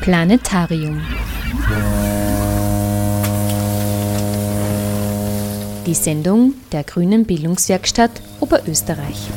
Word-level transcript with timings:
Planetarium. 0.00 0.98
Die 5.84 5.92
Sendung 5.92 6.54
der 6.72 6.84
Grünen 6.84 7.26
Bildungswerkstatt 7.26 8.10
Oberösterreich. 8.40 9.28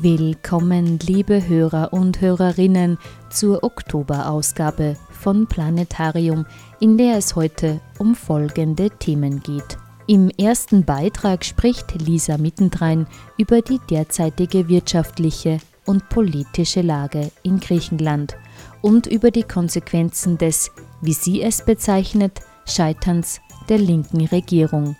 Willkommen, 0.00 0.98
liebe 1.00 1.46
Hörer 1.46 1.92
und 1.92 2.22
Hörerinnen, 2.22 2.96
zur 3.28 3.62
Oktoberausgabe 3.64 4.96
von 5.10 5.46
Planetarium, 5.46 6.46
in 6.80 6.96
der 6.96 7.18
es 7.18 7.36
heute 7.36 7.82
um 7.98 8.14
folgende 8.14 8.88
Themen 8.88 9.40
geht. 9.40 9.76
Im 10.06 10.28
ersten 10.28 10.84
Beitrag 10.84 11.46
spricht 11.46 11.94
Lisa 11.94 12.36
Mittendrein 12.36 13.06
über 13.38 13.62
die 13.62 13.80
derzeitige 13.88 14.68
wirtschaftliche 14.68 15.58
und 15.86 16.10
politische 16.10 16.82
Lage 16.82 17.30
in 17.42 17.58
Griechenland 17.58 18.36
und 18.82 19.06
über 19.06 19.30
die 19.30 19.44
Konsequenzen 19.44 20.36
des, 20.36 20.70
wie 21.00 21.14
sie 21.14 21.40
es 21.42 21.64
bezeichnet, 21.64 22.40
Scheiterns 22.66 23.40
der 23.70 23.78
linken 23.78 24.26
Regierung. 24.26 24.94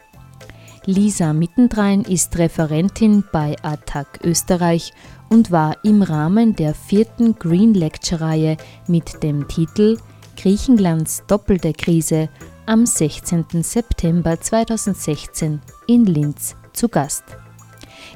Lisa 0.86 1.34
Mittendrein 1.34 2.02
ist 2.02 2.38
Referentin 2.38 3.24
bei 3.30 3.56
ATTAC 3.62 4.20
Österreich 4.24 4.92
und 5.28 5.50
war 5.50 5.76
im 5.84 6.02
Rahmen 6.02 6.56
der 6.56 6.74
vierten 6.74 7.38
Green 7.38 7.74
Lecture-Reihe 7.74 8.56
mit 8.86 9.22
dem 9.22 9.48
Titel 9.48 9.98
Griechenlands 10.36 11.24
doppelte 11.26 11.72
Krise 11.72 12.28
am 12.66 12.86
16. 12.86 13.62
September 13.62 14.40
2016 14.40 15.60
in 15.86 16.06
Linz 16.06 16.56
zu 16.72 16.88
Gast. 16.88 17.24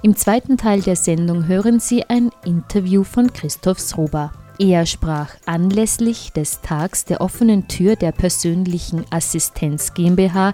Im 0.03 0.17
zweiten 0.17 0.57
Teil 0.57 0.81
der 0.81 0.97
Sendung 0.97 1.47
hören 1.47 1.81
Sie 1.81 2.05
ein 2.09 2.31
Interview 2.45 3.05
von 3.05 3.33
Christoph 3.33 3.81
Sroba. 3.81 4.33
Er 4.61 4.87
sprach 4.87 5.37
anlässlich 5.47 6.33
des 6.33 6.61
Tags 6.63 7.05
der 7.05 7.21
offenen 7.21 7.69
Tür 7.69 7.95
der 7.95 8.11
persönlichen 8.11 9.05
Assistenz 9.09 9.95
GmbH 9.95 10.53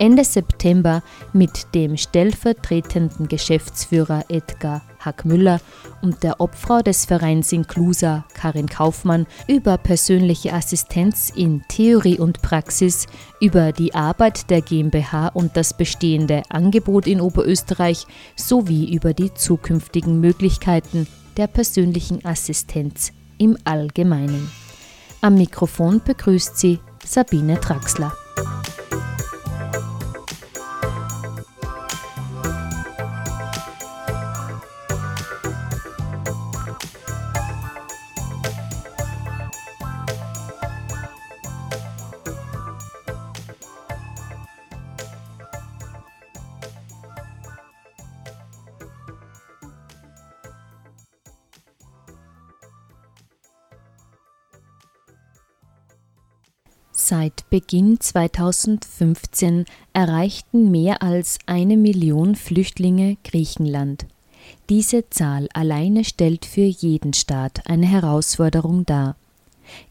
Ende 0.00 0.24
September 0.24 1.04
mit 1.32 1.72
dem 1.72 1.96
stellvertretenden 1.96 3.28
Geschäftsführer 3.28 4.24
Edgar 4.28 4.82
Hackmüller 4.98 5.60
und 6.02 6.24
der 6.24 6.40
Obfrau 6.40 6.82
des 6.82 7.04
Vereins 7.04 7.52
Inclusa 7.52 8.24
Karin 8.34 8.68
Kaufmann 8.68 9.24
über 9.46 9.78
persönliche 9.78 10.52
Assistenz 10.52 11.30
in 11.30 11.62
Theorie 11.68 12.18
und 12.18 12.42
Praxis, 12.42 13.06
über 13.40 13.70
die 13.70 13.94
Arbeit 13.94 14.50
der 14.50 14.62
GmbH 14.62 15.28
und 15.28 15.56
das 15.56 15.76
bestehende 15.76 16.42
Angebot 16.48 17.06
in 17.06 17.20
Oberösterreich 17.20 18.04
sowie 18.34 18.92
über 18.92 19.14
die 19.14 19.32
zukünftigen 19.32 20.18
Möglichkeiten 20.18 21.06
der 21.36 21.46
persönlichen 21.46 22.24
Assistenz 22.24 23.12
im 23.38 23.56
Allgemeinen. 23.64 24.50
Am 25.20 25.34
Mikrofon 25.34 26.00
begrüßt 26.04 26.58
sie 26.58 26.80
Sabine 27.04 27.60
Traxler. 27.60 28.12
Seit 57.16 57.48
Beginn 57.48 58.00
2015 58.00 59.66
erreichten 59.92 60.72
mehr 60.72 61.00
als 61.00 61.38
eine 61.46 61.76
Million 61.76 62.34
Flüchtlinge 62.34 63.18
Griechenland. 63.22 64.06
Diese 64.68 65.08
Zahl 65.10 65.48
alleine 65.54 66.02
stellt 66.02 66.44
für 66.44 66.64
jeden 66.64 67.12
Staat 67.12 67.68
eine 67.68 67.86
Herausforderung 67.86 68.84
dar. 68.84 69.14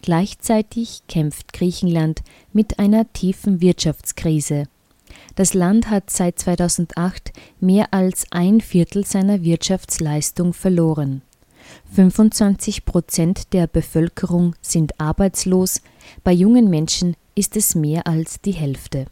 Gleichzeitig 0.01 1.03
kämpft 1.07 1.53
Griechenland 1.53 2.23
mit 2.51 2.77
einer 2.77 3.09
tiefen 3.13 3.61
Wirtschaftskrise. 3.61 4.65
Das 5.37 5.53
Land 5.53 5.89
hat 5.89 6.09
seit 6.09 6.39
2008 6.39 7.31
mehr 7.61 7.93
als 7.93 8.25
ein 8.31 8.59
Viertel 8.59 9.05
seiner 9.05 9.43
Wirtschaftsleistung 9.43 10.51
verloren. 10.51 11.21
25 11.93 12.83
Prozent 12.83 13.53
der 13.53 13.67
Bevölkerung 13.67 14.57
sind 14.61 14.99
arbeitslos, 14.99 15.79
bei 16.23 16.31
jungen 16.31 16.69
Menschen 16.69 17.15
ist 17.35 17.55
es 17.57 17.75
mehr 17.75 18.07
als 18.07 18.41
die 18.41 18.51
Hälfte. 18.51 19.07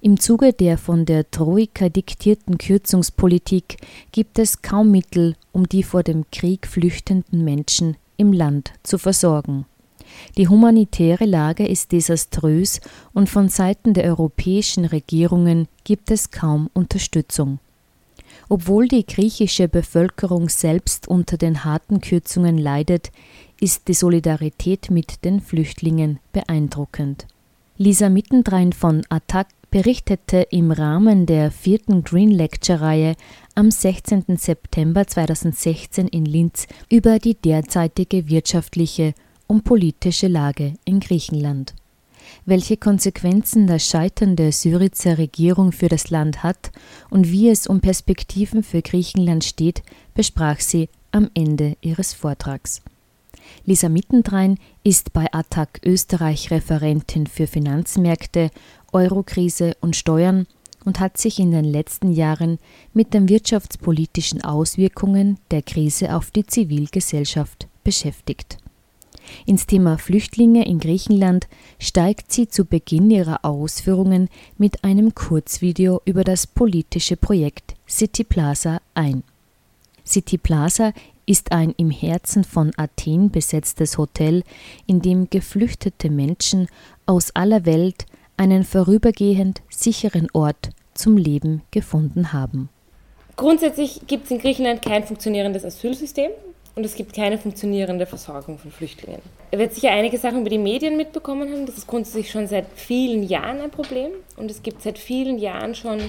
Im 0.00 0.18
Zuge 0.18 0.52
der 0.52 0.78
von 0.78 1.04
der 1.06 1.30
Troika 1.30 1.88
diktierten 1.88 2.58
Kürzungspolitik 2.58 3.76
gibt 4.12 4.38
es 4.38 4.62
kaum 4.62 4.90
Mittel, 4.90 5.36
um 5.52 5.68
die 5.68 5.82
vor 5.82 6.02
dem 6.02 6.24
Krieg 6.30 6.66
flüchtenden 6.66 7.44
Menschen 7.44 7.96
im 8.16 8.32
Land 8.32 8.72
zu 8.82 8.98
versorgen. 8.98 9.66
Die 10.36 10.48
humanitäre 10.48 11.24
Lage 11.24 11.66
ist 11.66 11.92
desaströs 11.92 12.80
und 13.12 13.28
von 13.28 13.48
Seiten 13.48 13.94
der 13.94 14.04
europäischen 14.04 14.84
Regierungen 14.84 15.68
gibt 15.84 16.10
es 16.10 16.30
kaum 16.30 16.70
Unterstützung. 16.72 17.58
Obwohl 18.48 18.86
die 18.86 19.04
griechische 19.04 19.66
Bevölkerung 19.66 20.48
selbst 20.48 21.08
unter 21.08 21.36
den 21.36 21.64
harten 21.64 22.00
Kürzungen 22.00 22.58
leidet, 22.58 23.10
ist 23.60 23.88
die 23.88 23.94
Solidarität 23.94 24.90
mit 24.90 25.24
den 25.24 25.40
Flüchtlingen 25.40 26.18
beeindruckend. 26.32 27.26
Lisa 27.78 28.08
Mittendrein 28.08 28.72
von 28.72 29.02
Attac 29.08 29.48
berichtete 29.70 30.46
im 30.50 30.70
Rahmen 30.70 31.26
der 31.26 31.50
vierten 31.50 32.02
Green 32.02 32.30
Lecture-Reihe 32.30 33.16
am 33.54 33.70
16. 33.70 34.24
September 34.36 35.06
2016 35.06 36.08
in 36.08 36.24
Linz 36.24 36.66
über 36.88 37.18
die 37.18 37.34
derzeitige 37.34 38.28
wirtschaftliche 38.28 39.14
und 39.46 39.64
politische 39.64 40.28
Lage 40.28 40.74
in 40.84 41.00
Griechenland. 41.00 41.74
Welche 42.44 42.76
Konsequenzen 42.76 43.66
das 43.66 43.86
Scheitern 43.86 44.36
der 44.36 44.52
Syrizer 44.52 45.18
Regierung 45.18 45.72
für 45.72 45.88
das 45.88 46.10
Land 46.10 46.42
hat 46.42 46.72
und 47.10 47.30
wie 47.30 47.48
es 47.50 47.66
um 47.66 47.80
Perspektiven 47.80 48.62
für 48.62 48.82
Griechenland 48.82 49.44
steht, 49.44 49.82
besprach 50.14 50.60
sie 50.60 50.88
am 51.12 51.30
Ende 51.34 51.76
ihres 51.82 52.14
Vortrags. 52.14 52.82
Lisa 53.66 53.88
Mittendrein 53.88 54.58
ist 54.84 55.12
bei 55.12 55.26
Attac 55.32 55.80
Österreich 55.84 56.52
Referentin 56.52 57.26
für 57.26 57.48
Finanzmärkte, 57.48 58.50
Eurokrise 58.92 59.76
und 59.80 59.96
Steuern 59.96 60.46
und 60.84 61.00
hat 61.00 61.18
sich 61.18 61.40
in 61.40 61.50
den 61.50 61.64
letzten 61.64 62.12
Jahren 62.12 62.60
mit 62.94 63.12
den 63.12 63.28
wirtschaftspolitischen 63.28 64.44
Auswirkungen 64.44 65.38
der 65.50 65.62
Krise 65.62 66.14
auf 66.14 66.30
die 66.30 66.46
Zivilgesellschaft 66.46 67.66
beschäftigt. 67.82 68.58
Ins 69.46 69.66
Thema 69.66 69.98
Flüchtlinge 69.98 70.64
in 70.64 70.78
Griechenland 70.78 71.48
steigt 71.80 72.30
sie 72.30 72.46
zu 72.46 72.66
Beginn 72.66 73.10
ihrer 73.10 73.44
Ausführungen 73.44 74.28
mit 74.56 74.84
einem 74.84 75.12
Kurzvideo 75.16 76.00
über 76.04 76.22
das 76.22 76.46
politische 76.46 77.16
Projekt 77.16 77.74
City 77.88 78.22
Plaza 78.22 78.80
ein. 78.94 79.24
City 80.06 80.38
Plaza 80.38 80.92
ist 81.26 81.52
ein 81.52 81.74
im 81.76 81.90
Herzen 81.90 82.44
von 82.44 82.72
Athen 82.76 83.30
besetztes 83.30 83.98
Hotel, 83.98 84.42
in 84.86 85.02
dem 85.02 85.28
geflüchtete 85.28 86.08
Menschen 86.08 86.68
aus 87.04 87.34
aller 87.34 87.66
Welt 87.66 88.06
einen 88.36 88.64
vorübergehend 88.64 89.62
sicheren 89.68 90.28
Ort 90.32 90.70
zum 90.94 91.16
Leben 91.16 91.62
gefunden 91.70 92.32
haben. 92.32 92.68
Grundsätzlich 93.36 94.00
gibt 94.06 94.24
es 94.24 94.30
in 94.30 94.38
Griechenland 94.38 94.82
kein 94.82 95.04
funktionierendes 95.04 95.64
Asylsystem 95.64 96.30
und 96.74 96.84
es 96.84 96.94
gibt 96.94 97.14
keine 97.14 97.38
funktionierende 97.38 98.06
Versorgung 98.06 98.58
von 98.58 98.70
Flüchtlingen. 98.70 99.20
Er 99.50 99.58
wird 99.58 99.74
sicher 99.74 99.90
einige 99.90 100.18
Sachen 100.18 100.40
über 100.40 100.50
die 100.50 100.58
Medien 100.58 100.96
mitbekommen 100.96 101.50
haben. 101.50 101.66
Das 101.66 101.76
ist 101.76 101.86
grundsätzlich 101.86 102.30
schon 102.30 102.46
seit 102.46 102.66
vielen 102.74 103.22
Jahren 103.22 103.60
ein 103.60 103.70
Problem 103.70 104.10
und 104.36 104.50
es 104.50 104.62
gibt 104.62 104.82
seit 104.82 104.98
vielen 104.98 105.38
Jahren 105.38 105.74
schon 105.74 106.00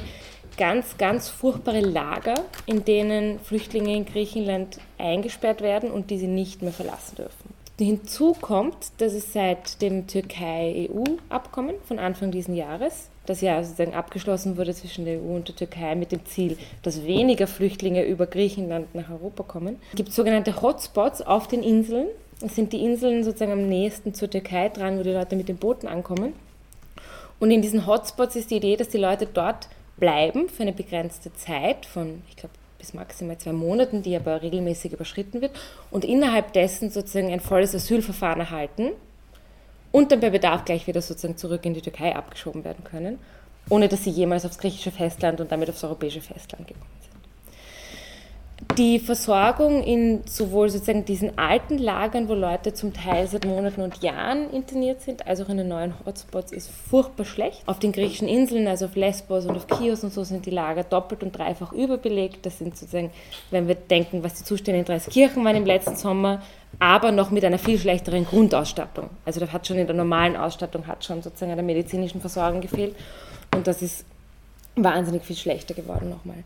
ganz, 0.58 0.98
ganz 0.98 1.30
furchtbare 1.30 1.82
Lager, 1.82 2.36
in 2.66 2.84
denen 2.84 3.40
Flüchtlinge 3.40 3.96
in 3.96 4.06
Griechenland 4.06 4.80
eingesperrt 4.98 5.62
werden 5.62 5.92
und 5.92 6.10
die 6.10 6.18
sie 6.18 6.28
nicht 6.28 6.62
mehr 6.62 6.74
verlassen 6.74 7.16
dürfen. 7.16 7.58
Hinzu 7.80 8.36
kommt, 8.42 8.76
dass 8.98 9.14
es 9.14 9.34
seit 9.34 9.84
dem 9.84 10.08
Türkei-EU-Abkommen 10.08 11.76
von 11.88 12.00
Anfang 12.00 12.32
dieses 12.32 12.56
Jahres, 12.56 13.10
das 13.28 13.42
ja 13.42 13.64
sozusagen 13.64 13.94
abgeschlossen 13.94 14.58
wurde 14.58 14.74
zwischen 14.74 15.06
der 15.06 15.20
EU 15.20 15.36
und 15.36 15.48
der 15.48 15.56
Türkei 15.56 15.94
mit 15.94 16.12
dem 16.12 16.26
Ziel, 16.26 16.58
dass 16.82 17.06
weniger 17.06 17.46
Flüchtlinge 17.46 18.04
über 18.04 18.26
Griechenland 18.26 18.96
nach 18.96 19.12
Europa 19.12 19.44
kommen, 19.44 19.78
gibt 19.94 20.12
sogenannte 20.12 20.60
Hotspots 20.60 21.22
auf 21.22 21.48
den 21.48 21.62
Inseln. 21.62 22.08
Das 22.42 22.56
sind 22.56 22.74
die 22.74 22.84
Inseln 22.84 23.24
sozusagen 23.24 23.52
am 23.52 23.70
nächsten 23.70 24.16
zur 24.16 24.30
Türkei 24.30 24.70
dran, 24.70 24.98
wo 24.98 25.04
die 25.04 25.12
Leute 25.12 25.36
mit 25.36 25.48
den 25.48 25.58
Booten 25.58 25.88
ankommen. 25.88 26.34
Und 27.40 27.52
in 27.52 27.62
diesen 27.62 27.86
Hotspots 27.86 28.36
ist 28.36 28.50
die 28.50 28.58
Idee, 28.58 28.78
dass 28.78 28.90
die 28.90 28.98
Leute 28.98 29.28
dort 29.32 29.68
bleiben 29.98 30.50
für 30.50 30.64
eine 30.64 30.74
begrenzte 30.74 31.34
Zeit 31.34 31.86
von, 31.86 32.22
ich 32.30 32.36
glaube, 32.36 32.54
bis 32.78 32.94
maximal 32.94 33.38
zwei 33.38 33.54
Monaten, 33.54 34.04
die 34.04 34.16
aber 34.16 34.42
regelmäßig 34.42 34.94
überschritten 34.94 35.42
wird, 35.42 35.52
und 35.92 36.06
innerhalb 36.06 36.54
dessen 36.54 36.90
sozusagen 36.90 37.32
ein 37.32 37.40
volles 37.40 37.74
Asylverfahren 37.74 38.42
erhalten 38.42 38.92
und 39.92 40.12
dann 40.12 40.20
bei 40.20 40.30
Bedarf 40.30 40.66
gleich 40.66 40.86
wieder 40.88 41.02
sozusagen 41.02 41.38
zurück 41.38 41.66
in 41.66 41.74
die 41.74 41.82
Türkei 41.82 42.16
abgeschoben 42.16 42.64
werden 42.64 42.84
können, 42.84 43.20
ohne 43.70 43.88
dass 43.88 44.04
sie 44.04 44.12
jemals 44.12 44.46
aufs 44.46 44.60
griechische 44.60 44.92
Festland 44.92 45.42
und 45.42 45.52
damit 45.52 45.70
aufs 45.70 45.84
europäische 45.84 46.22
Festland 46.22 46.68
gekommen 46.68 46.97
die 48.76 49.00
Versorgung 49.00 49.84
in 49.84 50.22
sowohl 50.26 50.70
sozusagen 50.70 51.06
diesen 51.06 51.38
alten 51.38 51.78
Lagern, 51.78 52.28
wo 52.28 52.34
Leute 52.34 52.74
zum 52.74 52.94
Teil 52.94 53.28
seit 53.28 53.46
Monaten 53.46 53.82
und 53.82 54.02
Jahren 54.04 54.52
interniert 54.52 55.02
sind, 55.02 55.26
als 55.26 55.42
auch 55.42 55.50
in 55.50 55.58
den 55.58 55.68
neuen 55.68 55.94
Hotspots 56.06 56.52
ist 56.52 56.70
furchtbar 56.70 57.26
schlecht. 57.26 57.62
Auf 57.66 57.80
den 57.80 57.92
griechischen 57.92 58.28
Inseln, 58.28 58.68
also 58.68 58.86
auf 58.86 58.96
Lesbos 58.96 59.46
und 59.46 59.56
auf 59.56 59.68
Chios 59.68 60.04
und 60.04 60.14
so, 60.14 60.24
sind 60.24 60.46
die 60.46 60.52
Lager 60.52 60.84
doppelt 60.84 61.24
und 61.24 61.38
dreifach 61.38 61.72
überbelegt. 61.72 62.46
Das 62.46 62.60
sind 62.60 62.78
sozusagen, 62.78 63.12
wenn 63.52 63.68
wir 63.68 63.76
denken, 63.76 64.24
was 64.24 64.36
die 64.36 64.44
Zustände 64.44 64.80
in 64.80 64.86
Dreiskirchen 64.86 65.44
waren 65.44 65.56
im 65.56 65.66
letzten 65.66 65.96
Sommer, 65.96 66.42
aber 66.80 67.12
noch 67.12 67.32
mit 67.32 67.44
einer 67.46 67.60
viel 67.60 67.80
schlechteren 67.80 68.26
Grundausstattung. 68.26 69.10
Also 69.26 69.40
da 69.40 69.48
hat 69.48 69.66
schon 69.66 69.78
in 69.78 69.88
der 69.88 69.96
normalen 69.96 70.36
Ausstattung 70.36 70.88
hat 70.88 71.04
schon 71.04 71.22
sozusagen 71.22 71.52
an 71.52 71.58
der 71.58 71.66
medizinischen 71.66 72.22
Versorgung 72.22 72.62
gefehlt 72.62 72.96
und 73.56 73.66
das 73.68 73.82
ist 73.82 74.06
wahnsinnig 74.76 75.24
viel 75.24 75.36
schlechter 75.36 75.74
geworden 75.74 76.10
nochmal. 76.10 76.44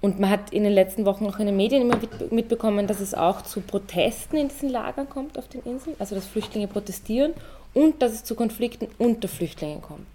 Und 0.00 0.20
man 0.20 0.30
hat 0.30 0.50
in 0.52 0.62
den 0.62 0.72
letzten 0.72 1.04
Wochen 1.06 1.26
auch 1.26 1.40
in 1.40 1.46
den 1.46 1.56
Medien 1.56 1.82
immer 1.82 1.98
mitbekommen, 2.30 2.86
dass 2.86 3.00
es 3.00 3.14
auch 3.14 3.42
zu 3.42 3.60
Protesten 3.60 4.36
in 4.36 4.48
diesen 4.48 4.68
Lagern 4.68 5.08
kommt 5.08 5.38
auf 5.38 5.48
den 5.48 5.62
Inseln, 5.64 5.96
also 5.98 6.14
dass 6.14 6.26
Flüchtlinge 6.26 6.68
protestieren 6.68 7.34
und 7.74 8.00
dass 8.00 8.12
es 8.12 8.24
zu 8.24 8.36
Konflikten 8.36 8.86
unter 8.98 9.26
Flüchtlingen 9.26 9.82
kommt. 9.82 10.06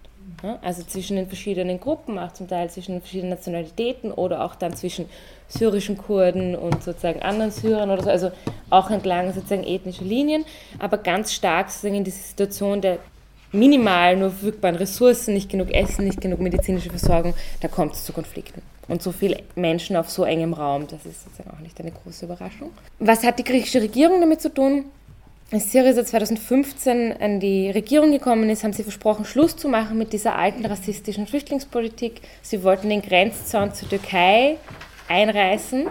Also 0.62 0.82
zwischen 0.82 1.16
den 1.16 1.26
verschiedenen 1.26 1.80
Gruppen, 1.80 2.18
auch 2.18 2.32
zum 2.32 2.48
Teil 2.48 2.68
zwischen 2.68 2.92
den 2.92 3.00
verschiedenen 3.00 3.30
Nationalitäten 3.30 4.12
oder 4.12 4.44
auch 4.44 4.54
dann 4.54 4.76
zwischen 4.76 5.06
syrischen 5.48 5.96
Kurden 5.96 6.54
und 6.54 6.82
sozusagen 6.82 7.22
anderen 7.22 7.50
Syrern 7.50 7.90
oder 7.90 8.02
so, 8.02 8.10
also 8.10 8.30
auch 8.68 8.90
entlang 8.90 9.32
sozusagen 9.32 9.64
ethnischer 9.64 10.04
Linien, 10.04 10.44
aber 10.78 10.98
ganz 10.98 11.32
stark 11.32 11.70
sozusagen 11.70 11.94
in 11.94 12.04
diese 12.04 12.18
Situation 12.18 12.82
der 12.82 12.98
minimal 13.52 14.16
nur 14.16 14.30
verfügbaren 14.30 14.76
Ressourcen, 14.76 15.32
nicht 15.32 15.48
genug 15.48 15.72
Essen, 15.72 16.04
nicht 16.04 16.20
genug 16.20 16.40
medizinische 16.40 16.90
Versorgung, 16.90 17.34
da 17.60 17.68
kommt 17.68 17.94
es 17.94 18.04
zu 18.04 18.12
Konflikten. 18.12 18.60
Und 18.88 19.02
so 19.02 19.12
viele 19.12 19.42
Menschen 19.54 19.96
auf 19.96 20.10
so 20.10 20.24
engem 20.24 20.52
Raum, 20.52 20.86
das 20.86 21.06
ist 21.06 21.24
sozusagen 21.24 21.50
auch 21.50 21.60
nicht 21.60 21.80
eine 21.80 21.90
große 21.90 22.26
Überraschung. 22.26 22.70
Was 22.98 23.24
hat 23.24 23.38
die 23.38 23.44
griechische 23.44 23.80
Regierung 23.80 24.20
damit 24.20 24.40
zu 24.40 24.52
tun? 24.52 24.84
Als 25.50 25.70
Syriza 25.72 26.04
2015 26.04 27.12
an 27.20 27.38
die 27.38 27.70
Regierung 27.70 28.10
gekommen 28.10 28.50
ist, 28.50 28.64
haben 28.64 28.72
sie 28.72 28.82
versprochen, 28.82 29.24
Schluss 29.24 29.56
zu 29.56 29.68
machen 29.68 29.98
mit 29.98 30.12
dieser 30.12 30.36
alten 30.36 30.64
rassistischen 30.66 31.26
Flüchtlingspolitik. 31.26 32.22
Sie 32.42 32.62
wollten 32.62 32.88
den 32.88 33.02
Grenzzaun 33.02 33.72
zur 33.72 33.88
Türkei 33.88 34.56
einreißen 35.08 35.86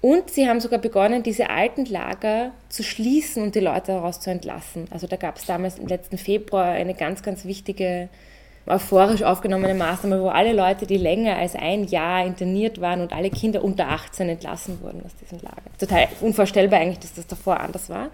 und 0.00 0.30
sie 0.30 0.48
haben 0.48 0.60
sogar 0.60 0.78
begonnen, 0.78 1.22
diese 1.22 1.48
alten 1.48 1.84
Lager 1.86 2.52
zu 2.68 2.82
schließen 2.82 3.42
und 3.42 3.54
die 3.54 3.60
Leute 3.60 3.92
daraus 3.92 4.20
zu 4.20 4.30
entlassen. 4.30 4.86
Also 4.90 5.06
da 5.06 5.16
gab 5.16 5.36
es 5.36 5.46
damals 5.46 5.78
im 5.78 5.86
letzten 5.86 6.18
Februar 6.18 6.66
eine 6.66 6.94
ganz, 6.94 7.22
ganz 7.22 7.44
wichtige 7.44 8.08
euphorisch 8.66 9.22
aufgenommene 9.22 9.74
Maßnahme, 9.74 10.20
wo 10.20 10.28
alle 10.28 10.52
Leute, 10.52 10.86
die 10.86 10.96
länger 10.96 11.36
als 11.36 11.54
ein 11.54 11.84
Jahr 11.84 12.26
interniert 12.26 12.80
waren 12.80 13.00
und 13.00 13.12
alle 13.12 13.30
Kinder 13.30 13.62
unter 13.62 13.88
18 13.88 14.28
entlassen 14.28 14.80
wurden 14.82 15.02
aus 15.04 15.14
diesen 15.16 15.38
Lagern. 15.40 15.62
Total 15.78 16.08
unvorstellbar 16.20 16.80
eigentlich, 16.80 16.98
dass 16.98 17.14
das 17.14 17.26
davor 17.26 17.60
anders 17.60 17.88
war. 17.88 18.08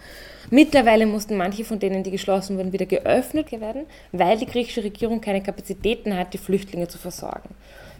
Mittlerweile 0.51 1.07
mussten 1.07 1.37
manche 1.37 1.65
von 1.65 1.79
denen, 1.79 2.03
die 2.03 2.11
geschlossen 2.11 2.59
wurden, 2.59 2.73
wieder 2.73 2.87
geöffnet 2.87 3.51
werden, 3.53 3.87
weil 4.13 4.37
die 4.37 4.47
griechische 4.47 4.85
Regierung 4.85 5.21
keine 5.21 5.43
Kapazitäten 5.43 6.17
hat, 6.17 6.35
die 6.35 6.39
Flüchtlinge 6.39 6.89
zu 6.89 6.99
versorgen. 6.99 7.55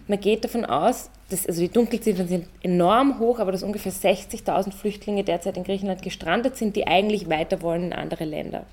Man 0.07 0.19
geht 0.19 0.43
davon 0.43 0.65
aus, 0.65 1.09
dass, 1.29 1.47
also 1.47 1.61
die 1.61 1.69
Dunkelziffern 1.69 2.27
sind 2.27 2.47
enorm 2.61 3.19
hoch, 3.19 3.39
aber 3.39 3.53
dass 3.53 3.63
ungefähr 3.63 3.91
60.000 3.91 4.73
Flüchtlinge 4.73 5.23
derzeit 5.23 5.55
in 5.55 5.63
Griechenland 5.63 6.01
gestrandet 6.01 6.57
sind, 6.57 6.75
die 6.75 6.87
eigentlich 6.87 7.29
weiter 7.29 7.61
wollen 7.61 7.85
in 7.85 7.93
andere 7.93 8.25
Länder. 8.25 8.65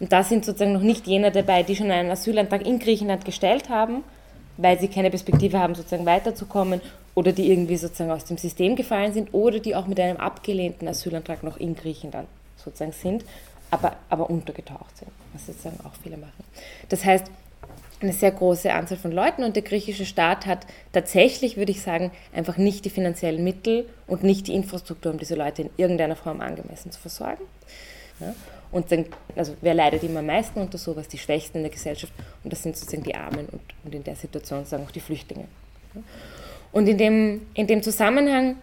Und 0.00 0.12
da 0.12 0.24
sind 0.24 0.44
sozusagen 0.44 0.72
noch 0.72 0.82
nicht 0.82 1.06
jene 1.06 1.30
dabei, 1.30 1.62
die 1.62 1.76
schon 1.76 1.90
einen 1.90 2.10
Asylantrag 2.10 2.66
in 2.66 2.78
Griechenland 2.78 3.24
gestellt 3.24 3.68
haben, 3.68 4.02
weil 4.56 4.80
sie 4.80 4.88
keine 4.88 5.10
Perspektive 5.10 5.58
haben, 5.58 5.74
sozusagen 5.74 6.06
weiterzukommen 6.06 6.80
oder 7.14 7.32
die 7.32 7.50
irgendwie 7.50 7.76
sozusagen 7.76 8.10
aus 8.10 8.24
dem 8.24 8.38
System 8.38 8.76
gefallen 8.76 9.12
sind 9.12 9.34
oder 9.34 9.58
die 9.58 9.76
auch 9.76 9.86
mit 9.86 10.00
einem 10.00 10.16
abgelehnten 10.16 10.88
Asylantrag 10.88 11.42
noch 11.42 11.58
in 11.58 11.76
Griechenland 11.76 12.28
sozusagen 12.56 12.92
sind, 12.92 13.24
aber, 13.70 13.96
aber 14.08 14.30
untergetaucht 14.30 14.96
sind, 14.96 15.10
was 15.32 15.46
sozusagen 15.46 15.78
auch 15.84 15.94
viele 16.02 16.16
machen. 16.16 16.44
Das 16.88 17.04
heißt, 17.04 17.26
eine 18.00 18.12
sehr 18.14 18.30
große 18.30 18.72
Anzahl 18.72 18.96
von 18.96 19.12
Leuten 19.12 19.44
und 19.44 19.56
der 19.56 19.62
griechische 19.62 20.06
Staat 20.06 20.46
hat 20.46 20.66
tatsächlich, 20.92 21.58
würde 21.58 21.72
ich 21.72 21.82
sagen, 21.82 22.10
einfach 22.32 22.56
nicht 22.56 22.86
die 22.86 22.90
finanziellen 22.90 23.44
Mittel 23.44 23.86
und 24.06 24.22
nicht 24.22 24.46
die 24.46 24.54
Infrastruktur, 24.54 25.12
um 25.12 25.18
diese 25.18 25.34
Leute 25.34 25.62
in 25.62 25.70
irgendeiner 25.76 26.16
Form 26.16 26.40
angemessen 26.40 26.90
zu 26.90 26.98
versorgen. 26.98 27.44
Ja? 28.18 28.34
Und 28.72 28.92
dann, 28.92 29.06
also 29.34 29.54
wer 29.60 29.74
leidet 29.74 30.02
immer 30.04 30.20
am 30.20 30.26
meisten 30.26 30.60
unter 30.60 30.78
sowas? 30.78 31.08
Die 31.08 31.18
Schwächsten 31.18 31.58
in 31.58 31.64
der 31.64 31.72
Gesellschaft. 31.72 32.12
Und 32.44 32.52
das 32.52 32.62
sind 32.62 32.76
sozusagen 32.76 33.02
die 33.02 33.14
Armen 33.14 33.46
und, 33.46 33.60
und 33.84 33.94
in 33.94 34.04
der 34.04 34.14
Situation 34.14 34.64
sagen 34.64 34.84
auch 34.86 34.92
die 34.92 35.00
Flüchtlinge. 35.00 35.46
Und 36.72 36.86
in 36.86 36.98
dem, 36.98 37.46
in 37.54 37.66
dem 37.66 37.82
Zusammenhang, 37.82 38.56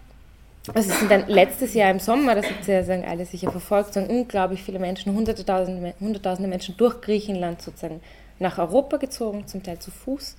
also 0.74 0.90
es 0.90 1.00
sind 1.00 1.12
dann 1.12 1.28
letztes 1.28 1.74
Jahr 1.74 1.92
im 1.92 2.00
Sommer, 2.00 2.36
das 2.36 2.46
habt 2.50 2.68
ihr 2.68 2.76
ja 2.76 2.84
sagen, 2.84 3.06
alle 3.06 3.26
sicher 3.26 3.52
verfolgt, 3.52 3.94
sagen 3.94 4.08
unglaublich 4.08 4.64
viele 4.64 4.80
Menschen, 4.80 5.14
hunderttausende, 5.14 5.94
hunderttausende 6.00 6.50
Menschen 6.50 6.76
durch 6.78 7.02
Griechenland 7.02 7.62
sozusagen 7.62 8.02
nach 8.40 8.58
Europa 8.58 8.98
gezogen, 8.98 9.48
zum 9.48 9.64
Teil 9.64 9.80
zu 9.80 9.92
Fuß, 9.92 10.36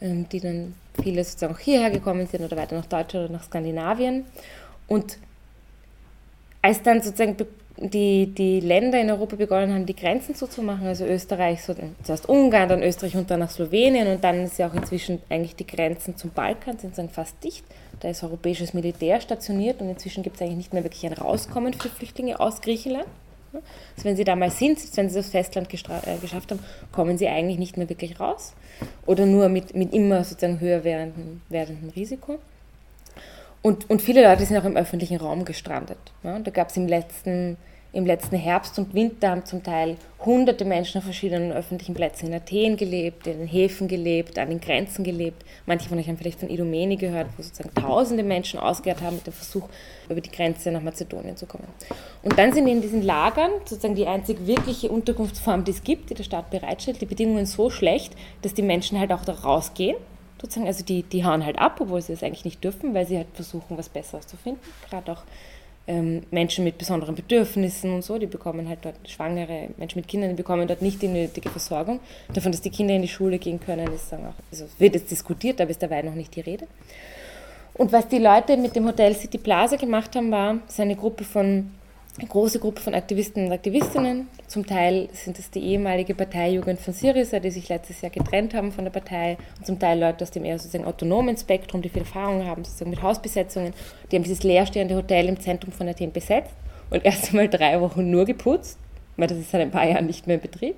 ähm, 0.00 0.28
die 0.28 0.40
dann 0.40 0.74
viele 1.00 1.22
sozusagen 1.22 1.54
auch 1.54 1.58
hierher 1.58 1.90
gekommen 1.90 2.26
sind 2.26 2.44
oder 2.44 2.56
weiter 2.56 2.76
nach 2.76 2.86
Deutschland 2.86 3.26
oder 3.26 3.32
nach 3.38 3.44
Skandinavien. 3.44 4.24
Und 4.88 5.18
als 6.62 6.82
dann 6.82 7.02
sozusagen 7.02 7.36
die, 7.78 8.26
die 8.26 8.60
Länder 8.60 9.00
in 9.00 9.10
Europa 9.10 9.36
begonnen 9.36 9.72
haben, 9.72 9.86
die 9.86 9.96
Grenzen 9.96 10.34
zuzumachen, 10.34 10.86
also 10.86 11.04
Österreich, 11.04 11.62
so, 11.62 11.74
zuerst 12.02 12.28
Ungarn, 12.28 12.68
dann 12.68 12.82
Österreich 12.82 13.16
und 13.16 13.30
dann 13.30 13.40
nach 13.40 13.50
Slowenien 13.50 14.08
und 14.08 14.24
dann 14.24 14.44
ist 14.44 14.58
ja 14.58 14.68
auch 14.68 14.74
inzwischen 14.74 15.20
eigentlich 15.28 15.56
die 15.56 15.66
Grenzen 15.66 16.16
zum 16.16 16.30
Balkan 16.30 16.78
sind 16.78 16.96
dann 16.96 17.10
fast 17.10 17.42
dicht. 17.44 17.64
Da 18.00 18.08
ist 18.08 18.22
europäisches 18.22 18.74
Militär 18.74 19.20
stationiert 19.20 19.80
und 19.80 19.88
inzwischen 19.88 20.22
gibt 20.22 20.36
es 20.36 20.42
eigentlich 20.42 20.56
nicht 20.56 20.72
mehr 20.72 20.84
wirklich 20.84 21.04
ein 21.06 21.12
Rauskommen 21.12 21.74
für 21.74 21.88
Flüchtlinge 21.88 22.40
aus 22.40 22.60
Griechenland. 22.60 23.06
Also 23.52 24.04
wenn 24.04 24.16
sie 24.16 24.24
da 24.24 24.36
mal 24.36 24.50
sind, 24.50 24.78
wenn 24.96 25.08
sie 25.08 25.16
das 25.16 25.30
Festland 25.30 25.72
äh, 25.72 26.18
geschafft 26.20 26.50
haben, 26.50 26.60
kommen 26.92 27.16
sie 27.16 27.28
eigentlich 27.28 27.58
nicht 27.58 27.76
mehr 27.76 27.88
wirklich 27.88 28.20
raus 28.20 28.54
oder 29.06 29.24
nur 29.24 29.48
mit, 29.48 29.74
mit 29.74 29.94
immer 29.94 30.24
sozusagen 30.24 30.60
höher 30.60 30.84
werdendem, 30.84 31.40
werdendem 31.48 31.90
Risiko. 31.90 32.38
Und, 33.66 33.90
und 33.90 34.00
viele 34.00 34.22
Leute 34.22 34.44
sind 34.44 34.56
auch 34.56 34.64
im 34.64 34.76
öffentlichen 34.76 35.16
Raum 35.16 35.44
gestrandet. 35.44 35.98
Ja, 36.22 36.38
da 36.38 36.52
gab 36.52 36.68
es 36.68 36.76
im 36.76 36.86
letzten, 36.86 37.56
im 37.92 38.06
letzten 38.06 38.36
Herbst 38.36 38.78
und 38.78 38.94
Winter 38.94 39.30
haben 39.30 39.44
zum 39.44 39.64
Teil 39.64 39.96
hunderte 40.24 40.64
Menschen 40.64 40.98
auf 40.98 41.04
verschiedenen 41.04 41.50
öffentlichen 41.50 41.92
Plätzen 41.92 42.28
in 42.28 42.34
Athen 42.34 42.76
gelebt, 42.76 43.26
in 43.26 43.40
den 43.40 43.48
Häfen 43.48 43.88
gelebt, 43.88 44.38
an 44.38 44.50
den 44.50 44.60
Grenzen 44.60 45.02
gelebt. 45.02 45.44
Manche 45.66 45.88
von 45.88 45.98
euch 45.98 46.06
haben 46.06 46.16
vielleicht 46.16 46.38
von 46.38 46.48
Idomeni 46.48 46.94
gehört, 46.94 47.26
wo 47.36 47.42
sozusagen 47.42 47.74
tausende 47.74 48.22
Menschen 48.22 48.60
ausgehört 48.60 49.02
haben 49.02 49.16
mit 49.16 49.26
dem 49.26 49.32
Versuch, 49.32 49.68
über 50.08 50.20
die 50.20 50.30
Grenze 50.30 50.70
nach 50.70 50.82
Mazedonien 50.82 51.36
zu 51.36 51.46
kommen. 51.46 51.66
Und 52.22 52.38
dann 52.38 52.52
sind 52.52 52.68
in 52.68 52.80
diesen 52.80 53.02
Lagern 53.02 53.50
sozusagen 53.64 53.96
die 53.96 54.06
einzig 54.06 54.46
wirkliche 54.46 54.90
Unterkunftsform, 54.90 55.64
die 55.64 55.72
es 55.72 55.82
gibt, 55.82 56.10
die 56.10 56.14
der 56.14 56.22
Staat 56.22 56.50
bereitstellt, 56.50 57.00
die 57.00 57.06
Bedingungen 57.06 57.46
so 57.46 57.68
schlecht, 57.68 58.12
dass 58.42 58.54
die 58.54 58.62
Menschen 58.62 59.00
halt 59.00 59.10
auch 59.10 59.24
da 59.24 59.32
rausgehen 59.32 59.96
sozusagen, 60.46 60.66
also 60.66 60.84
die, 60.84 61.02
die 61.02 61.24
hauen 61.24 61.44
halt 61.44 61.58
ab, 61.58 61.80
obwohl 61.80 62.00
sie 62.00 62.12
es 62.12 62.22
eigentlich 62.22 62.44
nicht 62.44 62.62
dürfen, 62.62 62.94
weil 62.94 63.06
sie 63.06 63.16
halt 63.16 63.28
versuchen, 63.34 63.76
was 63.76 63.88
Besseres 63.88 64.26
zu 64.26 64.36
finden. 64.36 64.60
Gerade 64.88 65.12
auch 65.12 65.22
ähm, 65.86 66.22
Menschen 66.30 66.64
mit 66.64 66.78
besonderen 66.78 67.14
Bedürfnissen 67.14 67.92
und 67.92 68.02
so, 68.02 68.18
die 68.18 68.26
bekommen 68.26 68.68
halt 68.68 68.80
dort, 68.82 68.96
schwangere 69.06 69.68
Menschen 69.76 70.00
mit 70.00 70.08
Kindern, 70.08 70.30
die 70.30 70.36
bekommen 70.36 70.66
dort 70.66 70.82
nicht 70.82 71.02
die 71.02 71.08
nötige 71.08 71.50
Versorgung. 71.50 72.00
Davon, 72.32 72.52
dass 72.52 72.60
die 72.60 72.70
Kinder 72.70 72.94
in 72.94 73.02
die 73.02 73.08
Schule 73.08 73.38
gehen 73.38 73.60
können, 73.60 73.92
ist 73.92 74.10
dann 74.10 74.26
auch, 74.26 74.34
also 74.50 74.66
wird 74.78 74.94
jetzt 74.94 75.10
diskutiert, 75.10 75.60
aber 75.60 75.70
ist 75.70 75.82
dabei 75.82 76.02
noch 76.02 76.14
nicht 76.14 76.34
die 76.34 76.40
Rede. 76.40 76.66
Und 77.74 77.92
was 77.92 78.08
die 78.08 78.18
Leute 78.18 78.56
mit 78.56 78.74
dem 78.74 78.86
Hotel 78.86 79.14
City 79.14 79.38
Plaza 79.38 79.76
gemacht 79.76 80.16
haben, 80.16 80.30
war, 80.30 80.58
es 80.66 80.80
eine 80.80 80.96
Gruppe 80.96 81.24
von 81.24 81.70
eine 82.18 82.28
große 82.28 82.60
Gruppe 82.60 82.80
von 82.80 82.94
Aktivisten 82.94 83.46
und 83.46 83.52
Aktivistinnen. 83.52 84.28
Zum 84.46 84.66
Teil 84.66 85.08
sind 85.12 85.38
es 85.38 85.50
die 85.50 85.60
ehemalige 85.60 86.14
Parteijugend 86.14 86.80
von 86.80 86.94
Syriza, 86.94 87.40
die 87.40 87.50
sich 87.50 87.68
letztes 87.68 88.00
Jahr 88.00 88.10
getrennt 88.10 88.54
haben 88.54 88.72
von 88.72 88.84
der 88.84 88.90
Partei. 88.90 89.36
Und 89.58 89.66
zum 89.66 89.78
Teil 89.78 90.00
Leute 90.00 90.24
aus 90.24 90.30
dem 90.30 90.44
eher 90.44 90.58
sozusagen 90.58 90.86
autonomen 90.86 91.36
Spektrum, 91.36 91.82
die 91.82 91.90
viel 91.90 92.02
Erfahrung 92.02 92.46
haben, 92.46 92.64
sozusagen 92.64 92.90
mit 92.90 93.02
Hausbesetzungen. 93.02 93.74
Die 94.10 94.16
haben 94.16 94.22
dieses 94.22 94.42
leerstehende 94.42 94.96
Hotel 94.96 95.28
im 95.28 95.38
Zentrum 95.38 95.72
von 95.72 95.88
Athen 95.88 96.12
besetzt 96.12 96.54
und 96.90 97.04
erst 97.04 97.30
einmal 97.30 97.48
drei 97.48 97.80
Wochen 97.80 98.10
nur 98.10 98.24
geputzt, 98.24 98.78
weil 99.18 99.26
das 99.28 99.38
ist 99.38 99.50
seit 99.50 99.60
ein 99.60 99.70
paar 99.70 99.86
Jahren 99.86 100.06
nicht 100.06 100.26
mehr 100.26 100.36
in 100.36 100.42
Betrieb. 100.42 100.76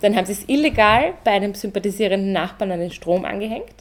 Dann 0.00 0.16
haben 0.16 0.26
sie 0.26 0.32
es 0.32 0.48
illegal 0.48 1.14
bei 1.22 1.30
einem 1.30 1.54
sympathisierenden 1.54 2.32
Nachbarn 2.32 2.72
an 2.72 2.80
den 2.80 2.90
Strom 2.90 3.24
angehängt. 3.24 3.74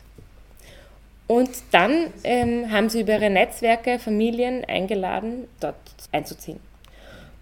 Und 1.25 1.49
dann 1.71 2.07
ähm, 2.25 2.71
haben 2.71 2.89
sie 2.89 3.01
über 3.01 3.13
ihre 3.13 3.29
Netzwerke 3.29 3.99
Familien 3.99 4.65
eingeladen, 4.65 5.47
dort 5.61 5.77
einzuziehen. 6.11 6.59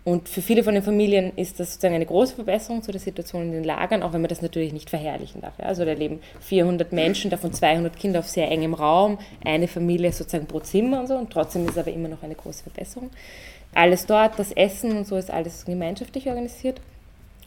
Und 0.05 0.29
für 0.29 0.41
viele 0.41 0.63
von 0.63 0.73
den 0.73 0.83
Familien 0.83 1.33
ist 1.35 1.59
das 1.59 1.73
sozusagen 1.73 1.95
eine 1.95 2.05
große 2.05 2.35
Verbesserung 2.35 2.81
zu 2.81 2.91
der 2.91 3.01
Situation 3.01 3.43
in 3.43 3.51
den 3.51 3.63
Lagern, 3.63 4.01
auch 4.01 4.13
wenn 4.13 4.21
man 4.21 4.29
das 4.29 4.41
natürlich 4.41 4.71
nicht 4.71 4.89
verherrlichen 4.89 5.41
darf. 5.41 5.53
Also 5.59 5.83
da 5.85 5.93
leben 5.93 6.19
400 6.39 6.93
Menschen, 6.93 7.29
davon 7.29 7.53
200 7.53 7.97
Kinder 7.97 8.19
auf 8.19 8.27
sehr 8.27 8.49
engem 8.49 8.73
Raum, 8.73 9.19
eine 9.43 9.67
Familie 9.67 10.11
sozusagen 10.11 10.47
pro 10.47 10.61
Zimmer 10.61 11.01
und 11.01 11.07
so, 11.07 11.15
und 11.15 11.31
trotzdem 11.31 11.65
ist 11.65 11.71
es 11.71 11.77
aber 11.77 11.91
immer 11.91 12.07
noch 12.07 12.23
eine 12.23 12.35
große 12.35 12.63
Verbesserung. 12.63 13.09
Alles 13.75 14.05
dort, 14.05 14.39
das 14.39 14.51
Essen 14.51 14.97
und 14.97 15.05
so 15.05 15.15
ist 15.15 15.29
alles 15.29 15.65
gemeinschaftlich 15.65 16.27
organisiert. 16.27 16.81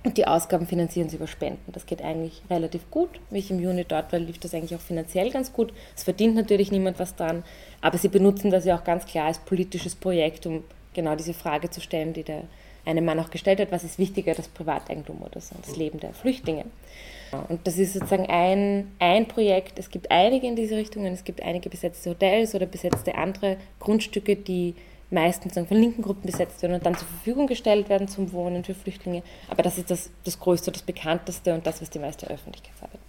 Und 0.05 0.19
die 0.19 0.27
Ausgaben 0.27 0.67
finanzieren 0.67 1.09
sie 1.09 1.17
über 1.17 1.29
Spenden. 1.29 1.73
Das 1.73 1.87
geht 1.87 2.03
eigentlich 2.03 2.43
relativ 2.51 2.91
gut. 2.91 3.09
Wie 3.31 3.39
ich 3.39 3.51
im 3.53 3.61
Juni 3.61 3.85
dort 3.85 4.13
war, 4.13 4.19
lief 4.19 4.39
das 4.39 4.53
eigentlich 4.53 4.75
auch 4.75 4.81
finanziell 4.81 5.31
ganz 5.31 5.53
gut. 5.53 5.73
Es 5.97 6.03
verdient 6.03 6.35
natürlich 6.35 6.73
niemand 6.73 6.99
was 6.99 7.15
dran, 7.15 7.45
aber 7.81 7.99
sie 7.99 8.09
benutzen 8.09 8.51
das 8.51 8.65
ja 8.65 8.77
auch 8.77 8.85
ganz 8.85 9.07
klar 9.07 9.27
als 9.27 9.39
politisches 9.39 9.95
Projekt, 9.95 10.45
um 10.47 10.65
genau 10.95 11.17
diese 11.17 11.35
Frage 11.35 11.71
zu 11.71 11.81
stellen, 11.81 12.13
die 12.13 12.23
der 12.23 12.45
eine 12.85 13.03
Mann 13.03 13.21
auch 13.21 13.31
gestellt 13.31 13.61
hat, 13.61 13.71
was 13.71 13.85
ist 13.85 13.99
wichtiger, 13.99 14.35
das 14.35 14.49
Privateigentum 14.49 15.23
oder 15.23 15.41
das 15.41 15.77
Leben 15.77 16.01
der 16.01 16.13
Flüchtlinge. 16.13 16.65
Und 17.49 17.67
das 17.67 17.79
ist 17.79 17.95
sozusagen 17.95 18.27
ein, 18.27 18.93
ein 18.99 19.27
Projekt. 19.27 19.79
Es 19.79 19.89
gibt 19.89 20.11
einige 20.11 20.47
in 20.47 20.57
diese 20.57 20.77
Richtungen. 20.77 21.13
Es 21.15 21.25
gibt 21.25 21.43
einige 21.43 21.71
besetzte 21.71 22.11
Hotels 22.11 22.55
oder 22.55 22.67
besetzte 22.67 23.15
andere 23.15 23.57
Grundstücke, 23.79 24.37
die 24.37 24.75
meistens 25.11 25.55
von 25.55 25.67
linken 25.77 26.03
Gruppen 26.03 26.27
besetzt 26.27 26.63
werden 26.63 26.75
und 26.75 26.85
dann 26.85 26.97
zur 26.97 27.07
Verfügung 27.07 27.47
gestellt 27.47 27.89
werden 27.89 28.09
zum 28.09 28.33
Wohnen 28.33 28.65
für 28.65 28.75
Flüchtlinge. 28.75 29.23
Aber 29.49 29.63
das 29.63 29.79
ist 29.79 29.91
das, 29.91 30.11
das 30.25 30.39
Größte, 30.39 30.73
das 30.73 30.83
Bekannteste 30.83 31.55
und 31.55 31.67
das, 31.67 31.81
was 31.81 31.91
die 31.91 31.99
meiste 31.99 32.29
Öffentlichkeitsarbeit 32.29 33.01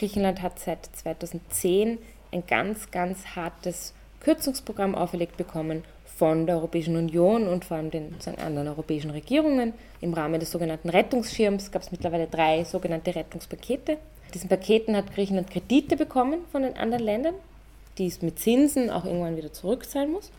Griechenland 0.00 0.40
hat 0.40 0.58
seit 0.58 0.86
2010 0.96 1.98
ein 2.32 2.46
ganz, 2.46 2.90
ganz 2.90 3.36
hartes 3.36 3.92
Kürzungsprogramm 4.20 4.94
auferlegt 4.94 5.36
bekommen 5.36 5.84
von 6.16 6.46
der 6.46 6.56
Europäischen 6.56 6.96
Union 6.96 7.46
und 7.46 7.66
vor 7.66 7.76
allem 7.76 7.90
den 7.90 8.14
anderen 8.42 8.68
europäischen 8.68 9.10
Regierungen. 9.10 9.74
Im 10.00 10.14
Rahmen 10.14 10.40
des 10.40 10.50
sogenannten 10.50 10.88
Rettungsschirms 10.88 11.70
gab 11.70 11.82
es 11.82 11.92
mittlerweile 11.92 12.28
drei 12.28 12.64
sogenannte 12.64 13.14
Rettungspakete. 13.14 13.98
Diesen 14.32 14.48
Paketen 14.48 14.96
hat 14.96 15.14
Griechenland 15.14 15.50
Kredite 15.50 15.96
bekommen 15.96 16.40
von 16.50 16.62
den 16.62 16.78
anderen 16.78 17.04
Ländern, 17.04 17.34
die 17.98 18.06
es 18.06 18.22
mit 18.22 18.38
Zinsen 18.38 18.88
auch 18.88 19.04
irgendwann 19.04 19.36
wieder 19.36 19.52
zurückzahlen 19.52 20.12
muss. 20.12 20.30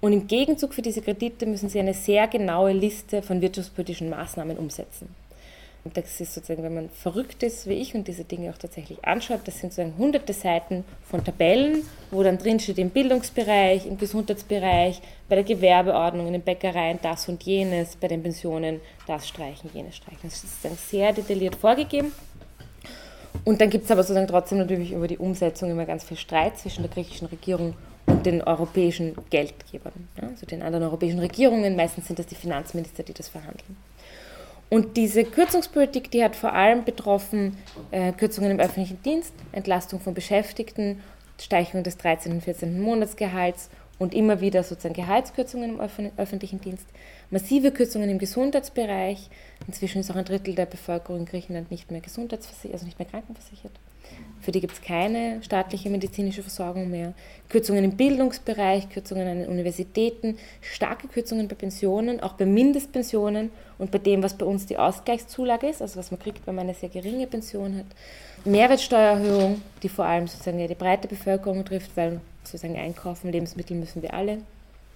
Und 0.00 0.12
im 0.12 0.28
Gegenzug 0.28 0.72
für 0.72 0.82
diese 0.82 1.02
Kredite 1.02 1.46
müssen 1.46 1.68
sie 1.68 1.80
eine 1.80 1.94
sehr 1.94 2.28
genaue 2.28 2.72
Liste 2.72 3.22
von 3.22 3.40
wirtschaftspolitischen 3.40 4.08
Maßnahmen 4.08 4.56
umsetzen. 4.56 5.08
Und 5.82 5.96
das 5.96 6.20
ist 6.20 6.34
sozusagen, 6.34 6.62
wenn 6.62 6.74
man 6.74 6.90
verrückt 6.90 7.42
ist 7.42 7.66
wie 7.66 7.74
ich 7.74 7.94
und 7.94 8.06
diese 8.06 8.24
Dinge 8.24 8.50
auch 8.50 8.58
tatsächlich 8.58 9.02
anschaut, 9.04 9.40
das 9.44 9.58
sind 9.58 9.72
sozusagen 9.72 9.96
hunderte 9.96 10.34
Seiten 10.34 10.84
von 11.02 11.24
Tabellen, 11.24 11.84
wo 12.10 12.22
dann 12.22 12.36
drin 12.36 12.60
steht 12.60 12.78
im 12.78 12.90
Bildungsbereich, 12.90 13.86
im 13.86 13.96
Gesundheitsbereich, 13.96 15.00
bei 15.28 15.36
der 15.36 15.44
Gewerbeordnung, 15.44 16.26
in 16.26 16.34
den 16.34 16.42
Bäckereien 16.42 16.98
das 17.00 17.28
und 17.28 17.42
jenes, 17.44 17.96
bei 17.96 18.08
den 18.08 18.22
Pensionen 18.22 18.80
das 19.06 19.26
streichen, 19.26 19.70
jenes 19.72 19.96
streichen. 19.96 20.20
Das 20.24 20.44
ist 20.44 20.62
sozusagen 20.62 20.76
sehr 20.76 21.12
detailliert 21.14 21.56
vorgegeben. 21.56 22.12
Und 23.44 23.60
dann 23.60 23.70
gibt 23.70 23.84
es 23.86 23.90
aber 23.90 24.02
sozusagen 24.02 24.28
trotzdem 24.28 24.58
natürlich 24.58 24.92
über 24.92 25.08
die 25.08 25.16
Umsetzung 25.16 25.70
immer 25.70 25.86
ganz 25.86 26.04
viel 26.04 26.18
Streit 26.18 26.58
zwischen 26.58 26.82
der 26.82 26.90
griechischen 26.90 27.28
Regierung 27.28 27.74
und 28.06 28.26
den 28.26 28.42
europäischen 28.42 29.16
Geldgebern, 29.30 30.08
also 30.20 30.44
den 30.44 30.62
anderen 30.62 30.84
europäischen 30.84 31.20
Regierungen. 31.20 31.76
Meistens 31.76 32.06
sind 32.06 32.18
das 32.18 32.26
die 32.26 32.34
Finanzminister, 32.34 33.02
die 33.02 33.14
das 33.14 33.28
verhandeln. 33.28 33.76
Und 34.70 34.96
diese 34.96 35.24
Kürzungspolitik, 35.24 36.12
die 36.12 36.22
hat 36.22 36.36
vor 36.36 36.52
allem 36.52 36.84
betroffen 36.84 37.58
äh, 37.90 38.12
Kürzungen 38.12 38.52
im 38.52 38.60
öffentlichen 38.60 39.02
Dienst, 39.02 39.34
Entlastung 39.50 39.98
von 39.98 40.14
Beschäftigten, 40.14 41.00
Steigerung 41.40 41.82
des 41.82 41.96
13. 41.96 42.32
und 42.32 42.44
14. 42.44 42.80
Monatsgehalts 42.80 43.68
und 43.98 44.14
immer 44.14 44.40
wieder 44.40 44.62
sozusagen 44.62 44.94
Gehaltskürzungen 44.94 45.78
im 45.78 46.10
öffentlichen 46.16 46.60
Dienst, 46.60 46.86
massive 47.30 47.72
Kürzungen 47.72 48.08
im 48.08 48.18
Gesundheitsbereich. 48.18 49.28
Inzwischen 49.66 50.00
ist 50.00 50.10
auch 50.10 50.16
ein 50.16 50.24
Drittel 50.24 50.54
der 50.54 50.66
Bevölkerung 50.66 51.20
in 51.20 51.26
Griechenland 51.26 51.70
nicht 51.72 51.90
mehr 51.90 52.00
gesundheitsversichert, 52.00 52.74
also 52.74 52.86
nicht 52.86 52.98
mehr 52.98 53.08
krankenversichert. 53.08 53.72
Für 54.40 54.52
die 54.52 54.60
gibt 54.60 54.72
es 54.72 54.80
keine 54.80 55.42
staatliche 55.42 55.90
medizinische 55.90 56.42
Versorgung 56.42 56.90
mehr. 56.90 57.12
Kürzungen 57.50 57.84
im 57.84 57.96
Bildungsbereich, 57.96 58.88
Kürzungen 58.88 59.28
an 59.28 59.38
den 59.40 59.48
Universitäten, 59.48 60.38
starke 60.62 61.08
Kürzungen 61.08 61.46
bei 61.46 61.54
Pensionen, 61.54 62.20
auch 62.20 62.32
bei 62.32 62.46
Mindestpensionen 62.46 63.50
und 63.78 63.90
bei 63.90 63.98
dem, 63.98 64.22
was 64.22 64.34
bei 64.34 64.46
uns 64.46 64.64
die 64.64 64.78
Ausgleichszulage 64.78 65.68
ist, 65.68 65.82
also 65.82 65.98
was 65.98 66.10
man 66.10 66.20
kriegt, 66.20 66.46
wenn 66.46 66.54
man 66.54 66.64
eine 66.64 66.74
sehr 66.74 66.88
geringe 66.88 67.26
Pension 67.26 67.76
hat. 67.76 67.86
Mehrwertsteuererhöhung, 68.46 69.60
die 69.82 69.90
vor 69.90 70.06
allem 70.06 70.26
sozusagen 70.26 70.66
die 70.66 70.74
breite 70.74 71.06
Bevölkerung 71.06 71.64
trifft, 71.64 71.94
weil 71.96 72.20
sozusagen 72.42 72.76
einkaufen, 72.76 73.30
Lebensmittel 73.30 73.76
müssen 73.76 74.00
wir 74.00 74.14
alle. 74.14 74.38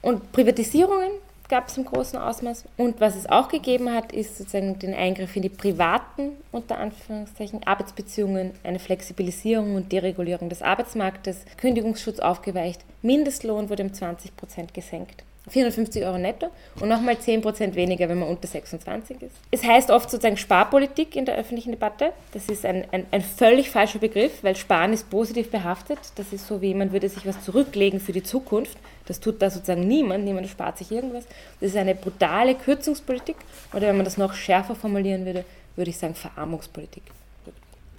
Und 0.00 0.32
Privatisierungen, 0.32 1.10
gab 1.48 1.68
es 1.68 1.76
im 1.76 1.84
großen 1.84 2.18
Ausmaß. 2.18 2.64
Und 2.76 3.00
was 3.00 3.16
es 3.16 3.28
auch 3.28 3.48
gegeben 3.48 3.92
hat, 3.92 4.12
ist 4.12 4.38
sozusagen 4.38 4.78
den 4.78 4.94
Eingriff 4.94 5.36
in 5.36 5.42
die 5.42 5.48
privaten, 5.48 6.32
unter 6.52 6.78
Anführungszeichen, 6.78 7.66
Arbeitsbeziehungen, 7.66 8.52
eine 8.62 8.78
Flexibilisierung 8.78 9.74
und 9.74 9.92
Deregulierung 9.92 10.48
des 10.48 10.62
Arbeitsmarktes, 10.62 11.44
Kündigungsschutz 11.56 12.18
aufgeweicht, 12.18 12.84
Mindestlohn 13.02 13.68
wurde 13.68 13.82
um 13.82 13.92
20 13.92 14.36
Prozent 14.36 14.74
gesenkt. 14.74 15.24
450 15.48 16.04
Euro 16.04 16.16
netto 16.16 16.46
und 16.80 16.88
nochmal 16.88 17.18
10 17.18 17.42
Prozent 17.42 17.74
weniger, 17.74 18.08
wenn 18.08 18.18
man 18.18 18.28
unter 18.28 18.48
26 18.48 19.22
ist. 19.22 19.34
Es 19.50 19.62
heißt 19.62 19.90
oft 19.90 20.10
sozusagen 20.10 20.38
Sparpolitik 20.38 21.16
in 21.16 21.26
der 21.26 21.36
öffentlichen 21.36 21.72
Debatte. 21.72 22.12
Das 22.32 22.48
ist 22.48 22.64
ein, 22.64 22.86
ein, 22.92 23.06
ein 23.10 23.20
völlig 23.20 23.68
falscher 23.68 23.98
Begriff, 23.98 24.42
weil 24.42 24.56
Sparen 24.56 24.94
ist 24.94 25.10
positiv 25.10 25.50
behaftet. 25.50 25.98
Das 26.16 26.32
ist 26.32 26.46
so, 26.46 26.62
wie 26.62 26.68
jemand 26.68 26.92
würde 26.92 27.10
sich 27.10 27.26
was 27.26 27.44
zurücklegen 27.44 28.00
für 28.00 28.12
die 28.12 28.22
Zukunft. 28.22 28.78
Das 29.06 29.20
tut 29.20 29.42
da 29.42 29.50
sozusagen 29.50 29.86
niemand. 29.86 30.24
Niemand 30.24 30.48
spart 30.48 30.78
sich 30.78 30.90
irgendwas. 30.90 31.24
Das 31.60 31.70
ist 31.70 31.76
eine 31.76 31.94
brutale 31.94 32.54
Kürzungspolitik. 32.54 33.36
Oder 33.72 33.88
wenn 33.88 33.96
man 33.96 34.06
das 34.06 34.16
noch 34.16 34.32
schärfer 34.32 34.74
formulieren 34.74 35.26
würde, 35.26 35.44
würde 35.76 35.90
ich 35.90 35.98
sagen 35.98 36.14
Verarmungspolitik. 36.14 37.02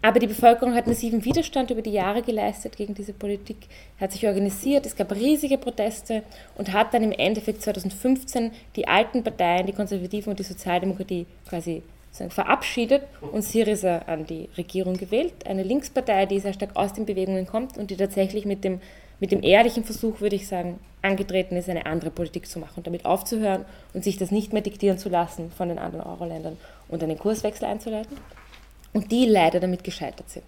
Aber 0.06 0.20
die 0.20 0.28
Bevölkerung 0.28 0.76
hat 0.76 0.86
massiven 0.86 1.26
Widerstand 1.26 1.72
über 1.72 1.82
die 1.82 1.90
Jahre 1.94 2.22
geleistet 2.22 2.78
gegen 2.78 2.94
diese 2.94 3.12
Politik, 3.12 3.58
hat 4.00 4.12
sich 4.12 4.28
organisiert, 4.28 4.86
es 4.86 4.96
gab 4.96 5.12
riesige 5.12 5.58
Proteste 5.58 6.22
und 6.60 6.74
hat 6.74 6.94
dann 6.94 7.02
im 7.02 7.12
Endeffekt 7.12 7.64
2015 7.64 8.52
die 8.76 8.88
alten 8.88 9.24
Parteien, 9.24 9.66
die 9.66 9.74
Konservativen 9.74 10.30
und 10.30 10.38
die 10.38 10.44
Sozialdemokratie 10.44 11.26
quasi 11.50 11.82
verabschiedet 12.30 13.02
und 13.32 13.44
Syriza 13.44 14.04
an 14.06 14.28
die 14.28 14.48
Regierung 14.56 14.96
gewählt. 14.96 15.34
Eine 15.48 15.64
Linkspartei, 15.64 16.28
die 16.28 16.40
sehr 16.40 16.54
stark 16.54 16.76
aus 16.76 16.94
den 16.94 17.08
Bewegungen 17.08 17.48
kommt 17.48 17.76
und 17.76 17.90
die 17.90 17.98
tatsächlich 17.98 18.46
mit 18.46 18.64
dem, 18.64 18.82
mit 19.20 19.32
dem 19.32 19.42
ehrlichen 19.42 19.86
Versuch, 19.86 20.22
würde 20.22 20.36
ich 20.36 20.48
sagen, 20.48 20.80
angetreten 21.02 21.58
ist, 21.58 21.68
eine 21.68 21.88
andere 21.88 22.12
Politik 22.12 22.46
zu 22.46 22.60
machen 22.60 22.76
und 22.76 22.86
damit 22.86 23.06
aufzuhören 23.06 23.66
und 23.96 24.04
sich 24.04 24.18
das 24.18 24.30
nicht 24.30 24.54
mehr 24.54 24.62
diktieren 24.62 25.00
zu 25.00 25.10
lassen 25.10 25.50
von 25.50 25.70
den 25.70 25.80
anderen 25.80 26.06
Euro-Ländern 26.06 26.58
und 26.90 27.02
einen 27.02 27.18
Kurswechsel 27.18 27.66
einzuleiten 27.66 28.18
und 28.96 29.12
die 29.12 29.26
leider 29.26 29.60
damit 29.60 29.84
gescheitert 29.84 30.30
sind. 30.30 30.46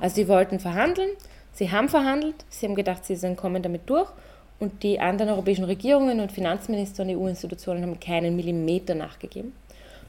Also 0.00 0.16
sie 0.16 0.28
wollten 0.28 0.58
verhandeln, 0.58 1.10
sie 1.52 1.70
haben 1.70 1.88
verhandelt, 1.88 2.44
sie 2.50 2.66
haben 2.66 2.74
gedacht, 2.74 3.06
sie 3.06 3.16
kommen 3.36 3.62
damit 3.62 3.88
durch 3.88 4.10
und 4.58 4.82
die 4.82 4.98
anderen 4.98 5.30
europäischen 5.30 5.64
Regierungen 5.64 6.18
und 6.18 6.32
Finanzminister 6.32 7.04
und 7.04 7.10
EU-Institutionen 7.10 7.82
haben 7.82 8.00
keinen 8.00 8.34
Millimeter 8.34 8.96
nachgegeben. 8.96 9.52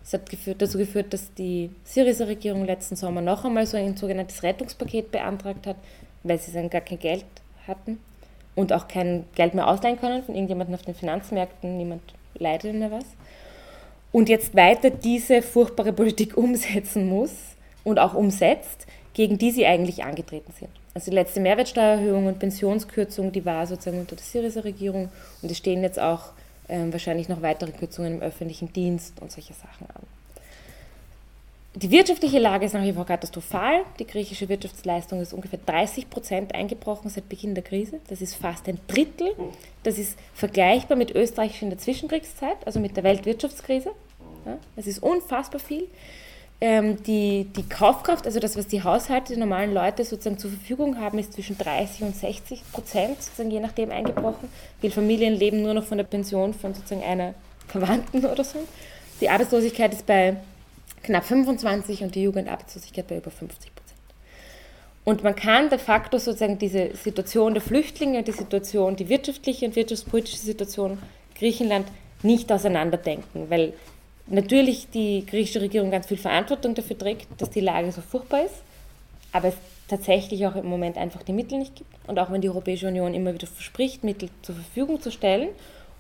Das 0.02 0.14
hat 0.14 0.30
geführt, 0.30 0.62
dazu 0.62 0.80
geführt, 0.80 1.14
dass 1.14 1.32
die 1.36 1.70
Syriza-Regierung 1.84 2.66
letzten 2.66 2.96
Sommer 2.96 3.22
noch 3.22 3.46
einmal 3.46 3.68
so 3.68 3.78
ein 3.78 3.96
sogenanntes 3.96 4.42
Rettungspaket 4.42 5.12
beantragt 5.12 5.68
hat, 5.68 5.76
weil 6.24 6.40
sie 6.40 6.52
dann 6.54 6.72
gar 6.72 6.82
kein 6.82 6.98
Geld 6.98 7.26
hatten 7.68 8.00
und 8.56 8.74
auch 8.74 8.88
kein 8.88 9.26
Geld 9.36 9.54
mehr 9.54 9.68
ausleihen 9.68 10.00
können 10.00 10.24
von 10.24 10.34
irgendjemandem 10.34 10.74
auf 10.74 10.82
den 10.82 10.96
Finanzmärkten. 10.96 11.78
Niemand 11.78 12.02
leidet 12.40 12.74
mehr 12.74 12.90
was. 12.90 13.06
Und 14.12 14.30
jetzt 14.30 14.56
weiter 14.56 14.90
diese 14.90 15.44
furchtbare 15.44 15.94
Politik 15.94 16.36
umsetzen 16.38 17.08
muss, 17.08 17.57
und 17.88 18.00
auch 18.00 18.14
umsetzt, 18.14 18.86
gegen 19.14 19.38
die 19.38 19.52
sie 19.52 19.66
eigentlich 19.66 20.04
angetreten 20.04 20.52
sind. 20.60 20.70
Also 20.94 21.10
die 21.10 21.16
letzte 21.16 21.40
Mehrwertsteuererhöhung 21.40 22.28
und 22.28 22.38
Pensionskürzung, 22.38 23.32
die 23.32 23.46
war 23.46 23.66
sozusagen 23.66 24.00
unter 24.00 24.16
der 24.16 24.26
Syriza-Regierung 24.26 25.10
und 25.42 25.52
es 25.52 25.58
stehen 25.58 25.82
jetzt 25.84 26.00
auch 26.00 26.32
äh, 26.68 26.80
wahrscheinlich 26.92 27.30
noch 27.30 27.42
weitere 27.42 27.72
Kürzungen 27.72 28.16
im 28.16 28.22
öffentlichen 28.22 28.74
Dienst 28.74 29.22
und 29.22 29.32
solche 29.32 29.54
Sachen 29.54 29.88
an. 29.90 30.04
Die 31.76 31.92
wirtschaftliche 31.92 32.40
Lage 32.40 32.66
ist 32.66 32.74
nach 32.74 32.84
wie 32.84 32.94
vor 32.94 33.06
katastrophal. 33.06 33.84
Die 34.00 34.08
griechische 34.08 34.50
Wirtschaftsleistung 34.50 35.22
ist 35.22 35.32
ungefähr 35.32 35.60
30 35.66 36.10
Prozent 36.10 36.56
eingebrochen 36.56 37.10
seit 37.10 37.30
Beginn 37.30 37.56
der 37.56 37.64
Krise. 37.64 38.00
Das 38.10 38.20
ist 38.20 38.36
fast 38.36 38.68
ein 38.68 38.80
Drittel. 38.88 39.32
Das 39.84 39.98
ist 39.98 40.18
vergleichbar 40.34 40.98
mit 40.98 41.12
Österreich 41.16 41.62
in 41.62 41.70
der 41.70 41.78
Zwischenkriegszeit, 41.78 42.58
also 42.66 42.80
mit 42.80 42.98
der 42.98 43.04
Weltwirtschaftskrise. 43.04 43.92
Ja, 44.46 44.58
das 44.76 44.88
ist 44.88 45.02
unfassbar 45.02 45.60
viel 45.60 45.88
ähm, 46.60 47.02
die, 47.04 47.46
die 47.56 47.70
Kaufkraft, 47.70 48.26
also 48.26 48.40
das, 48.40 48.58
was 48.58 48.68
die 48.68 48.84
Haushalte, 48.84 49.34
die 49.34 49.40
normalen 49.40 49.74
Leute 49.74 50.04
sozusagen 50.04 50.40
zur 50.40 50.50
Verfügung 50.50 51.00
haben, 51.00 51.20
ist 51.20 51.34
zwischen 51.34 51.58
30 51.58 52.02
und 52.02 52.16
60 52.16 52.64
Prozent, 52.72 53.22
sozusagen 53.22 53.52
je 53.52 53.60
nachdem 53.60 53.92
eingebrochen. 53.92 54.50
Viele 54.82 54.94
Familien 54.94 55.36
leben 55.36 55.62
nur 55.62 55.76
noch 55.76 55.84
von 55.84 55.98
der 55.98 56.06
Pension 56.06 56.54
von 56.54 56.74
sozusagen 56.74 57.04
einer 57.04 57.36
Verwandten 57.68 58.26
oder 58.26 58.44
so. 58.44 58.60
Die 59.22 59.30
Arbeitslosigkeit 59.30 59.94
ist 59.94 60.06
bei 60.06 60.38
knapp 61.04 61.26
25 61.26 62.02
und 62.02 62.16
die 62.16 62.24
Jugendarbeitslosigkeit 62.24 63.08
bei 63.08 63.18
über 63.18 63.30
50 63.30 63.76
Prozent. 63.76 63.78
Und 65.06 65.24
man 65.24 65.36
kann 65.36 65.70
de 65.70 65.78
facto 65.78 66.18
sozusagen 66.18 66.58
diese 66.58 66.96
Situation 66.96 67.54
der 67.54 67.62
Flüchtlinge 67.62 68.24
die 68.24 68.32
Situation, 68.32 68.96
die 68.96 69.10
wirtschaftliche 69.10 69.66
und 69.66 69.76
wirtschaftspolitische 69.76 70.40
Situation 70.40 70.98
Griechenland 71.36 71.88
nicht 72.24 72.52
auseinanderdenken, 72.52 73.50
weil 73.50 73.74
natürlich 74.28 74.90
die 74.90 75.26
griechische 75.26 75.62
Regierung 75.62 75.92
ganz 75.92 76.08
viel 76.08 76.18
Verantwortung 76.18 76.76
dafür 76.76 76.98
trägt, 76.98 77.28
dass 77.40 77.50
die 77.50 77.62
Lage 77.62 77.92
so 77.92 78.02
furchtbar 78.02 78.46
ist, 78.46 78.62
aber 79.32 79.50
es 79.50 79.56
tatsächlich 79.88 80.46
auch 80.46 80.56
im 80.56 80.68
Moment 80.68 80.98
einfach 80.98 81.24
die 81.24 81.34
Mittel 81.34 81.60
nicht 81.60 81.76
gibt. 81.76 81.90
Und 82.08 82.20
auch 82.20 82.32
wenn 82.32 82.42
die 82.42 82.50
Europäische 82.50 82.88
Union 82.88 83.14
immer 83.14 83.34
wieder 83.34 83.48
verspricht, 83.48 84.04
Mittel 84.04 84.30
zur 84.42 84.56
Verfügung 84.56 85.02
zu 85.02 85.12
stellen 85.12 85.50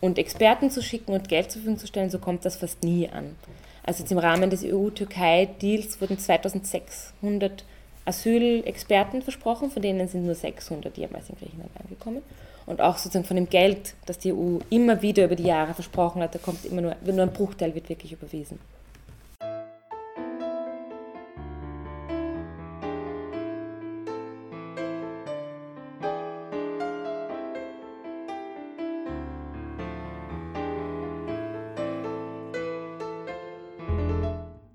und 0.02 0.18
Experten 0.18 0.70
zu 0.70 0.82
schicken 0.82 1.14
und 1.14 1.30
Geld 1.30 1.52
zur 1.52 1.62
Verfügung 1.62 1.80
zu 1.80 1.88
stellen, 1.88 2.10
so 2.10 2.20
kommt 2.20 2.46
das 2.46 2.58
fast 2.58 2.84
nie 2.84 3.10
an. 3.10 3.36
Also 3.84 4.04
jetzt 4.04 4.12
im 4.12 4.18
Rahmen 4.18 4.50
des 4.50 4.66
EU-Türkei-Deals 4.66 6.02
wurden 6.02 6.20
2600 6.20 7.64
Asylexperten 8.06 9.22
versprochen, 9.22 9.72
von 9.72 9.82
denen 9.82 10.08
sind 10.08 10.26
nur 10.26 10.36
600 10.36 10.98
jemals 10.98 11.30
in 11.30 11.38
Griechenland 11.38 11.72
angekommen. 11.82 12.22
Und 12.68 12.82
auch 12.82 12.98
sozusagen 12.98 13.26
von 13.26 13.38
dem 13.38 13.50
Geld, 13.50 13.96
das 14.06 14.20
die 14.20 14.34
EU 14.34 14.60
immer 14.70 15.02
wieder 15.02 15.24
über 15.24 15.38
die 15.38 15.46
Jahre 15.46 15.74
versprochen 15.74 16.22
hat, 16.22 16.36
da 16.36 16.40
kommt 16.40 16.66
immer 16.66 16.82
nur, 16.82 16.96
nur 17.06 17.22
ein 17.22 17.32
Bruchteil 17.32 17.74
wird 17.74 17.88
wirklich 17.88 18.12
überwiesen. 18.12 18.60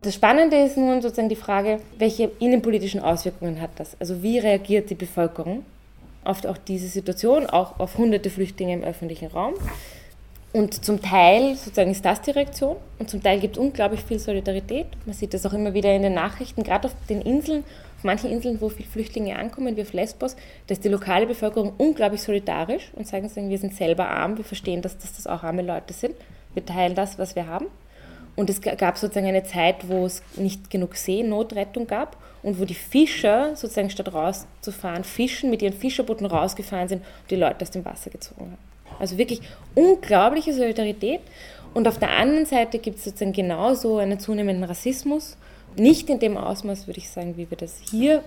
Das 0.00 0.14
Spannende 0.14 0.56
ist 0.56 0.78
nun 0.78 1.02
sozusagen 1.02 1.28
die 1.28 1.36
Frage, 1.36 1.78
welche 1.98 2.30
innenpolitischen 2.40 3.00
Auswirkungen 3.00 3.60
hat 3.60 3.70
das? 3.76 3.96
Also 4.00 4.22
wie 4.22 4.38
reagiert 4.38 4.88
die 4.88 4.94
Bevölkerung 4.94 5.64
auf 6.24 6.44
auch 6.44 6.58
diese 6.58 6.88
Situation, 6.88 7.46
auch 7.46 7.78
auf 7.78 7.98
hunderte 7.98 8.30
Flüchtlinge 8.30 8.74
im 8.74 8.84
öffentlichen 8.84 9.28
Raum? 9.28 9.54
Und 10.52 10.84
zum 10.84 11.00
Teil 11.00 11.56
sozusagen 11.56 11.90
ist 11.90 12.04
das 12.04 12.20
die 12.20 12.30
Reaktion 12.30 12.76
und 12.98 13.08
zum 13.08 13.22
Teil 13.22 13.40
gibt 13.40 13.56
es 13.56 13.62
unglaublich 13.62 14.02
viel 14.02 14.18
Solidarität. 14.18 14.86
Man 15.06 15.14
sieht 15.14 15.32
das 15.32 15.46
auch 15.46 15.54
immer 15.54 15.72
wieder 15.72 15.94
in 15.96 16.02
den 16.02 16.12
Nachrichten, 16.12 16.62
gerade 16.62 16.88
auf 16.88 16.94
den 17.08 17.22
Inseln, 17.22 17.64
auf 17.96 18.04
manchen 18.04 18.30
Inseln, 18.30 18.60
wo 18.60 18.68
viele 18.68 18.88
Flüchtlinge 18.88 19.38
ankommen, 19.38 19.76
wie 19.78 19.82
auf 19.82 19.94
Lesbos, 19.94 20.36
da 20.66 20.74
ist 20.74 20.84
die 20.84 20.90
lokale 20.90 21.26
Bevölkerung 21.26 21.72
unglaublich 21.78 22.20
solidarisch 22.20 22.90
und 22.94 23.06
sagen, 23.06 23.30
wir 23.34 23.58
sind 23.58 23.74
selber 23.74 24.08
arm, 24.08 24.36
wir 24.36 24.44
verstehen, 24.44 24.82
dass, 24.82 24.98
dass 24.98 25.14
das 25.14 25.26
auch 25.26 25.42
arme 25.42 25.62
Leute 25.62 25.94
sind, 25.94 26.14
wir 26.52 26.66
teilen 26.66 26.94
das, 26.94 27.18
was 27.18 27.34
wir 27.34 27.46
haben. 27.46 27.68
Und 28.36 28.50
es 28.50 28.60
gab 28.60 28.98
sozusagen 28.98 29.26
eine 29.26 29.44
Zeit, 29.44 29.88
wo 29.88 30.04
es 30.04 30.22
nicht 30.36 30.68
genug 30.68 30.96
Seenotrettung 30.96 31.86
gab 31.86 32.16
und 32.42 32.60
wo 32.60 32.64
die 32.64 32.74
Fischer 32.74 33.54
sozusagen 33.54 33.90
statt 33.90 34.12
rauszufahren, 34.12 35.04
fischen, 35.04 35.50
mit 35.50 35.62
ihren 35.62 35.72
Fischerbooten 35.72 36.26
rausgefahren 36.26 36.88
sind 36.88 36.98
und 36.98 37.30
die 37.30 37.36
Leute 37.36 37.62
aus 37.62 37.70
dem 37.70 37.84
Wasser 37.84 38.10
gezogen 38.10 38.42
haben. 38.42 38.98
Also 38.98 39.18
wirklich 39.18 39.40
unglaubliche 39.74 40.52
Solidarität. 40.52 41.20
Und 41.74 41.88
auf 41.88 41.98
der 41.98 42.10
anderen 42.10 42.46
Seite 42.46 42.78
gibt 42.78 42.98
es 42.98 43.04
sozusagen 43.04 43.32
genauso 43.32 43.98
einen 43.98 44.18
zunehmenden 44.18 44.64
Rassismus. 44.64 45.36
Nicht 45.76 46.10
in 46.10 46.18
dem 46.18 46.36
Ausmaß, 46.36 46.86
würde 46.86 46.98
ich 46.98 47.08
sagen, 47.08 47.36
wie 47.36 47.48
wir 47.48 47.56
das 47.56 47.80
hier 47.90 48.22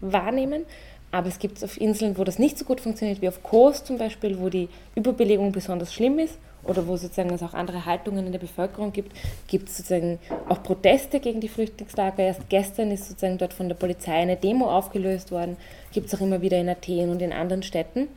wahrnehmen. 0.00 0.66
Aber 1.12 1.28
es 1.28 1.38
gibt 1.38 1.58
es 1.58 1.64
auf 1.64 1.80
Inseln, 1.80 2.18
wo 2.18 2.24
das 2.24 2.38
nicht 2.38 2.58
so 2.58 2.64
gut 2.64 2.80
funktioniert, 2.80 3.22
wie 3.22 3.28
auf 3.28 3.42
Kos 3.42 3.82
zum 3.84 3.98
Beispiel, 3.98 4.38
wo 4.38 4.48
die 4.48 4.68
Überbelegung 4.94 5.50
besonders 5.50 5.94
schlimm 5.94 6.18
ist 6.18 6.38
oder 6.70 6.86
wo 6.86 6.96
sozusagen 6.96 7.30
es 7.34 7.42
auch 7.42 7.52
andere 7.52 7.84
Haltungen 7.84 8.26
in 8.26 8.32
der 8.32 8.38
Bevölkerung 8.38 8.92
gibt, 8.92 9.16
gibt 9.48 9.68
es 9.68 9.76
sozusagen 9.76 10.20
auch 10.48 10.62
Proteste 10.62 11.18
gegen 11.18 11.40
die 11.40 11.48
Flüchtlingslager. 11.48 12.22
Erst 12.22 12.48
gestern 12.48 12.92
ist 12.92 13.08
sozusagen 13.08 13.38
dort 13.38 13.52
von 13.52 13.68
der 13.68 13.74
Polizei 13.74 14.14
eine 14.14 14.36
Demo 14.36 14.70
aufgelöst 14.70 15.32
worden, 15.32 15.56
gibt 15.92 16.06
es 16.06 16.14
auch 16.14 16.20
immer 16.20 16.40
wieder 16.42 16.58
in 16.58 16.68
Athen 16.68 17.10
und 17.10 17.20
in 17.20 17.32
anderen 17.32 17.64
Städten. 17.64 18.08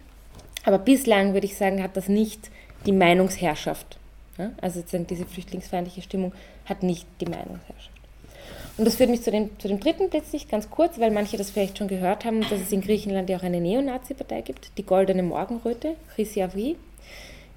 Aber 0.66 0.78
bislang 0.78 1.34
würde 1.34 1.48
ich 1.48 1.58
sagen, 1.58 1.82
hat 1.82 1.98
das 1.98 2.08
nicht 2.08 2.52
die 2.86 2.92
Meinungsherrschaft. 2.92 3.98
Also 4.62 4.80
sozusagen 4.80 5.08
diese 5.08 5.26
flüchtlingsfeindliche 5.26 6.02
Stimmung 6.02 6.34
hat 6.66 6.84
nicht 6.84 7.08
die 7.20 7.26
Meinungsherrschaft. 7.26 7.90
Und 8.78 8.86
das 8.86 8.96
führt 8.96 9.10
mich 9.10 9.22
zu 9.22 9.30
dem, 9.30 9.58
zu 9.60 9.68
dem 9.68 9.80
dritten 9.80 10.10
Blitz 10.10 10.34
nicht 10.34 10.50
ganz 10.50 10.70
kurz, 10.72 11.00
weil 11.00 11.12
manche 11.12 11.38
das 11.38 11.52
vielleicht 11.52 11.78
schon 11.78 11.88
gehört 11.88 12.26
haben, 12.26 12.42
dass 12.42 12.60
es 12.60 12.72
in 12.72 12.82
Griechenland 12.82 13.30
ja 13.30 13.38
auch 13.38 13.44
eine 13.44 13.62
Neonazi-Partei 13.62 14.42
gibt, 14.42 14.72
die 14.78 14.86
Goldene 14.86 15.22
Morgenröte, 15.22 15.96
Chrysiavri. 16.16 16.76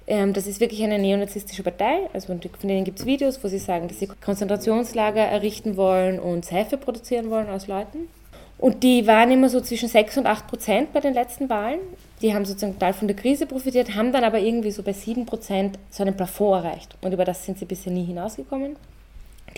Ähm, 0.07 0.31
das 0.33 0.47
ist 0.47 0.59
wirklich 0.61 0.81
eine 0.83 0.97
neonazistische 0.97 1.63
Partei. 1.63 2.09
Also 2.13 2.27
von 2.27 2.39
denen 2.39 2.85
gibt 2.85 2.99
es 2.99 3.05
Videos, 3.05 3.43
wo 3.43 3.49
sie 3.49 3.59
sagen, 3.59 3.87
dass 3.87 3.99
sie 3.99 4.07
Konzentrationslager 4.07 5.21
errichten 5.21 5.75
wollen 5.75 6.19
und 6.19 6.45
Seife 6.45 6.77
produzieren 6.77 7.29
wollen 7.29 7.49
aus 7.49 7.67
Leuten. 7.67 8.07
Und 8.57 8.81
die 8.83 9.05
waren 9.05 9.29
immer 9.31 9.49
so 9.49 9.61
zwischen 9.61 9.87
6 9.87 10.17
und 10.17 10.25
8 10.25 10.47
Prozent 10.47 10.93
bei 10.93 10.99
den 10.99 11.13
letzten 11.13 11.49
Wahlen. 11.49 11.79
Die 12.21 12.33
haben 12.33 12.45
sozusagen 12.45 12.73
total 12.73 12.93
von 12.93 13.07
der 13.07 13.15
Krise 13.15 13.45
profitiert, 13.45 13.93
haben 13.93 14.11
dann 14.11 14.23
aber 14.23 14.39
irgendwie 14.39 14.71
so 14.71 14.81
bei 14.81 14.93
7 14.93 15.27
Prozent 15.27 15.77
so 15.91 16.01
einen 16.01 16.17
Plafond 16.17 16.63
erreicht. 16.63 16.97
Und 17.01 17.13
über 17.13 17.25
das 17.25 17.45
sind 17.45 17.59
sie 17.59 17.65
bisher 17.65 17.93
nie 17.93 18.05
hinausgekommen. 18.05 18.75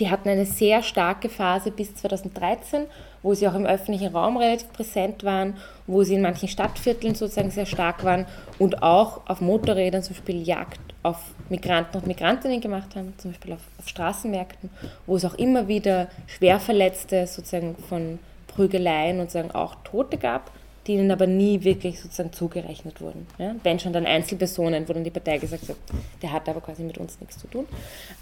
Die 0.00 0.10
hatten 0.10 0.30
eine 0.30 0.46
sehr 0.46 0.82
starke 0.82 1.28
Phase 1.28 1.70
bis 1.70 1.94
2013, 1.94 2.86
wo 3.22 3.34
sie 3.34 3.46
auch 3.46 3.54
im 3.54 3.66
öffentlichen 3.66 4.16
Raum 4.16 4.38
relativ 4.38 4.72
präsent 4.72 5.24
waren, 5.24 5.54
wo 5.86 6.02
sie 6.02 6.14
in 6.14 6.22
manchen 6.22 6.48
Stadtvierteln 6.48 7.14
sozusagen 7.14 7.50
sehr 7.50 7.66
stark 7.66 8.02
waren 8.02 8.24
und 8.58 8.82
auch 8.82 9.20
auf 9.28 9.42
Motorrädern 9.42 10.02
zum 10.02 10.14
Beispiel 10.14 10.42
Jagd 10.42 10.80
auf 11.02 11.18
Migranten 11.50 11.98
und 11.98 12.06
Migrantinnen 12.06 12.62
gemacht 12.62 12.96
haben, 12.96 13.12
zum 13.18 13.32
Beispiel 13.32 13.52
auf, 13.52 13.60
auf 13.78 13.88
Straßenmärkten, 13.88 14.70
wo 15.06 15.16
es 15.16 15.24
auch 15.26 15.34
immer 15.34 15.68
wieder 15.68 16.08
Schwerverletzte 16.26 17.26
sozusagen 17.26 17.76
von 17.88 18.18
Prügeleien 18.48 19.20
und 19.20 19.30
sagen 19.30 19.50
auch 19.50 19.76
Tote 19.84 20.16
gab, 20.16 20.50
die 20.86 20.94
ihnen 20.94 21.10
aber 21.10 21.26
nie 21.26 21.62
wirklich 21.62 22.00
sozusagen 22.00 22.32
zugerechnet 22.32 23.02
wurden. 23.02 23.26
Ja? 23.38 23.54
Wenn 23.62 23.78
schon 23.78 23.92
dann 23.92 24.06
Einzelpersonen, 24.06 24.88
wo 24.88 24.94
dann 24.94 25.04
die 25.04 25.10
Partei 25.10 25.36
gesagt 25.36 25.68
hat, 25.68 25.76
der 26.22 26.32
hat 26.32 26.48
aber 26.48 26.62
quasi 26.62 26.82
mit 26.82 26.96
uns 26.96 27.20
nichts 27.20 27.38
zu 27.38 27.46
tun. 27.48 27.66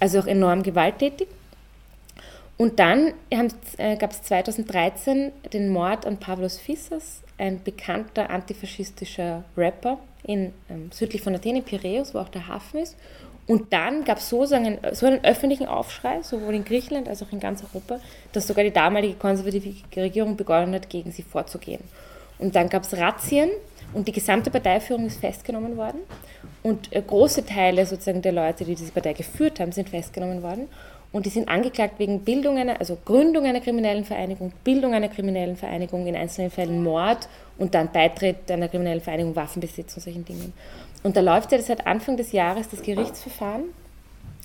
Also 0.01 0.19
auch 0.19 0.27
enorm 0.27 0.65
gewalttätig. 0.65 1.29
Und 2.59 2.81
dann 2.81 3.15
äh, 3.31 3.97
gab 3.97 4.11
es 4.11 4.23
2013 4.23 5.33
den 5.53 5.71
Mord 5.71 6.05
an 6.05 6.19
Pavlos 6.19 6.59
Fissas, 6.59 7.23
ein 7.39 7.63
bekannter 7.63 8.31
antifaschistischer 8.31 9.45
Rapper 9.57 9.99
in, 10.25 10.53
ähm, 10.69 10.91
südlich 10.93 11.23
von 11.23 11.35
Athen, 11.37 11.55
in 11.55 11.63
Piräus, 11.63 12.15
wo 12.15 12.19
auch 12.19 12.29
der 12.29 12.49
Hafen 12.49 12.81
ist. 12.81 12.97
Und 13.47 13.73
dann 13.73 14.05
gab 14.05 14.19
es 14.19 14.29
so, 14.29 14.45
so 14.45 14.57
einen, 14.57 14.79
öffentlichen 15.25 15.67
Aufschrei, 15.67 16.21
sowohl 16.23 16.55
in 16.55 16.65
Griechenland 16.65 17.09
als 17.09 17.23
auch 17.23 17.33
in 17.33 17.41
ganz 17.41 17.63
Europa, 17.63 18.01
dass 18.33 18.47
sogar 18.47 18.65
die 18.65 18.73
damalige 18.73 19.15
konservative 19.15 19.73
Regierung 19.97 20.37
begonnen 20.37 20.75
hat, 20.75 20.91
gegen 20.91 21.13
sie 21.13 21.23
vorzugehen. 21.23 21.81
Und 22.39 22.55
dann 22.57 22.69
gab 22.69 22.83
es 22.83 22.95
Razzien 22.95 23.51
und 23.95 24.07
die 24.07 24.13
gesamte 24.13 24.51
Parteiführung 24.51 25.07
ist 25.07 25.21
festgenommen 25.21 25.77
worden. 25.77 26.01
Und 26.63 26.93
äh, 26.93 27.01
große 27.01 27.47
Teile 27.47 27.87
sozusagen 27.87 28.21
der 28.21 28.33
Leute, 28.33 28.65
die 28.65 28.75
diese 28.75 28.93
Partei 28.93 29.13
geführt 29.13 29.61
haben, 29.61 29.73
sind 29.73 29.89
festgenommen 29.89 30.43
worden. 30.43 30.69
Und 31.11 31.25
die 31.25 31.31
sind 31.31 31.49
angeklagt 31.49 31.99
wegen 31.99 32.21
Bildung 32.21 32.59
einer, 32.59 32.81
also 32.81 32.99
Gründung 33.03 33.47
einer 33.47 33.61
kriminellen 33.61 34.05
Vereinigung, 34.05 34.53
Bildung 34.63 34.93
einer 34.93 35.09
kriminellen 35.09 35.57
Vereinigung, 35.57 36.07
in 36.07 36.15
einzelnen 36.15 36.51
Fällen 36.51 36.83
Mord 36.83 37.29
und 37.57 37.75
dann 37.75 37.91
Beitritt 37.91 38.51
einer 38.51 38.69
kriminellen 38.69 39.01
Vereinigung, 39.01 39.35
Waffenbesitz 39.35 39.97
und 39.97 40.03
solchen 40.03 40.25
Dingen. 40.27 40.53
Und 41.03 41.17
da 41.17 41.21
läuft 41.21 41.53
ja 41.53 41.61
seit 41.61 41.87
Anfang 41.87 42.17
des 42.19 42.33
Jahres 42.33 42.69
das 42.69 42.83
Gerichtsverfahren. 42.83 43.65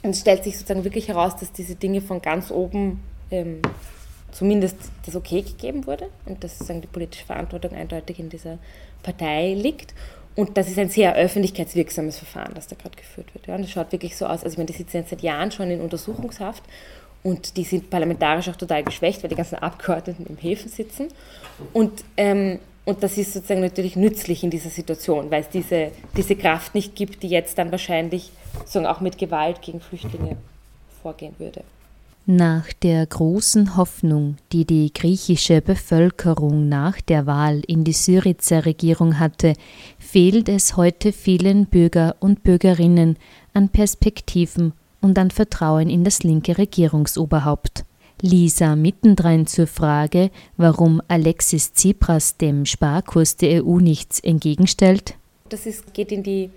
Und 0.04 0.10
es 0.12 0.22
stellt 0.22 0.44
sich 0.44 0.58
sozusagen 0.58 0.84
wirklich 0.84 1.10
heraus, 1.10 1.36
dass 1.38 1.52
diese 1.52 1.76
Dinge 1.76 2.02
von 2.02 2.22
ganz 2.22 2.52
oben 2.52 3.02
ähm, 3.32 3.62
zumindest 4.32 4.78
das 5.06 5.16
Okay 5.16 5.42
gegeben 5.42 5.86
wurde 5.86 6.10
und 6.26 6.44
dass 6.44 6.54
sozusagen 6.54 6.82
die 6.82 6.88
politische 6.88 7.26
Verantwortung 7.26 7.74
eindeutig 7.74 8.20
in 8.20 8.30
dieser 8.30 8.58
Partei 9.02 9.54
liegt. 9.54 9.94
Und 10.36 10.58
das 10.58 10.68
ist 10.68 10.80
ein 10.80 10.90
sehr 10.90 11.16
öffentlichkeitswirksames 11.16 12.18
Verfahren, 12.18 12.54
das 12.56 12.68
da 12.68 12.76
gerade 12.76 12.96
geführt 12.96 13.34
wird. 13.34 13.48
Ja, 13.48 13.56
und 13.56 13.64
es 13.64 13.72
schaut 13.72 13.92
wirklich 13.92 14.18
so 14.18 14.26
aus, 14.26 14.44
also 14.44 14.50
ich 14.50 14.58
meine, 14.58 14.68
die 14.68 14.74
sitzen 14.74 15.04
seit 15.08 15.22
Jahren 15.22 15.52
schon 15.52 15.70
in 15.70 15.80
Untersuchungshaft 15.80 16.64
und 17.22 17.56
die 17.56 17.64
sind 17.64 17.90
parlamentarisch 17.90 18.50
auch 18.50 18.56
total 18.56 18.84
geschwächt, 18.84 19.24
weil 19.24 19.30
die 19.30 19.36
ganzen 19.36 19.56
Abgeordneten 19.56 20.26
im 20.28 20.38
Häfen 20.38 20.70
sitzen. 20.70 21.08
Und, 21.72 22.04
ähm, 22.18 22.60
und 22.86 23.04
das 23.04 23.18
ist 23.18 23.34
sozusagen 23.34 23.62
natürlich 23.62 23.96
nützlich 23.96 24.44
in 24.44 24.50
dieser 24.50 24.70
Situation, 24.70 25.32
weil 25.32 25.42
es 25.42 25.50
diese, 25.50 25.92
diese 26.18 26.36
Kraft 26.36 26.76
nicht 26.76 26.96
gibt, 26.96 27.24
die 27.24 27.30
jetzt 27.30 27.58
dann 27.58 27.72
wahrscheinlich 27.72 28.32
sozusagen 28.60 28.88
auch 28.88 29.02
mit 29.02 29.18
Gewalt 29.18 29.62
gegen 29.62 29.80
Flüchtlinge 29.80 30.36
vorgehen 31.02 31.36
würde. 31.38 31.64
Nach 32.26 32.72
der 32.72 33.06
großen 33.06 33.76
Hoffnung, 33.76 34.38
die 34.54 34.64
die 34.64 34.94
griechische 34.94 35.62
Bevölkerung 35.62 36.70
nach 36.70 37.02
der 37.02 37.26
Wahl 37.26 37.62
in 37.68 37.84
die 37.84 37.92
Syrizer 37.92 38.66
Regierung 38.66 39.20
hatte, 39.20 39.56
fehlt 40.14 40.48
es 40.48 40.78
heute 40.78 41.12
vielen 41.12 41.66
Bürger 41.66 42.16
und 42.20 42.44
Bürgerinnen 42.44 43.18
an 43.56 43.70
Perspektiven 43.70 44.74
und 45.02 45.18
an 45.18 45.32
Vertrauen 45.32 45.90
in 45.90 46.04
das 46.04 46.22
linke 46.22 46.60
Regierungsoberhaupt. 46.60 47.84
Lisa 48.22 48.76
mittendrin 48.76 49.48
zur 49.48 49.66
Frage, 49.66 50.30
warum 50.56 51.02
Alexis 51.08 51.74
Tsipras 51.74 52.38
dem 52.38 52.68
Sparkurs 52.68 53.38
der 53.38 53.66
EU 53.66 53.80
nichts 53.80 54.20
entgegenstellt. 54.20 55.16
Das 55.50 55.66
ist, 55.66 55.96
geht 55.96 56.12
in 56.12 56.22
die 56.22 56.52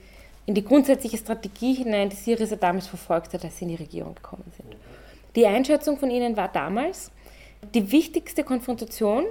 in 0.44 0.54
die 0.54 0.62
grundsätzliche 0.62 1.16
Strategie 1.16 1.72
hinein, 1.76 2.10
die 2.10 2.16
Syriza 2.16 2.56
damals 2.56 2.86
verfolgt 2.86 3.32
hat, 3.32 3.42
als 3.42 3.56
sie 3.56 3.64
in 3.64 3.70
die 3.70 3.76
Regierung 3.76 4.16
gekommen 4.16 4.52
sind. 4.54 4.76
Die 5.34 5.46
Einschätzung 5.46 5.96
von 5.96 6.10
ihnen 6.10 6.36
war 6.36 6.48
damals, 6.48 7.10
die 7.74 7.90
wichtigste 7.90 8.44
Konfrontation, 8.44 9.24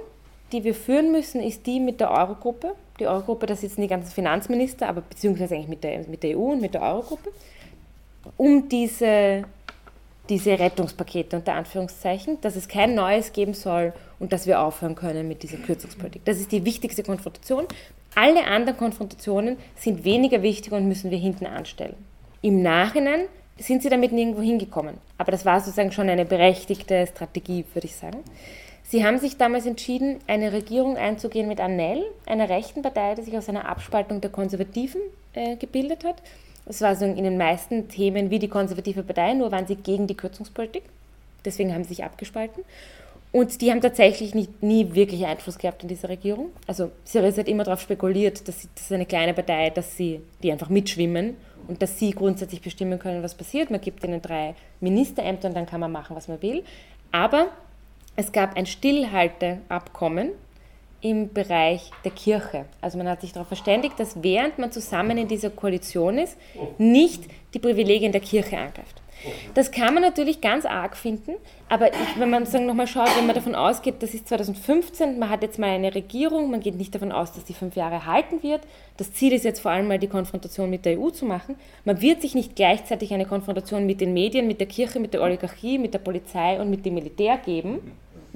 die 0.52 0.64
wir 0.64 0.74
führen 0.74 1.12
müssen, 1.12 1.42
ist 1.42 1.66
die 1.66 1.80
mit 1.80 2.00
der 2.00 2.10
Eurogruppe. 2.10 2.74
Die 3.00 3.06
Eurogruppe, 3.06 3.46
da 3.46 3.56
sitzen 3.56 3.82
die 3.82 3.88
ganzen 3.88 4.12
Finanzminister, 4.12 4.88
aber 4.88 5.02
beziehungsweise 5.02 5.54
eigentlich 5.54 5.68
mit 5.68 5.84
der, 5.84 6.06
mit 6.08 6.22
der 6.22 6.38
EU 6.38 6.52
und 6.52 6.60
mit 6.60 6.74
der 6.74 6.82
Eurogruppe, 6.82 7.30
um 8.36 8.68
diese, 8.68 9.44
diese 10.28 10.58
Rettungspakete 10.58 11.36
unter 11.36 11.54
Anführungszeichen, 11.54 12.40
dass 12.40 12.56
es 12.56 12.68
kein 12.68 12.94
neues 12.94 13.32
geben 13.32 13.54
soll 13.54 13.92
und 14.18 14.32
dass 14.32 14.46
wir 14.46 14.60
aufhören 14.60 14.94
können 14.94 15.28
mit 15.28 15.42
dieser 15.42 15.58
Kürzungspolitik. 15.58 16.24
Das 16.24 16.38
ist 16.38 16.52
die 16.52 16.64
wichtigste 16.64 17.02
Konfrontation. 17.02 17.66
Alle 18.14 18.46
anderen 18.46 18.78
Konfrontationen 18.78 19.58
sind 19.74 20.04
weniger 20.04 20.42
wichtig 20.42 20.72
und 20.72 20.88
müssen 20.88 21.10
wir 21.10 21.18
hinten 21.18 21.46
anstellen. 21.46 21.96
Im 22.40 22.62
Nachhinein 22.62 23.26
sind 23.58 23.82
sie 23.82 23.88
damit 23.88 24.12
nirgendwo 24.12 24.42
hingekommen. 24.42 24.96
Aber 25.18 25.32
das 25.32 25.44
war 25.44 25.60
sozusagen 25.60 25.92
schon 25.92 26.08
eine 26.08 26.24
berechtigte 26.24 27.06
Strategie, 27.06 27.64
würde 27.74 27.86
ich 27.86 27.96
sagen. 27.96 28.18
Sie 28.88 29.04
haben 29.04 29.18
sich 29.18 29.36
damals 29.36 29.66
entschieden, 29.66 30.20
eine 30.28 30.52
Regierung 30.52 30.96
einzugehen 30.96 31.48
mit 31.48 31.60
ANEL, 31.60 32.04
einer 32.24 32.48
rechten 32.48 32.82
Partei, 32.82 33.16
die 33.16 33.22
sich 33.22 33.36
aus 33.36 33.48
einer 33.48 33.68
Abspaltung 33.68 34.20
der 34.20 34.30
Konservativen 34.30 35.00
äh, 35.32 35.56
gebildet 35.56 36.04
hat. 36.04 36.22
Es 36.66 36.80
war 36.80 36.94
so 36.94 37.04
in 37.04 37.24
den 37.24 37.36
meisten 37.36 37.88
Themen 37.88 38.30
wie 38.30 38.38
die 38.38 38.48
konservative 38.48 39.02
Partei, 39.02 39.34
nur 39.34 39.50
waren 39.50 39.66
sie 39.66 39.74
gegen 39.74 40.06
die 40.06 40.16
Kürzungspolitik. 40.16 40.84
Deswegen 41.44 41.74
haben 41.74 41.82
sie 41.82 41.94
sich 41.94 42.04
abgespalten. 42.04 42.64
Und 43.32 43.60
die 43.60 43.70
haben 43.70 43.80
tatsächlich 43.80 44.34
nicht, 44.34 44.62
nie 44.62 44.94
wirklich 44.94 45.26
Einfluss 45.26 45.58
gehabt 45.58 45.82
in 45.82 45.88
dieser 45.88 46.08
Regierung. 46.08 46.50
Also 46.66 46.90
Syriza 47.04 47.40
hat 47.40 47.48
immer 47.48 47.64
darauf 47.64 47.80
spekuliert, 47.80 48.46
dass 48.46 48.62
sie, 48.62 48.68
das 48.74 48.84
ist 48.84 48.92
eine 48.92 49.04
kleine 49.04 49.34
Partei, 49.34 49.70
dass 49.70 49.96
sie 49.96 50.20
die 50.42 50.52
einfach 50.52 50.68
mitschwimmen 50.68 51.36
und 51.66 51.82
dass 51.82 51.98
sie 51.98 52.12
grundsätzlich 52.12 52.62
bestimmen 52.62 53.00
können, 53.00 53.22
was 53.22 53.34
passiert. 53.34 53.70
Man 53.70 53.80
gibt 53.80 54.04
ihnen 54.04 54.22
drei 54.22 54.54
Ministerämter 54.80 55.48
und 55.48 55.54
dann 55.54 55.66
kann 55.66 55.80
man 55.80 55.90
machen, 55.90 56.14
was 56.14 56.28
man 56.28 56.40
will. 56.40 56.62
Aber 57.12 57.48
es 58.16 58.32
gab 58.32 58.56
ein 58.56 58.66
Stillhalteabkommen 58.66 60.30
im 61.02 61.32
Bereich 61.32 61.90
der 62.04 62.10
Kirche. 62.10 62.64
Also 62.80 62.98
man 62.98 63.08
hat 63.08 63.20
sich 63.20 63.32
darauf 63.32 63.48
verständigt, 63.48 64.00
dass 64.00 64.22
während 64.22 64.58
man 64.58 64.72
zusammen 64.72 65.18
in 65.18 65.28
dieser 65.28 65.50
Koalition 65.50 66.18
ist, 66.18 66.36
nicht 66.78 67.24
die 67.54 67.58
Privilegien 67.58 68.12
der 68.12 68.22
Kirche 68.22 68.58
angreift. 68.58 69.02
Das 69.54 69.70
kann 69.70 69.94
man 69.94 70.02
natürlich 70.02 70.40
ganz 70.40 70.66
arg 70.66 70.96
finden, 70.96 71.32
aber 71.68 71.88
ich, 71.92 72.18
wenn 72.18 72.28
man 72.28 72.44
nochmal 72.66 72.86
schaut, 72.86 73.16
wenn 73.16 73.26
man 73.26 73.34
davon 73.34 73.54
ausgeht, 73.54 73.96
das 74.00 74.14
ist 74.14 74.28
2015, 74.28 75.18
man 75.18 75.30
hat 75.30 75.42
jetzt 75.42 75.58
mal 75.58 75.70
eine 75.70 75.94
Regierung, 75.94 76.50
man 76.50 76.60
geht 76.60 76.76
nicht 76.76 76.94
davon 76.94 77.12
aus, 77.12 77.32
dass 77.32 77.44
die 77.44 77.54
fünf 77.54 77.76
Jahre 77.76 78.04
halten 78.04 78.42
wird. 78.42 78.60
Das 78.98 79.12
Ziel 79.12 79.32
ist 79.32 79.44
jetzt 79.44 79.60
vor 79.60 79.70
allem 79.70 79.88
mal 79.88 79.98
die 79.98 80.06
Konfrontation 80.06 80.68
mit 80.68 80.84
der 80.84 81.00
EU 81.00 81.10
zu 81.10 81.24
machen. 81.24 81.56
Man 81.84 82.00
wird 82.02 82.20
sich 82.20 82.34
nicht 82.34 82.56
gleichzeitig 82.56 83.12
eine 83.14 83.24
Konfrontation 83.24 83.86
mit 83.86 84.00
den 84.00 84.12
Medien, 84.12 84.46
mit 84.46 84.60
der 84.60 84.68
Kirche, 84.68 85.00
mit 85.00 85.14
der 85.14 85.22
Oligarchie, 85.22 85.78
mit 85.78 85.94
der 85.94 85.98
Polizei 85.98 86.60
und 86.60 86.70
mit 86.70 86.84
dem 86.84 86.94
Militär 86.94 87.38
geben, 87.38 87.80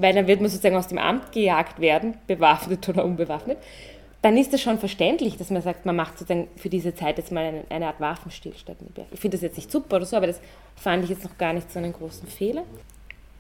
weil 0.00 0.14
dann 0.14 0.26
wird 0.26 0.40
man 0.40 0.50
sozusagen 0.50 0.76
aus 0.76 0.88
dem 0.88 0.98
Amt 0.98 1.32
gejagt 1.32 1.80
werden, 1.80 2.14
bewaffnet 2.26 2.88
oder 2.88 3.04
unbewaffnet 3.04 3.58
dann 4.22 4.36
ist 4.36 4.52
es 4.52 4.60
schon 4.60 4.78
verständlich, 4.78 5.38
dass 5.38 5.50
man 5.50 5.62
sagt, 5.62 5.86
man 5.86 5.96
macht 5.96 6.18
sozusagen 6.18 6.48
für 6.56 6.68
diese 6.68 6.94
Zeit 6.94 7.16
jetzt 7.18 7.32
mal 7.32 7.44
eine, 7.44 7.64
eine 7.70 7.86
Art 7.86 8.00
Waffenstillstand. 8.00 8.78
Ich 9.12 9.20
finde 9.20 9.36
das 9.36 9.42
jetzt 9.42 9.56
nicht 9.56 9.72
super 9.72 9.96
oder 9.96 10.04
so, 10.04 10.16
aber 10.16 10.26
das 10.26 10.40
fand 10.76 11.04
ich 11.04 11.10
jetzt 11.10 11.24
noch 11.24 11.38
gar 11.38 11.52
nicht 11.52 11.72
so 11.72 11.78
einen 11.78 11.92
großen 11.92 12.28
Fehler. 12.28 12.64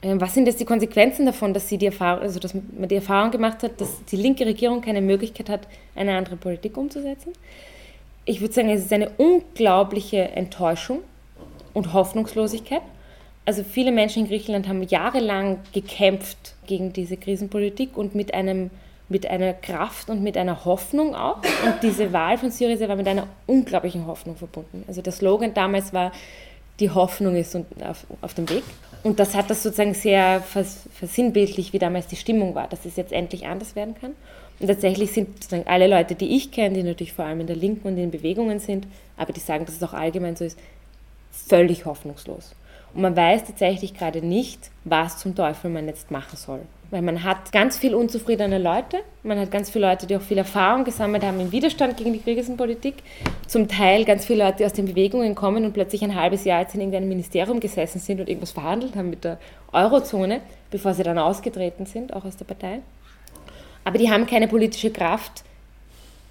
Ähm, 0.02 0.20
was 0.20 0.32
sind 0.32 0.46
jetzt 0.46 0.58
die 0.58 0.64
Konsequenzen 0.64 1.26
davon, 1.26 1.52
dass, 1.52 1.68
sie 1.68 1.76
die 1.76 1.86
Erfahrung, 1.86 2.22
also 2.22 2.40
dass 2.40 2.54
man 2.54 2.88
die 2.88 2.94
Erfahrung 2.94 3.30
gemacht 3.30 3.62
hat, 3.62 3.78
dass 3.78 4.02
die 4.06 4.16
linke 4.16 4.46
Regierung 4.46 4.80
keine 4.80 5.02
Möglichkeit 5.02 5.50
hat, 5.50 5.68
eine 5.94 6.16
andere 6.16 6.36
Politik 6.36 6.78
umzusetzen? 6.78 7.34
Ich 8.24 8.40
würde 8.40 8.54
sagen, 8.54 8.70
es 8.70 8.84
ist 8.84 8.92
eine 8.92 9.10
unglaubliche 9.18 10.30
Enttäuschung 10.30 11.00
und 11.74 11.92
Hoffnungslosigkeit. 11.92 12.82
Also 13.50 13.64
viele 13.64 13.90
Menschen 13.90 14.22
in 14.22 14.28
Griechenland 14.28 14.68
haben 14.68 14.80
jahrelang 14.84 15.58
gekämpft 15.72 16.54
gegen 16.68 16.92
diese 16.92 17.16
Krisenpolitik 17.16 17.96
und 17.96 18.14
mit 18.14 18.32
einem 18.32 18.70
mit 19.08 19.26
einer 19.26 19.54
Kraft 19.54 20.08
und 20.08 20.22
mit 20.22 20.36
einer 20.36 20.64
Hoffnung 20.64 21.16
auch. 21.16 21.38
Und 21.64 21.74
diese 21.82 22.12
Wahl 22.12 22.38
von 22.38 22.52
Syriza 22.52 22.86
war 22.86 22.94
mit 22.94 23.08
einer 23.08 23.26
unglaublichen 23.48 24.06
Hoffnung 24.06 24.36
verbunden. 24.36 24.84
Also 24.86 25.02
der 25.02 25.12
Slogan 25.12 25.52
damals 25.52 25.92
war, 25.92 26.12
die 26.78 26.90
Hoffnung 26.90 27.34
ist 27.34 27.56
auf, 27.56 28.06
auf 28.20 28.34
dem 28.34 28.48
Weg. 28.48 28.62
Und 29.02 29.18
das 29.18 29.34
hat 29.34 29.50
das 29.50 29.64
sozusagen 29.64 29.94
sehr 29.94 30.42
versinnbildlich, 30.42 31.72
wie 31.72 31.80
damals 31.80 32.06
die 32.06 32.14
Stimmung 32.14 32.54
war, 32.54 32.68
dass 32.68 32.84
es 32.84 32.94
jetzt 32.94 33.12
endlich 33.12 33.46
anders 33.46 33.74
werden 33.74 33.96
kann. 34.00 34.12
Und 34.60 34.68
tatsächlich 34.68 35.10
sind 35.10 35.42
sozusagen 35.42 35.68
alle 35.68 35.88
Leute, 35.88 36.14
die 36.14 36.36
ich 36.36 36.52
kenne, 36.52 36.76
die 36.76 36.84
natürlich 36.84 37.14
vor 37.14 37.24
allem 37.24 37.40
in 37.40 37.48
der 37.48 37.56
Linken 37.56 37.88
und 37.88 37.98
in 37.98 38.12
Bewegungen 38.12 38.60
sind, 38.60 38.86
aber 39.16 39.32
die 39.32 39.40
sagen, 39.40 39.66
dass 39.66 39.74
es 39.74 39.82
auch 39.82 39.92
allgemein 39.92 40.36
so 40.36 40.44
ist, 40.44 40.56
völlig 41.32 41.84
hoffnungslos. 41.84 42.54
Und 42.94 43.02
man 43.02 43.16
weiß 43.16 43.44
tatsächlich 43.44 43.94
gerade 43.94 44.24
nicht, 44.24 44.70
was 44.84 45.18
zum 45.18 45.34
Teufel 45.34 45.70
man 45.70 45.86
jetzt 45.86 46.10
machen 46.10 46.36
soll. 46.36 46.60
Weil 46.90 47.02
man 47.02 47.22
hat 47.22 47.52
ganz 47.52 47.78
viel 47.78 47.94
unzufriedene 47.94 48.58
Leute, 48.58 48.98
man 49.22 49.38
hat 49.38 49.52
ganz 49.52 49.70
viele 49.70 49.88
Leute, 49.88 50.08
die 50.08 50.16
auch 50.16 50.22
viel 50.22 50.38
Erfahrung 50.38 50.82
gesammelt 50.82 51.24
haben 51.24 51.38
im 51.38 51.52
Widerstand 51.52 51.96
gegen 51.96 52.12
die 52.12 52.18
Krisenpolitik. 52.18 52.96
Zum 53.46 53.68
Teil 53.68 54.04
ganz 54.04 54.26
viele 54.26 54.44
Leute, 54.44 54.58
die 54.58 54.64
aus 54.64 54.72
den 54.72 54.86
Bewegungen 54.86 55.36
kommen 55.36 55.64
und 55.64 55.72
plötzlich 55.72 56.02
ein 56.02 56.16
halbes 56.16 56.44
Jahr 56.44 56.62
jetzt 56.62 56.74
in 56.74 56.80
irgendeinem 56.80 57.08
Ministerium 57.08 57.60
gesessen 57.60 58.00
sind 58.00 58.20
und 58.20 58.28
irgendwas 58.28 58.50
verhandelt 58.50 58.96
haben 58.96 59.08
mit 59.08 59.22
der 59.22 59.38
Eurozone, 59.72 60.40
bevor 60.72 60.94
sie 60.94 61.04
dann 61.04 61.18
ausgetreten 61.18 61.86
sind, 61.86 62.12
auch 62.12 62.24
aus 62.24 62.36
der 62.36 62.44
Partei. 62.44 62.80
Aber 63.84 63.96
die 63.96 64.10
haben 64.10 64.26
keine 64.26 64.48
politische 64.48 64.90
Kraft, 64.90 65.44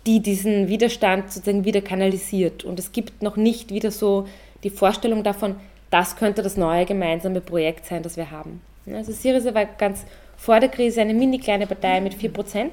die 0.05 0.19
diesen 0.19 0.67
Widerstand 0.67 1.31
sozusagen 1.31 1.63
wieder 1.63 1.81
kanalisiert. 1.81 2.65
Und 2.65 2.79
es 2.79 2.91
gibt 2.91 3.23
noch 3.23 3.37
nicht 3.37 3.71
wieder 3.71 3.91
so 3.91 4.27
die 4.63 4.69
Vorstellung 4.69 5.23
davon, 5.23 5.55
das 5.89 6.15
könnte 6.15 6.41
das 6.41 6.57
neue 6.57 6.85
gemeinsame 6.85 7.41
Projekt 7.41 7.85
sein, 7.85 8.03
das 8.03 8.17
wir 8.17 8.31
haben. 8.31 8.61
Also 8.93 9.11
Syriza 9.11 9.53
war 9.53 9.65
ganz 9.65 10.05
vor 10.37 10.59
der 10.59 10.69
Krise 10.69 11.01
eine 11.01 11.13
mini 11.13 11.39
kleine 11.39 11.67
Partei 11.67 12.01
mit 12.01 12.13
4% 12.13 12.69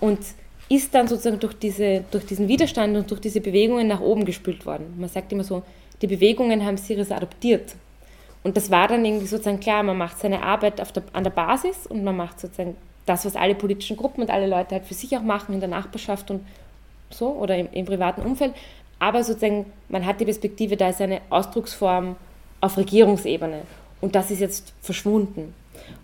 und 0.00 0.18
ist 0.68 0.94
dann 0.94 1.08
sozusagen 1.08 1.40
durch, 1.40 1.54
diese, 1.54 2.04
durch 2.10 2.26
diesen 2.26 2.48
Widerstand 2.48 2.96
und 2.96 3.10
durch 3.10 3.20
diese 3.20 3.40
Bewegungen 3.40 3.88
nach 3.88 4.00
oben 4.00 4.24
gespült 4.24 4.66
worden. 4.66 4.94
Man 4.98 5.08
sagt 5.08 5.32
immer 5.32 5.44
so, 5.44 5.62
die 6.02 6.06
Bewegungen 6.06 6.64
haben 6.64 6.76
Syriza 6.76 7.16
adoptiert. 7.16 7.74
Und 8.42 8.56
das 8.56 8.70
war 8.70 8.88
dann 8.88 9.04
irgendwie 9.04 9.26
sozusagen 9.26 9.60
klar, 9.60 9.82
man 9.82 9.98
macht 9.98 10.18
seine 10.18 10.42
Arbeit 10.42 10.78
der, 10.78 10.86
an 11.12 11.24
der 11.24 11.30
Basis 11.30 11.86
und 11.86 12.04
man 12.04 12.16
macht 12.16 12.40
sozusagen 12.40 12.76
das, 13.06 13.24
was 13.24 13.36
alle 13.36 13.54
politischen 13.54 13.96
Gruppen 13.96 14.22
und 14.22 14.30
alle 14.30 14.46
Leute 14.46 14.76
halt 14.76 14.84
für 14.84 14.94
sich 14.94 15.16
auch 15.16 15.22
machen 15.22 15.54
in 15.54 15.60
der 15.60 15.68
Nachbarschaft 15.68 16.30
und 16.30 16.44
so 17.10 17.30
oder 17.30 17.56
im, 17.56 17.68
im 17.72 17.86
privaten 17.86 18.22
Umfeld. 18.22 18.54
Aber 18.98 19.24
sozusagen, 19.24 19.66
man 19.88 20.04
hat 20.04 20.20
die 20.20 20.24
Perspektive, 20.24 20.76
da 20.76 20.90
ist 20.90 21.00
eine 21.00 21.20
Ausdrucksform 21.30 22.16
auf 22.60 22.76
Regierungsebene. 22.76 23.62
Und 24.00 24.14
das 24.14 24.30
ist 24.30 24.40
jetzt 24.40 24.72
verschwunden. 24.80 25.54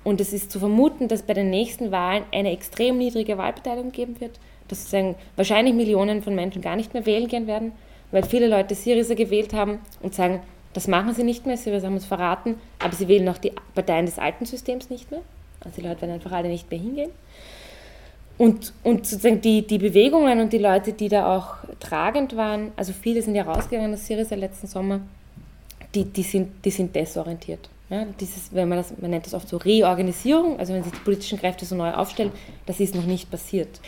Und 0.03 0.21
es 0.21 0.33
ist 0.33 0.51
zu 0.51 0.59
vermuten, 0.59 1.09
dass 1.09 1.23
bei 1.23 1.35
den 1.35 1.51
nächsten 1.51 1.91
Wahlen 1.91 2.25
eine 2.33 2.53
extrem 2.53 2.99
niedrige 2.99 3.39
Wahlbeteiligung 3.39 3.93
geben 3.93 4.21
wird, 4.21 4.39
dass 4.69 4.81
sozusagen 4.81 5.15
wahrscheinlich 5.37 5.75
Millionen 5.75 6.23
von 6.23 6.35
Menschen 6.35 6.63
gar 6.63 6.77
nicht 6.77 6.95
mehr 6.95 7.07
wählen 7.07 7.29
gehen 7.29 7.47
werden, 7.47 7.73
weil 8.11 8.25
viele 8.25 8.49
Leute 8.49 8.75
Syriza 8.75 9.15
gewählt 9.15 9.53
haben 9.53 9.79
und 10.03 10.15
sagen, 10.15 10.41
das 10.73 10.89
machen 10.89 11.15
sie 11.15 11.25
nicht 11.25 11.47
mehr, 11.47 11.57
Syriza 11.57 11.87
haben 11.87 11.95
uns 11.95 12.05
verraten, 12.05 12.57
aber 12.79 12.95
sie 12.95 13.09
wählen 13.09 13.29
auch 13.29 13.39
die 13.39 13.53
Parteien 13.75 14.07
des 14.07 14.19
alten 14.19 14.45
Systems 14.45 14.91
nicht 14.91 15.11
mehr. 15.11 15.21
Also 15.61 15.81
die 15.81 15.87
Leute 15.87 16.03
werden 16.03 16.15
einfach 16.15 16.33
alle 16.33 16.49
nicht 16.49 16.71
mehr 16.71 16.81
hingehen. 16.81 17.11
Und, 18.37 18.73
und 18.83 19.07
sozusagen 19.07 19.41
die, 19.41 19.65
die 19.65 19.79
Bewegungen 19.79 20.41
und 20.41 20.53
die 20.53 20.59
Leute, 20.59 20.93
die 20.93 21.09
da 21.09 21.37
auch 21.37 21.57
tragend 21.79 22.37
waren, 22.37 22.73
also 22.75 22.93
viele 22.93 23.23
sind 23.23 23.37
ja 23.37 23.45
rausgegangen 23.45 23.95
aus 23.95 24.07
Syriza 24.07 24.35
letzten 24.35 24.67
Sommer, 24.67 25.01
die, 25.95 26.05
die, 26.05 26.23
sind, 26.23 26.65
die 26.65 26.71
sind 26.71 26.95
desorientiert. 26.95 27.69
Ja, 27.91 28.07
dieses, 28.19 28.53
wenn 28.53 28.69
man, 28.69 28.79
das, 28.79 28.95
man 28.99 29.11
nennt 29.11 29.27
das 29.27 29.35
oft 29.35 29.49
so 29.49 29.59
Reorganisierung, 29.59 30.59
also 30.59 30.73
wenn 30.73 30.83
sich 30.83 30.93
die 30.93 31.01
politischen 31.01 31.39
Kräfte 31.39 31.67
so 31.67 31.75
neu 31.75 31.93
aufstellen, 31.93 32.33
das 32.67 32.81
ist 32.81 32.95
noch 32.95 33.05
nicht 33.05 33.31
passiert. 33.31 33.81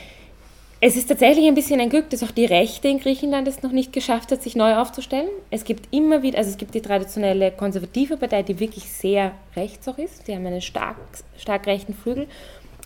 Es 0.78 0.94
ist 0.94 1.06
tatsächlich 1.08 1.46
ein 1.46 1.54
bisschen 1.54 1.80
ein 1.80 1.88
Glück, 1.88 2.10
dass 2.10 2.22
auch 2.22 2.30
die 2.30 2.44
Rechte 2.44 2.88
in 2.88 3.00
Griechenland 3.00 3.48
es 3.48 3.62
noch 3.62 3.72
nicht 3.72 3.94
geschafft 3.94 4.30
hat, 4.30 4.42
sich 4.42 4.54
neu 4.54 4.76
aufzustellen. 4.76 5.30
Es 5.50 5.64
gibt 5.64 5.92
immer 5.92 6.22
wieder, 6.22 6.36
also 6.36 6.50
es 6.50 6.58
gibt 6.58 6.74
die 6.74 6.82
traditionelle 6.82 7.50
konservative 7.50 8.18
Partei, 8.18 8.42
die 8.42 8.60
wirklich 8.60 8.84
sehr 8.84 9.32
rechts 9.56 9.88
auch 9.88 9.96
ist. 9.96 10.28
Die 10.28 10.34
haben 10.34 10.44
einen 10.44 10.60
stark, 10.60 10.96
stark 11.38 11.66
rechten 11.66 11.94
Flügel. 11.94 12.26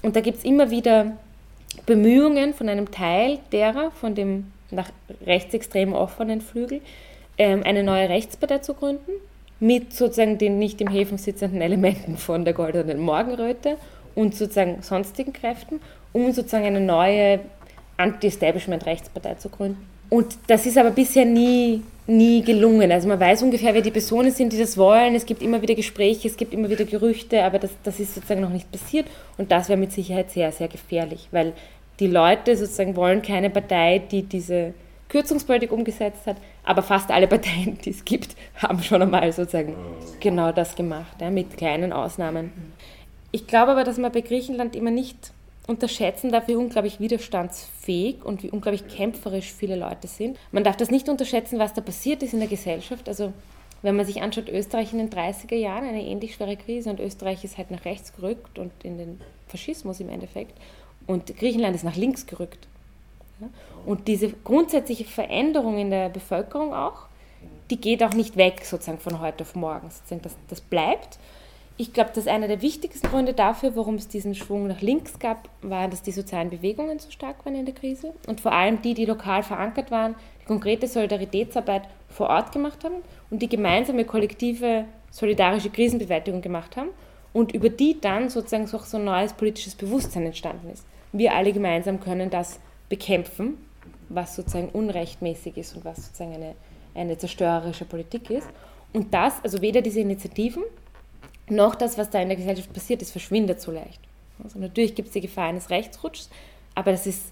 Und 0.02 0.14
da 0.14 0.20
gibt 0.20 0.38
es 0.38 0.44
immer 0.44 0.70
wieder 0.70 1.16
Bemühungen 1.86 2.54
von 2.54 2.68
einem 2.68 2.92
Teil 2.92 3.40
derer, 3.50 3.90
von 3.90 4.14
dem 4.14 4.52
nach 4.70 4.90
rechtsextrem 5.26 5.92
offenen 5.92 6.40
Flügel, 6.40 6.80
ähm, 7.40 7.62
eine 7.64 7.82
neue 7.82 8.10
Rechtspartei 8.10 8.58
zu 8.58 8.74
gründen 8.74 9.12
mit 9.60 9.94
sozusagen 9.94 10.36
den 10.36 10.58
nicht 10.58 10.78
im 10.82 10.88
Häfen 10.88 11.16
sitzenden 11.16 11.62
Elementen 11.62 12.18
von 12.18 12.44
der 12.44 12.52
goldenen 12.52 13.00
Morgenröte 13.00 13.78
und 14.14 14.34
sozusagen 14.34 14.82
sonstigen 14.82 15.32
Kräften, 15.32 15.80
um 16.12 16.32
sozusagen 16.32 16.66
eine 16.66 16.80
neue 16.80 17.40
Anti-Establishment-Rechtspartei 17.96 19.34
zu 19.36 19.48
gründen. 19.48 19.86
Und 20.10 20.36
das 20.48 20.66
ist 20.66 20.76
aber 20.76 20.90
bisher 20.90 21.24
nie, 21.24 21.82
nie 22.06 22.42
gelungen. 22.42 22.92
Also 22.92 23.08
man 23.08 23.18
weiß 23.18 23.42
ungefähr, 23.42 23.72
wer 23.72 23.82
die 23.82 23.90
Personen 23.90 24.32
sind, 24.32 24.52
die 24.52 24.58
das 24.58 24.76
wollen. 24.76 25.14
Es 25.14 25.24
gibt 25.24 25.40
immer 25.40 25.62
wieder 25.62 25.74
Gespräche, 25.74 26.28
es 26.28 26.36
gibt 26.36 26.52
immer 26.52 26.68
wieder 26.68 26.84
Gerüchte, 26.84 27.42
aber 27.42 27.58
das, 27.58 27.70
das 27.84 28.00
ist 28.00 28.14
sozusagen 28.14 28.42
noch 28.42 28.50
nicht 28.50 28.70
passiert. 28.70 29.06
Und 29.38 29.50
das 29.50 29.70
wäre 29.70 29.78
mit 29.78 29.92
Sicherheit 29.92 30.30
sehr, 30.30 30.52
sehr 30.52 30.68
gefährlich, 30.68 31.28
weil 31.30 31.54
die 32.00 32.08
Leute 32.08 32.54
sozusagen 32.56 32.96
wollen 32.96 33.22
keine 33.22 33.48
Partei, 33.48 33.98
die 33.98 34.24
diese 34.24 34.74
Kürzungspolitik 35.10 35.72
umgesetzt 35.72 36.26
hat, 36.26 36.36
Aber 36.64 36.82
fast 36.82 37.10
alle 37.10 37.26
Parteien, 37.26 37.78
die 37.84 37.90
es 37.90 38.04
gibt, 38.04 38.36
haben 38.56 38.82
schon 38.82 39.02
einmal 39.02 39.30
sozusagen 39.32 39.76
genau 40.20 40.52
das 40.52 40.74
gemacht, 40.74 41.20
ja, 41.20 41.30
mit 41.30 41.56
kleinen 41.56 41.92
Ausnahmen. 41.92 42.52
Ich 43.32 43.46
glaube 43.46 43.72
aber, 43.72 43.84
dass 43.84 43.98
man 43.98 44.12
bei 44.12 44.22
Griechenland 44.22 44.74
immer 44.74 44.90
nicht 44.90 45.32
unterschätzen 45.66 46.32
darf, 46.32 46.48
wie 46.48 46.56
unglaublich 46.56 47.00
widerstandsfähig 47.00 48.24
und 48.24 48.42
wie 48.42 48.50
unglaublich 48.50 48.88
kämpferisch 48.88 49.52
viele 49.52 49.76
Leute 49.76 50.08
sind. 50.08 50.38
Man 50.52 50.64
darf 50.64 50.76
das 50.76 50.90
nicht 50.90 51.08
unterschätzen, 51.08 51.58
was 51.58 51.74
da 51.74 51.80
passiert 51.80 52.22
ist 52.22 52.32
in 52.32 52.40
der 52.40 52.48
Gesellschaft. 52.48 53.08
Also 53.08 53.32
wenn 53.82 53.96
man 53.96 54.06
sich 54.06 54.22
anschaut, 54.22 54.48
Österreich 54.48 54.92
in 54.92 54.98
den 54.98 55.10
30er 55.10 55.54
Jahren, 55.54 55.88
eine 55.88 56.02
ähnlich 56.02 56.34
schwere 56.34 56.56
Krise 56.56 56.90
und 56.90 57.00
Österreich 57.00 57.44
ist 57.44 57.58
halt 57.58 57.70
nach 57.70 57.84
rechts 57.84 58.12
gerückt 58.14 58.58
und 58.58 58.72
in 58.82 58.98
den 58.98 59.20
Faschismus 59.48 60.00
im 60.00 60.08
Endeffekt 60.08 60.56
und 61.06 61.36
Griechenland 61.36 61.74
ist 61.74 61.84
nach 61.84 61.96
links 61.96 62.26
gerückt. 62.26 62.68
Und 63.86 64.08
diese 64.08 64.30
grundsätzliche 64.30 65.04
Veränderung 65.04 65.78
in 65.78 65.90
der 65.90 66.08
Bevölkerung 66.08 66.74
auch, 66.74 67.06
die 67.70 67.80
geht 67.80 68.02
auch 68.02 68.14
nicht 68.14 68.36
weg 68.36 68.64
sozusagen 68.64 68.98
von 68.98 69.20
heute 69.20 69.44
auf 69.44 69.54
morgen. 69.54 69.90
Sozusagen 69.90 70.22
das, 70.22 70.36
das 70.48 70.60
bleibt. 70.60 71.18
Ich 71.76 71.94
glaube, 71.94 72.10
dass 72.14 72.26
einer 72.26 72.46
der 72.46 72.60
wichtigsten 72.60 73.08
Gründe 73.08 73.32
dafür, 73.32 73.74
warum 73.74 73.94
es 73.94 74.06
diesen 74.06 74.34
Schwung 74.34 74.66
nach 74.66 74.82
links 74.82 75.18
gab, 75.18 75.48
war, 75.62 75.88
dass 75.88 76.02
die 76.02 76.12
sozialen 76.12 76.50
Bewegungen 76.50 76.98
so 76.98 77.10
stark 77.10 77.46
waren 77.46 77.54
in 77.54 77.64
der 77.64 77.74
Krise 77.74 78.12
und 78.26 78.42
vor 78.42 78.52
allem 78.52 78.82
die, 78.82 78.92
die 78.92 79.06
lokal 79.06 79.42
verankert 79.42 79.90
waren, 79.90 80.14
die 80.42 80.44
konkrete 80.44 80.86
Solidaritätsarbeit 80.86 81.84
vor 82.08 82.28
Ort 82.28 82.52
gemacht 82.52 82.84
haben 82.84 82.96
und 83.30 83.40
die 83.40 83.48
gemeinsame 83.48 84.04
kollektive 84.04 84.84
solidarische 85.10 85.70
Krisenbewältigung 85.70 86.42
gemacht 86.42 86.76
haben 86.76 86.90
und 87.32 87.52
über 87.52 87.70
die 87.70 87.98
dann 87.98 88.28
sozusagen 88.28 88.66
so 88.66 88.98
ein 88.98 89.04
neues 89.04 89.32
politisches 89.32 89.74
Bewusstsein 89.74 90.26
entstanden 90.26 90.68
ist. 90.70 90.84
Wir 91.12 91.34
alle 91.34 91.52
gemeinsam 91.52 91.98
können 91.98 92.28
das 92.28 92.60
bekämpfen, 92.90 93.56
was 94.10 94.36
sozusagen 94.36 94.68
unrechtmäßig 94.68 95.56
ist 95.56 95.74
und 95.74 95.86
was 95.86 95.96
sozusagen 95.96 96.34
eine, 96.34 96.54
eine 96.94 97.16
zerstörerische 97.16 97.86
Politik 97.86 98.28
ist. 98.28 98.48
Und 98.92 99.14
das, 99.14 99.34
also 99.42 99.62
weder 99.62 99.80
diese 99.80 100.00
Initiativen 100.00 100.64
noch 101.48 101.74
das, 101.74 101.96
was 101.96 102.10
da 102.10 102.20
in 102.20 102.28
der 102.28 102.36
Gesellschaft 102.36 102.72
passiert 102.72 103.00
ist, 103.00 103.12
verschwindet 103.12 103.60
so 103.60 103.72
leicht. 103.72 104.00
Also 104.42 104.58
natürlich 104.58 104.94
gibt 104.94 105.08
es 105.08 105.14
die 105.14 105.20
Gefahr 105.20 105.48
eines 105.48 105.70
Rechtsrutschs, 105.70 106.28
aber 106.74 106.92
das 106.92 107.06
ist, 107.06 107.30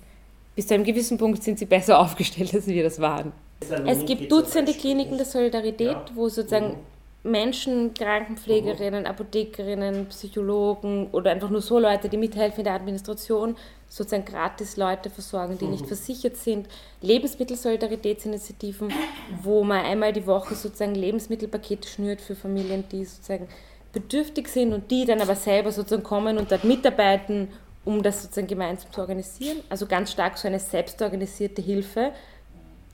bis 0.56 0.66
zu 0.66 0.74
einem 0.74 0.84
gewissen 0.84 1.18
Punkt 1.18 1.42
sind 1.42 1.58
sie 1.58 1.66
besser 1.66 1.98
aufgestellt, 2.00 2.54
als 2.54 2.66
wir 2.66 2.82
das 2.82 3.00
waren. 3.00 3.32
Es 3.86 4.04
gibt 4.04 4.30
Dutzende 4.30 4.72
Kliniken 4.72 5.16
der 5.16 5.26
Solidarität, 5.26 5.96
wo 6.14 6.28
sozusagen 6.28 6.76
Menschen, 7.24 7.92
Krankenpflegerinnen, 7.94 9.04
Apothekerinnen, 9.04 10.06
Psychologen 10.06 11.08
oder 11.10 11.32
einfach 11.32 11.50
nur 11.50 11.60
so 11.60 11.78
Leute, 11.80 12.08
die 12.08 12.16
mithelfen 12.16 12.60
in 12.60 12.64
der 12.64 12.74
Administration, 12.74 13.56
sozusagen 13.88 14.24
gratis 14.24 14.76
Leute 14.76 15.10
versorgen, 15.10 15.58
die 15.58 15.66
nicht 15.66 15.84
mhm. 15.84 15.88
versichert 15.88 16.36
sind. 16.36 16.68
Lebensmittelsolidaritätsinitiativen, 17.00 18.92
wo 19.42 19.64
man 19.64 19.84
einmal 19.84 20.12
die 20.12 20.26
Woche 20.26 20.54
sozusagen 20.54 20.94
Lebensmittelpakete 20.94 21.88
schnürt 21.88 22.20
für 22.20 22.34
Familien, 22.34 22.84
die 22.90 23.04
sozusagen 23.04 23.48
bedürftig 23.92 24.48
sind 24.48 24.72
und 24.72 24.90
die 24.90 25.06
dann 25.06 25.20
aber 25.20 25.34
selber 25.34 25.72
sozusagen 25.72 26.02
kommen 26.02 26.38
und 26.38 26.50
dort 26.50 26.64
mitarbeiten, 26.64 27.48
um 27.84 28.02
das 28.02 28.22
sozusagen 28.22 28.46
gemeinsam 28.46 28.92
zu 28.92 29.00
organisieren. 29.00 29.58
Also 29.70 29.86
ganz 29.86 30.12
stark 30.12 30.36
so 30.36 30.46
eine 30.46 30.58
selbstorganisierte 30.58 31.62
Hilfe, 31.62 32.12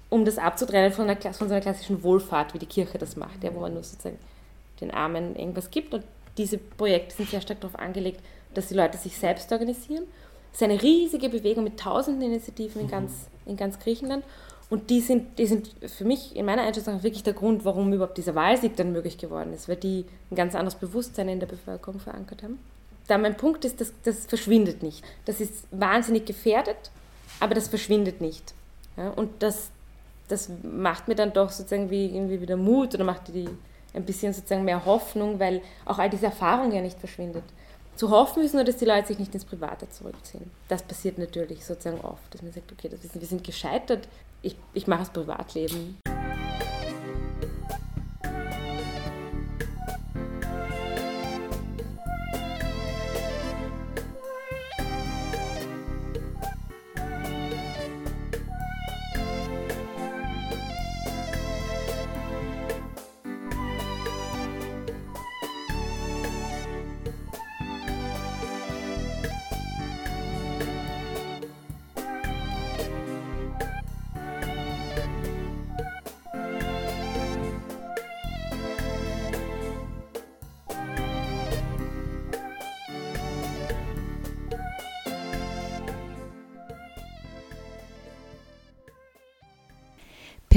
um 0.08 0.24
das 0.24 0.38
abzutrennen 0.38 0.92
von, 0.92 1.10
einer, 1.10 1.20
von 1.20 1.48
so 1.48 1.54
einer 1.54 1.60
klassischen 1.60 2.04
Wohlfahrt, 2.04 2.54
wie 2.54 2.58
die 2.58 2.66
Kirche 2.66 2.98
das 2.98 3.16
macht, 3.16 3.42
ja, 3.42 3.52
wo 3.52 3.60
man 3.60 3.74
nur 3.74 3.82
sozusagen 3.82 4.18
den 4.80 4.92
Armen 4.92 5.34
irgendwas 5.34 5.70
gibt. 5.72 5.92
Und 5.92 6.04
diese 6.38 6.58
Projekte 6.58 7.16
sind 7.16 7.30
sehr 7.30 7.40
stark 7.40 7.60
darauf 7.60 7.78
angelegt, 7.78 8.20
dass 8.54 8.68
die 8.68 8.74
Leute 8.74 8.96
sich 8.96 9.18
selbst 9.18 9.50
organisieren. 9.50 10.04
Es 10.54 10.60
ist 10.60 10.62
eine 10.62 10.80
riesige 10.80 11.28
Bewegung 11.28 11.64
mit 11.64 11.80
tausenden 11.80 12.22
Initiativen 12.22 12.82
in 12.82 12.88
ganz, 12.88 13.26
in 13.44 13.56
ganz 13.56 13.80
Griechenland. 13.80 14.24
Und 14.70 14.88
die 14.88 15.00
sind, 15.00 15.36
die 15.38 15.46
sind 15.46 15.68
für 15.84 16.04
mich 16.04 16.36
in 16.36 16.46
meiner 16.46 16.62
Einschätzung 16.62 17.02
wirklich 17.02 17.24
der 17.24 17.32
Grund, 17.32 17.64
warum 17.64 17.92
überhaupt 17.92 18.16
dieser 18.16 18.36
Wahlsieg 18.36 18.76
dann 18.76 18.92
möglich 18.92 19.18
geworden 19.18 19.52
ist, 19.52 19.68
weil 19.68 19.76
die 19.76 20.04
ein 20.30 20.36
ganz 20.36 20.54
anderes 20.54 20.76
Bewusstsein 20.76 21.28
in 21.28 21.40
der 21.40 21.48
Bevölkerung 21.48 21.98
verankert 21.98 22.44
haben. 22.44 22.60
Da 23.08 23.18
mein 23.18 23.36
Punkt 23.36 23.64
ist, 23.64 23.80
das, 23.80 23.92
das 24.04 24.26
verschwindet 24.26 24.84
nicht. 24.84 25.04
Das 25.24 25.40
ist 25.40 25.66
wahnsinnig 25.72 26.24
gefährdet, 26.24 26.92
aber 27.40 27.54
das 27.54 27.66
verschwindet 27.66 28.20
nicht. 28.20 28.54
Ja, 28.96 29.10
und 29.10 29.42
das, 29.42 29.70
das 30.28 30.48
macht 30.62 31.08
mir 31.08 31.16
dann 31.16 31.32
doch 31.32 31.50
sozusagen 31.50 31.90
wie 31.90 32.06
irgendwie 32.06 32.40
wieder 32.40 32.56
Mut 32.56 32.94
oder 32.94 33.04
macht 33.04 33.34
die 33.34 33.48
ein 33.92 34.04
bisschen 34.04 34.32
sozusagen 34.32 34.64
mehr 34.64 34.84
Hoffnung, 34.84 35.40
weil 35.40 35.62
auch 35.84 35.98
all 35.98 36.10
diese 36.10 36.26
Erfahrung 36.26 36.70
ja 36.70 36.80
nicht 36.80 36.98
verschwindet. 37.00 37.44
Zu 37.96 38.10
hoffen 38.10 38.42
ist 38.42 38.54
nur, 38.54 38.64
dass 38.64 38.76
die 38.76 38.86
Leute 38.86 39.08
sich 39.08 39.18
nicht 39.20 39.34
ins 39.34 39.44
Private 39.44 39.88
zurückziehen. 39.88 40.50
Das 40.66 40.82
passiert 40.82 41.16
natürlich 41.16 41.64
sozusagen 41.64 42.00
oft, 42.00 42.34
dass 42.34 42.42
man 42.42 42.52
sagt, 42.52 42.72
okay, 42.72 42.88
das 42.88 43.04
ist, 43.04 43.14
wir 43.18 43.26
sind 43.26 43.44
gescheitert, 43.44 44.08
ich, 44.42 44.56
ich 44.72 44.88
mache 44.88 45.00
das 45.00 45.10
Privatleben. 45.10 45.98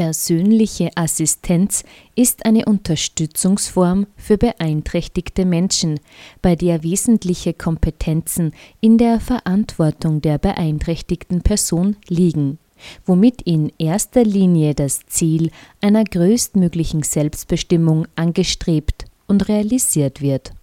Persönliche 0.07 0.89
Assistenz 0.95 1.83
ist 2.15 2.45
eine 2.45 2.63
Unterstützungsform 2.63 4.07
für 4.15 4.37
beeinträchtigte 4.37 5.43
Menschen, 5.43 5.99
bei 6.41 6.55
der 6.55 6.81
wesentliche 6.81 7.53
Kompetenzen 7.53 8.53
in 8.79 8.97
der 8.97 9.19
Verantwortung 9.19 10.21
der 10.21 10.37
beeinträchtigten 10.37 11.41
Person 11.41 11.97
liegen, 12.07 12.57
womit 13.05 13.41
in 13.41 13.69
erster 13.77 14.23
Linie 14.23 14.75
das 14.75 15.05
Ziel 15.07 15.51
einer 15.81 16.05
größtmöglichen 16.05 17.03
Selbstbestimmung 17.03 18.07
angestrebt 18.15 19.07
und 19.27 19.49
realisiert 19.49 20.21
wird 20.21 20.53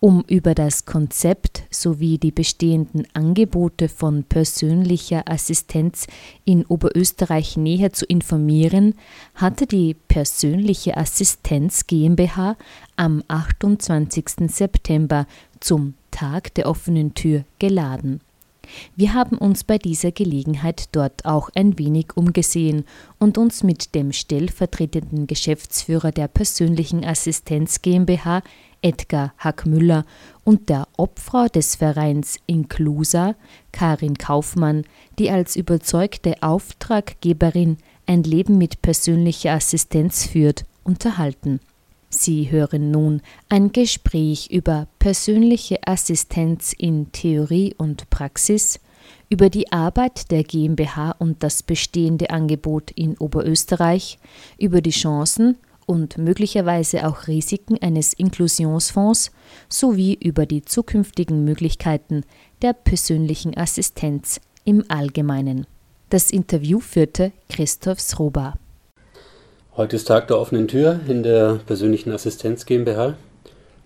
um 0.00 0.22
über 0.28 0.54
das 0.54 0.84
Konzept 0.84 1.64
sowie 1.70 2.18
die 2.18 2.30
bestehenden 2.30 3.06
Angebote 3.14 3.88
von 3.88 4.24
persönlicher 4.24 5.24
Assistenz 5.28 6.06
in 6.44 6.64
Oberösterreich 6.64 7.56
näher 7.56 7.92
zu 7.92 8.06
informieren, 8.06 8.94
hatte 9.34 9.66
die 9.66 9.94
Persönliche 9.94 10.96
Assistenz 10.96 11.86
GmbH 11.86 12.56
am 12.96 13.24
28. 13.26 14.24
September 14.48 15.26
zum 15.60 15.94
Tag 16.10 16.54
der 16.54 16.68
offenen 16.68 17.14
Tür 17.14 17.44
geladen. 17.58 18.20
Wir 18.96 19.14
haben 19.14 19.38
uns 19.38 19.64
bei 19.64 19.78
dieser 19.78 20.12
Gelegenheit 20.12 20.88
dort 20.92 21.24
auch 21.24 21.50
ein 21.54 21.78
wenig 21.78 22.16
umgesehen 22.16 22.84
und 23.18 23.38
uns 23.38 23.62
mit 23.62 23.94
dem 23.94 24.12
stellvertretenden 24.12 25.26
Geschäftsführer 25.26 26.12
der 26.12 26.28
persönlichen 26.28 27.04
Assistenz 27.04 27.82
GmbH 27.82 28.42
Edgar 28.82 29.34
Hackmüller 29.38 30.04
und 30.44 30.68
der 30.68 30.86
Obfrau 30.96 31.46
des 31.46 31.76
Vereins 31.76 32.38
Inclusa, 32.46 33.34
Karin 33.72 34.16
Kaufmann, 34.16 34.84
die 35.18 35.30
als 35.30 35.56
überzeugte 35.56 36.42
Auftraggeberin 36.42 37.78
ein 38.06 38.22
Leben 38.22 38.56
mit 38.56 38.80
persönlicher 38.82 39.52
Assistenz 39.52 40.26
führt, 40.26 40.64
unterhalten. 40.84 41.60
Sie 42.10 42.50
hören 42.50 42.90
nun 42.90 43.20
ein 43.48 43.70
Gespräch 43.72 44.50
über 44.50 44.88
persönliche 44.98 45.86
Assistenz 45.86 46.72
in 46.72 47.12
Theorie 47.12 47.74
und 47.76 48.08
Praxis, 48.08 48.80
über 49.28 49.50
die 49.50 49.70
Arbeit 49.72 50.30
der 50.30 50.42
GmbH 50.42 51.12
und 51.18 51.42
das 51.42 51.62
bestehende 51.62 52.30
Angebot 52.30 52.90
in 52.92 53.16
Oberösterreich, 53.18 54.18
über 54.58 54.80
die 54.80 54.90
Chancen 54.90 55.56
und 55.84 56.18
möglicherweise 56.18 57.06
auch 57.06 57.28
Risiken 57.28 57.78
eines 57.82 58.12
Inklusionsfonds 58.12 59.30
sowie 59.68 60.14
über 60.14 60.46
die 60.46 60.62
zukünftigen 60.62 61.44
Möglichkeiten 61.44 62.24
der 62.62 62.72
persönlichen 62.72 63.56
Assistenz 63.56 64.40
im 64.64 64.84
Allgemeinen. 64.88 65.66
Das 66.10 66.30
Interview 66.30 66.80
führte 66.80 67.32
Christoph 67.48 68.00
Sroba. 68.00 68.54
Heute 69.78 69.94
ist 69.94 70.06
Tag 70.06 70.26
der 70.26 70.40
offenen 70.40 70.66
Tür 70.66 70.98
in 71.06 71.22
der 71.22 71.60
persönlichen 71.64 72.10
Assistenz 72.10 72.66
GmbH. 72.66 73.14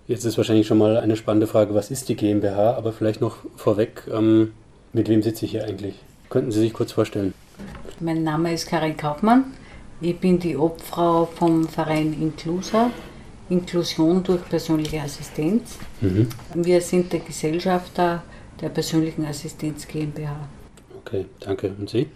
Jetzt 0.08 0.24
ist 0.24 0.38
wahrscheinlich 0.38 0.66
schon 0.66 0.78
mal 0.78 0.96
eine 0.96 1.16
spannende 1.16 1.46
Frage, 1.46 1.74
was 1.74 1.90
ist 1.90 2.08
die 2.08 2.16
GmbH? 2.16 2.78
Aber 2.78 2.94
vielleicht 2.94 3.20
noch 3.20 3.36
vorweg, 3.56 4.04
ähm, 4.10 4.52
mit 4.94 5.10
wem 5.10 5.20
sitze 5.20 5.44
ich 5.44 5.50
hier 5.50 5.66
eigentlich? 5.66 5.96
Könnten 6.30 6.50
Sie 6.50 6.60
sich 6.60 6.72
kurz 6.72 6.92
vorstellen? 6.92 7.34
Mein 8.00 8.22
Name 8.22 8.54
ist 8.54 8.68
Karin 8.68 8.96
Kaufmann 8.96 9.52
Ich 10.00 10.18
bin 10.18 10.38
die 10.38 10.56
Obfrau 10.56 11.26
vom 11.26 11.68
Verein 11.68 12.16
Inclusa, 12.18 12.90
Inklusion 13.50 14.24
durch 14.24 14.48
persönliche 14.48 15.02
Assistenz. 15.02 15.76
Mhm. 16.00 16.26
Wir 16.54 16.80
sind 16.80 17.12
der 17.12 17.20
Gesellschafter 17.20 18.22
der 18.62 18.70
persönlichen 18.70 19.26
Assistenz 19.26 19.86
GmbH. 19.86 20.48
Okay, 21.04 21.26
danke. 21.40 21.70
Und 21.78 21.90
Sie? 21.90 22.06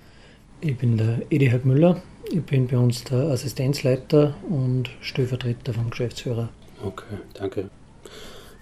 Ich 0.63 0.79
bin 0.79 0.97
der 0.97 1.21
Edi 1.29 1.53
Müller. 1.65 2.01
Ich 2.29 2.43
bin 2.43 2.67
bei 2.67 2.77
uns 2.77 3.05
der 3.05 3.31
Assistenzleiter 3.31 4.35
und 4.49 4.91
Stellvertreter 5.01 5.73
vom 5.73 5.91
Geschäftsführer. 5.91 6.49
Okay, 6.85 7.17
danke. 7.35 7.71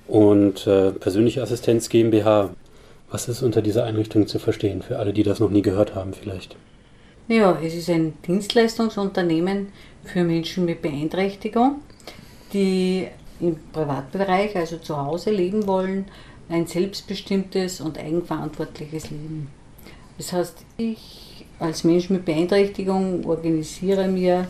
Und 0.07 0.67
äh, 0.67 0.93
persönliche 0.93 1.43
Assistenz 1.43 1.89
GmbH, 1.89 2.51
was 3.11 3.29
ist 3.29 3.43
unter 3.43 3.63
dieser 3.63 3.85
Einrichtung 3.85 4.27
zu 4.27 4.39
verstehen, 4.39 4.83
für 4.83 4.99
alle, 4.99 5.13
die 5.13 5.23
das 5.23 5.41
noch 5.41 5.51
nie 5.51 5.63
gehört 5.63 5.95
haben 5.95 6.13
vielleicht? 6.13 6.57
Ja, 7.27 7.59
es 7.63 7.75
ist 7.75 7.89
ein 7.89 8.13
Dienstleistungsunternehmen 8.27 9.69
für 10.05 10.25
Menschen 10.25 10.67
mit 10.67 10.83
Beeinträchtigung, 10.83 11.81
die 12.53 13.09
im 13.41 13.57
Privatbereich, 13.73 14.55
also 14.57 14.77
zu 14.77 14.97
Hause 14.97 15.31
leben 15.31 15.67
wollen, 15.67 16.05
ein 16.51 16.67
selbstbestimmtes 16.67 17.81
und 17.81 17.99
eigenverantwortliches 17.99 19.11
Leben. 19.11 19.49
Das 20.19 20.35
heißt, 20.35 20.65
ich 20.77 21.34
als 21.65 21.85
Mensch 21.85 22.11
mit 22.11 22.25
Beeinträchtigung 22.25 23.25
organisiere 23.27 24.07
mir 24.09 24.47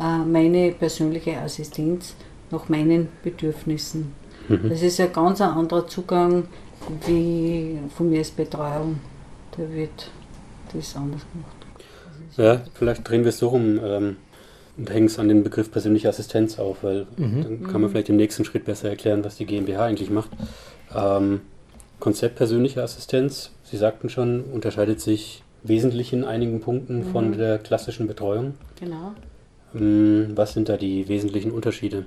äh, 0.00 0.18
meine 0.18 0.72
persönliche 0.72 1.38
Assistenz 1.38 2.14
nach 2.50 2.68
meinen 2.68 3.08
Bedürfnissen. 3.22 4.12
Mhm. 4.48 4.68
Das 4.68 4.82
ist 4.82 5.00
ein 5.00 5.12
ganz 5.12 5.40
anderer 5.40 5.86
Zugang 5.86 6.44
wie 7.06 7.78
von 7.94 8.10
mir 8.10 8.18
als 8.18 8.30
Betreuung. 8.30 9.00
Da 9.56 9.62
wird 9.70 10.10
das 10.72 10.94
anders 10.94 11.22
gemacht. 11.32 11.56
Ja, 12.36 12.62
vielleicht 12.74 13.08
drehen 13.08 13.24
wir 13.24 13.30
es 13.30 13.38
so 13.38 13.48
rum 13.48 13.80
ähm, 13.82 14.16
und 14.76 14.90
hängen 14.90 15.06
es 15.06 15.18
an 15.18 15.28
den 15.28 15.42
Begriff 15.42 15.72
persönliche 15.72 16.08
Assistenz 16.08 16.58
auf, 16.58 16.84
weil 16.84 17.06
mhm. 17.16 17.42
dann 17.42 17.62
kann 17.64 17.80
man 17.80 17.82
mhm. 17.82 17.90
vielleicht 17.90 18.10
im 18.10 18.16
nächsten 18.16 18.44
Schritt 18.44 18.64
besser 18.64 18.88
erklären, 18.88 19.24
was 19.24 19.36
die 19.36 19.46
GmbH 19.46 19.84
eigentlich 19.84 20.10
macht. 20.10 20.30
Ähm, 20.94 21.40
Konzept 21.98 22.36
persönliche 22.36 22.82
Assistenz, 22.82 23.50
Sie 23.64 23.76
sagten 23.76 24.08
schon, 24.08 24.44
unterscheidet 24.44 25.00
sich 25.00 25.42
wesentlich 25.62 26.12
in 26.12 26.24
einigen 26.24 26.60
Punkten 26.60 26.98
mhm. 26.98 27.12
von 27.12 27.32
der 27.36 27.58
klassischen 27.58 28.06
Betreuung. 28.06 28.54
Genau. 28.78 29.12
Ähm, 29.74 30.32
was 30.34 30.52
sind 30.52 30.68
da 30.68 30.76
die 30.76 31.08
wesentlichen 31.08 31.50
Unterschiede? 31.50 32.06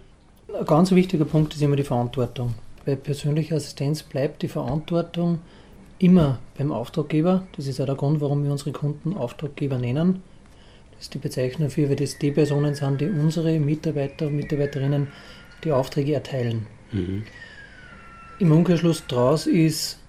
Ein 0.57 0.65
ganz 0.65 0.91
wichtiger 0.91 1.25
Punkt 1.25 1.53
ist 1.53 1.61
immer 1.61 1.75
die 1.75 1.83
Verantwortung. 1.83 2.55
Bei 2.85 2.95
persönlicher 2.95 3.55
Assistenz 3.55 4.03
bleibt 4.03 4.41
die 4.41 4.47
Verantwortung 4.47 5.39
immer 5.99 6.39
beim 6.57 6.71
Auftraggeber. 6.71 7.43
Das 7.55 7.67
ist 7.67 7.79
auch 7.79 7.85
der 7.85 7.95
Grund, 7.95 8.21
warum 8.21 8.43
wir 8.43 8.51
unsere 8.51 8.71
Kunden 8.71 9.15
Auftraggeber 9.15 9.77
nennen. 9.77 10.23
Das 10.91 11.03
ist 11.03 11.13
die 11.13 11.19
Bezeichnung 11.19 11.69
dafür, 11.69 11.89
weil 11.89 11.95
das 11.95 12.17
die 12.17 12.31
Personen 12.31 12.75
sind, 12.75 13.01
die 13.01 13.09
unsere 13.09 13.59
Mitarbeiter 13.59 14.27
und 14.27 14.35
Mitarbeiterinnen 14.35 15.07
die 15.63 15.71
Aufträge 15.71 16.13
erteilen. 16.13 16.65
Mhm. 16.91 17.23
Im 18.39 18.51
Umkehrschluss 18.51 19.03
daraus 19.07 19.45
ist 19.45 19.99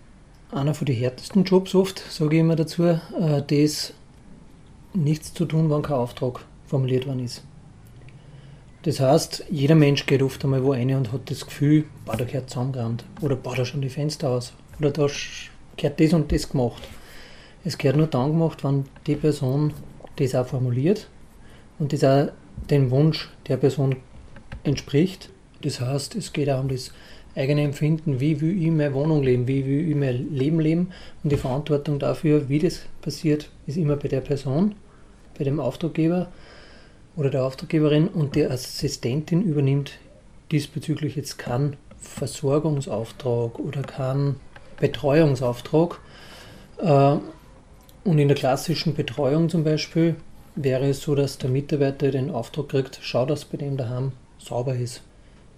einer 0.53 0.75
von 0.75 0.87
den 0.87 0.97
härtesten 0.97 1.45
Jobs 1.45 1.75
oft, 1.75 1.99
sage 1.99 2.37
ich 2.37 2.41
immer 2.41 2.57
dazu, 2.57 2.85
äh, 2.85 2.99
das 3.47 3.95
nichts 4.95 5.33
zu 5.33 5.47
tun, 5.47 5.71
wenn 5.71 5.83
kein 5.83 5.97
Auftrag 5.97 6.45
formuliert 6.67 7.07
worden 7.07 7.25
ist. 7.25 7.43
Das 8.83 9.01
heißt, 9.01 9.45
jeder 9.49 9.75
Mensch 9.75 10.07
geht 10.07 10.23
oft 10.23 10.45
einmal 10.45 10.65
wo 10.65 10.73
rein 10.73 10.95
und 10.95 11.13
hat 11.13 11.31
das 11.31 11.47
Gefühl, 11.47 11.85
boah, 12.05 12.17
da 12.17 12.25
gehört 12.25 12.51
zusammengerannt. 12.51 13.05
Oder 13.21 13.37
boah, 13.37 13.55
da 13.55 13.65
schon 13.65 13.81
die 13.81 13.89
Fenster 13.89 14.29
aus. 14.29 14.53
Oder 14.79 14.91
da 14.91 15.07
gehört 15.77 16.01
das 16.01 16.13
und 16.13 16.33
das 16.33 16.49
gemacht. 16.49 16.83
Es 17.65 17.79
gehört 17.79 17.97
nur 17.97 18.09
dann 18.09 18.33
gemacht, 18.33 18.65
wenn 18.65 18.85
die 19.07 19.15
Person 19.15 19.73
das 20.17 20.35
auch 20.35 20.47
formuliert 20.47 21.09
und 21.79 21.93
das 21.93 22.03
auch 22.03 22.33
dem 22.71 22.91
Wunsch 22.91 23.31
der 23.47 23.57
Person 23.57 23.97
entspricht. 24.65 25.31
Das 25.63 25.81
heißt, 25.81 26.17
es 26.17 26.33
geht 26.33 26.51
auch 26.51 26.61
um 26.61 26.69
das 26.69 26.93
eigene 27.35 27.63
Empfinden, 27.63 28.21
wie 28.21 28.41
will 28.41 28.63
ich 28.63 28.71
meine 28.71 28.95
Wohnung 28.95 29.23
leben, 29.23 29.49
wie 29.49 29.65
will 29.65 29.89
ich 29.89 29.97
mein 29.97 30.35
Leben 30.35 30.61
leben 30.61 30.91
und 31.23 31.33
die 31.33 31.37
Verantwortung 31.37 31.99
dafür, 31.99 32.49
wie 32.49 32.59
das 32.59 32.81
passiert, 33.01 33.49
ist 33.67 33.77
immer 33.77 33.97
bei 33.97 34.09
der 34.09 34.21
Person, 34.21 34.75
bei 35.39 35.45
dem 35.45 35.61
Auftraggeber 35.61 36.29
oder 37.17 37.31
der 37.31 37.45
Auftraggeberin 37.45 38.09
und 38.09 38.35
die 38.35 38.45
Assistentin 38.45 39.43
übernimmt 39.43 39.93
diesbezüglich 40.51 41.17
jetzt 41.17 41.39
keinen 41.39 41.77
Versorgungsauftrag 41.99 43.59
oder 43.59 43.83
keinen 43.83 44.37
Betreuungsauftrag. 44.79 45.99
Äh, 46.79 47.17
und 48.05 48.19
in 48.19 48.29
der 48.29 48.37
klassischen 48.37 48.95
Betreuung 48.95 49.49
zum 49.49 49.63
Beispiel 49.63 50.17
wäre 50.57 50.89
es 50.89 51.01
so, 51.01 51.15
dass 51.15 51.39
der 51.39 51.51
Mitarbeiter 51.51 52.11
den 52.11 52.31
Auftrag 52.31 52.69
kriegt, 52.69 52.99
schau, 53.01 53.25
dass 53.25 53.45
bei 53.45 53.57
dem 53.59 53.77
daheim 53.77 54.13
sauber 54.39 54.75
ist. 54.75 55.03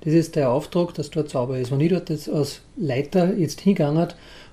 Das 0.04 0.12
ist 0.12 0.36
der 0.36 0.50
Auftrag, 0.50 0.94
dass 0.94 1.10
dort 1.10 1.30
sauber 1.30 1.58
ist. 1.58 1.70
Wenn 1.70 1.80
ich 1.80 1.90
dort 1.90 2.10
jetzt 2.10 2.28
als 2.28 2.60
Leiter 2.76 3.34
jetzt 3.34 3.62
hingegangen 3.62 4.08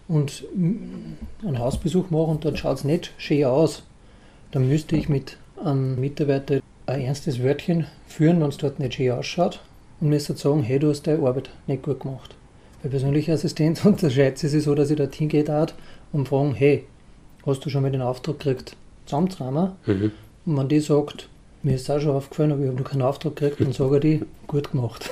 und 0.08 0.46
einen 0.56 1.60
Hausbesuch 1.60 2.10
mache 2.10 2.32
und 2.32 2.46
dort 2.46 2.58
schaut 2.58 2.78
es 2.78 2.84
nicht 2.84 3.12
schön 3.18 3.46
aus, 3.46 3.84
dann 4.52 4.68
müsste 4.68 4.96
ich 4.96 5.10
mit 5.10 5.38
einem 5.64 6.00
Mitarbeiter 6.00 6.62
ein 6.86 7.02
ernstes 7.02 7.44
Wörtchen 7.44 7.86
führen, 8.08 8.42
wenn 8.42 8.50
es 8.50 8.58
dort 8.58 8.80
nicht 8.80 8.94
schön 8.96 9.12
ausschaut 9.12 9.62
und 10.00 10.10
müsste 10.10 10.36
sagen, 10.36 10.64
hey, 10.64 10.80
du 10.80 10.90
hast 10.90 11.04
deine 11.04 11.26
Arbeit 11.26 11.50
nicht 11.68 11.84
gut 11.84 12.02
gemacht. 12.02 12.36
Bei 12.82 12.90
persönlicher 12.90 13.34
Assistenz 13.34 13.84
unterscheidet 13.86 14.42
es 14.44 14.52
sich 14.52 14.64
so, 14.64 14.74
dass 14.74 14.90
ich 14.90 14.98
dort 14.98 15.16
hingehe 15.16 15.68
und 16.14 16.28
frage, 16.28 16.54
hey, 16.56 16.86
hast 17.46 17.66
du 17.66 17.70
schon 17.70 17.82
mal 17.82 17.92
den 17.92 18.02
Auftrag 18.02 18.40
gekriegt, 18.40 18.76
zusammenzuräumen? 19.06 19.74
Mhm. 19.86 20.12
Und 20.46 20.58
wenn 20.58 20.70
die 20.70 20.80
sagt, 20.80 21.30
mir 21.62 21.76
ist 21.76 21.92
auch 21.92 22.00
schon 22.00 22.16
aufgefallen, 22.16 22.54
aber 22.54 22.62
ich 22.62 22.68
habe 22.70 22.82
noch 22.82 22.90
keinen 22.90 23.04
Auftrag 23.04 23.36
gekriegt, 23.36 23.62
dann 23.62 23.74
sage 23.74 23.98
ich 23.98 24.02
die, 24.02 24.26
gut 24.48 24.72
gemacht. 24.72 25.10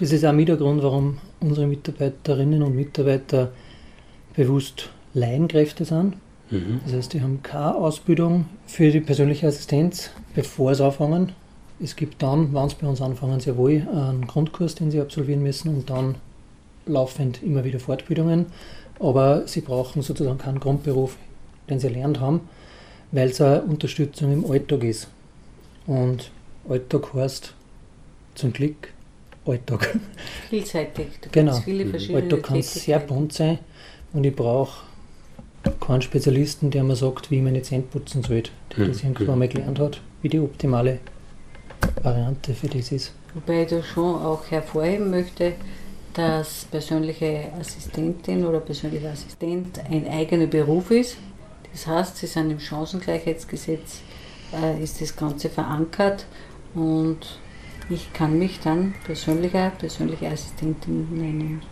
Das 0.00 0.12
ist 0.12 0.24
auch 0.24 0.32
mit 0.32 0.48
der 0.48 0.56
Grund, 0.56 0.82
warum 0.82 1.18
unsere 1.40 1.66
Mitarbeiterinnen 1.66 2.62
und 2.62 2.74
Mitarbeiter 2.74 3.52
bewusst 4.34 4.88
Laienkräfte 5.12 5.84
sind. 5.84 6.14
Mhm. 6.50 6.80
Das 6.86 6.94
heißt, 6.94 7.12
die 7.12 7.20
haben 7.20 7.42
keine 7.42 7.74
Ausbildung 7.74 8.46
für 8.66 8.90
die 8.90 9.00
persönliche 9.00 9.46
Assistenz, 9.48 10.08
bevor 10.34 10.74
sie 10.74 10.86
anfangen. 10.86 11.32
Es 11.82 11.96
gibt 11.96 12.22
dann, 12.22 12.54
wenn 12.54 12.68
sie 12.70 12.76
bei 12.80 12.86
uns 12.86 13.02
anfangen, 13.02 13.40
sehr 13.40 13.58
wohl 13.58 13.86
einen 13.92 14.26
Grundkurs, 14.26 14.74
den 14.74 14.90
sie 14.90 15.02
absolvieren 15.02 15.42
müssen 15.42 15.68
und 15.68 15.90
dann 15.90 16.14
laufend 16.86 17.42
immer 17.42 17.64
wieder 17.64 17.78
Fortbildungen. 17.78 18.46
Aber 19.00 19.46
sie 19.46 19.60
brauchen 19.60 20.00
sozusagen 20.00 20.38
keinen 20.38 20.60
Grundberuf, 20.60 21.18
den 21.68 21.78
sie 21.78 21.88
erlernt 21.88 22.20
haben, 22.20 22.40
weil 23.12 23.28
es 23.28 23.40
eine 23.42 23.60
Unterstützung 23.64 24.32
im 24.32 24.50
Alltag 24.50 24.82
ist. 24.82 25.08
Und 25.86 26.30
Alltag 26.66 27.12
heißt 27.12 27.52
zum 28.34 28.54
Glück 28.54 28.94
Alltag. 29.50 29.98
Vielseitig. 30.48 31.06
Da 31.20 31.28
genau. 31.32 31.56
Viele 31.56 31.86
verschiedene 31.86 32.22
Alltag 32.22 32.42
kann 32.42 32.62
sehr 32.62 32.98
bunt 32.98 33.32
sein 33.32 33.58
und 34.12 34.24
ich 34.24 34.34
brauche 34.34 34.84
keinen 35.80 36.02
Spezialisten, 36.02 36.70
der 36.70 36.84
mir 36.84 36.96
sagt, 36.96 37.30
wie 37.30 37.36
ich 37.36 37.42
meine 37.42 37.62
Zähne 37.62 37.82
putzen 37.82 38.22
soll, 38.22 38.44
der 38.76 38.86
das 38.86 39.02
irgendwann 39.02 39.34
mhm. 39.34 39.38
mal 39.38 39.48
gelernt 39.48 39.78
hat, 39.78 40.00
wie 40.22 40.28
die 40.28 40.40
optimale 40.40 41.00
Variante 42.02 42.54
für 42.54 42.68
das 42.68 42.92
ist. 42.92 43.12
Wobei 43.34 43.62
ich 43.62 43.68
da 43.68 43.82
schon 43.82 44.16
auch 44.16 44.50
hervorheben 44.50 45.10
möchte, 45.10 45.52
dass 46.14 46.66
persönliche 46.70 47.52
Assistentin 47.58 48.44
oder 48.44 48.60
persönlicher 48.60 49.10
Assistent 49.10 49.80
ein 49.90 50.08
eigener 50.08 50.46
Beruf 50.46 50.90
ist. 50.90 51.16
Das 51.72 51.86
heißt, 51.86 52.16
sie 52.16 52.26
sind 52.26 52.50
im 52.50 52.58
Chancengleichheitsgesetz, 52.58 54.00
äh, 54.52 54.82
ist 54.82 55.00
das 55.00 55.14
Ganze 55.14 55.48
verankert 55.48 56.26
und 56.74 57.38
ich 57.90 58.12
kann 58.12 58.38
mich 58.38 58.60
dann 58.60 58.94
persönlicher, 59.04 59.70
persönliche 59.70 60.28
Assistentin 60.28 61.08
nennen. 61.12 61.62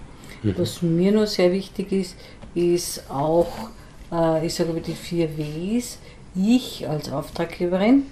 Mhm. 0.43 0.55
Was 0.59 0.83
mir 0.83 1.13
noch 1.13 1.27
sehr 1.27 1.53
wichtig 1.53 1.93
ist, 1.93 2.17
ist 2.55 3.11
auch, 3.11 3.71
äh, 4.13 4.45
ich 4.47 4.55
sage 4.55 4.71
über 4.71 4.81
die 4.81 4.95
vier 4.95 5.29
Ws, 5.37 5.99
ich 6.35 6.89
als 6.89 7.11
Auftraggeberin 7.11 8.05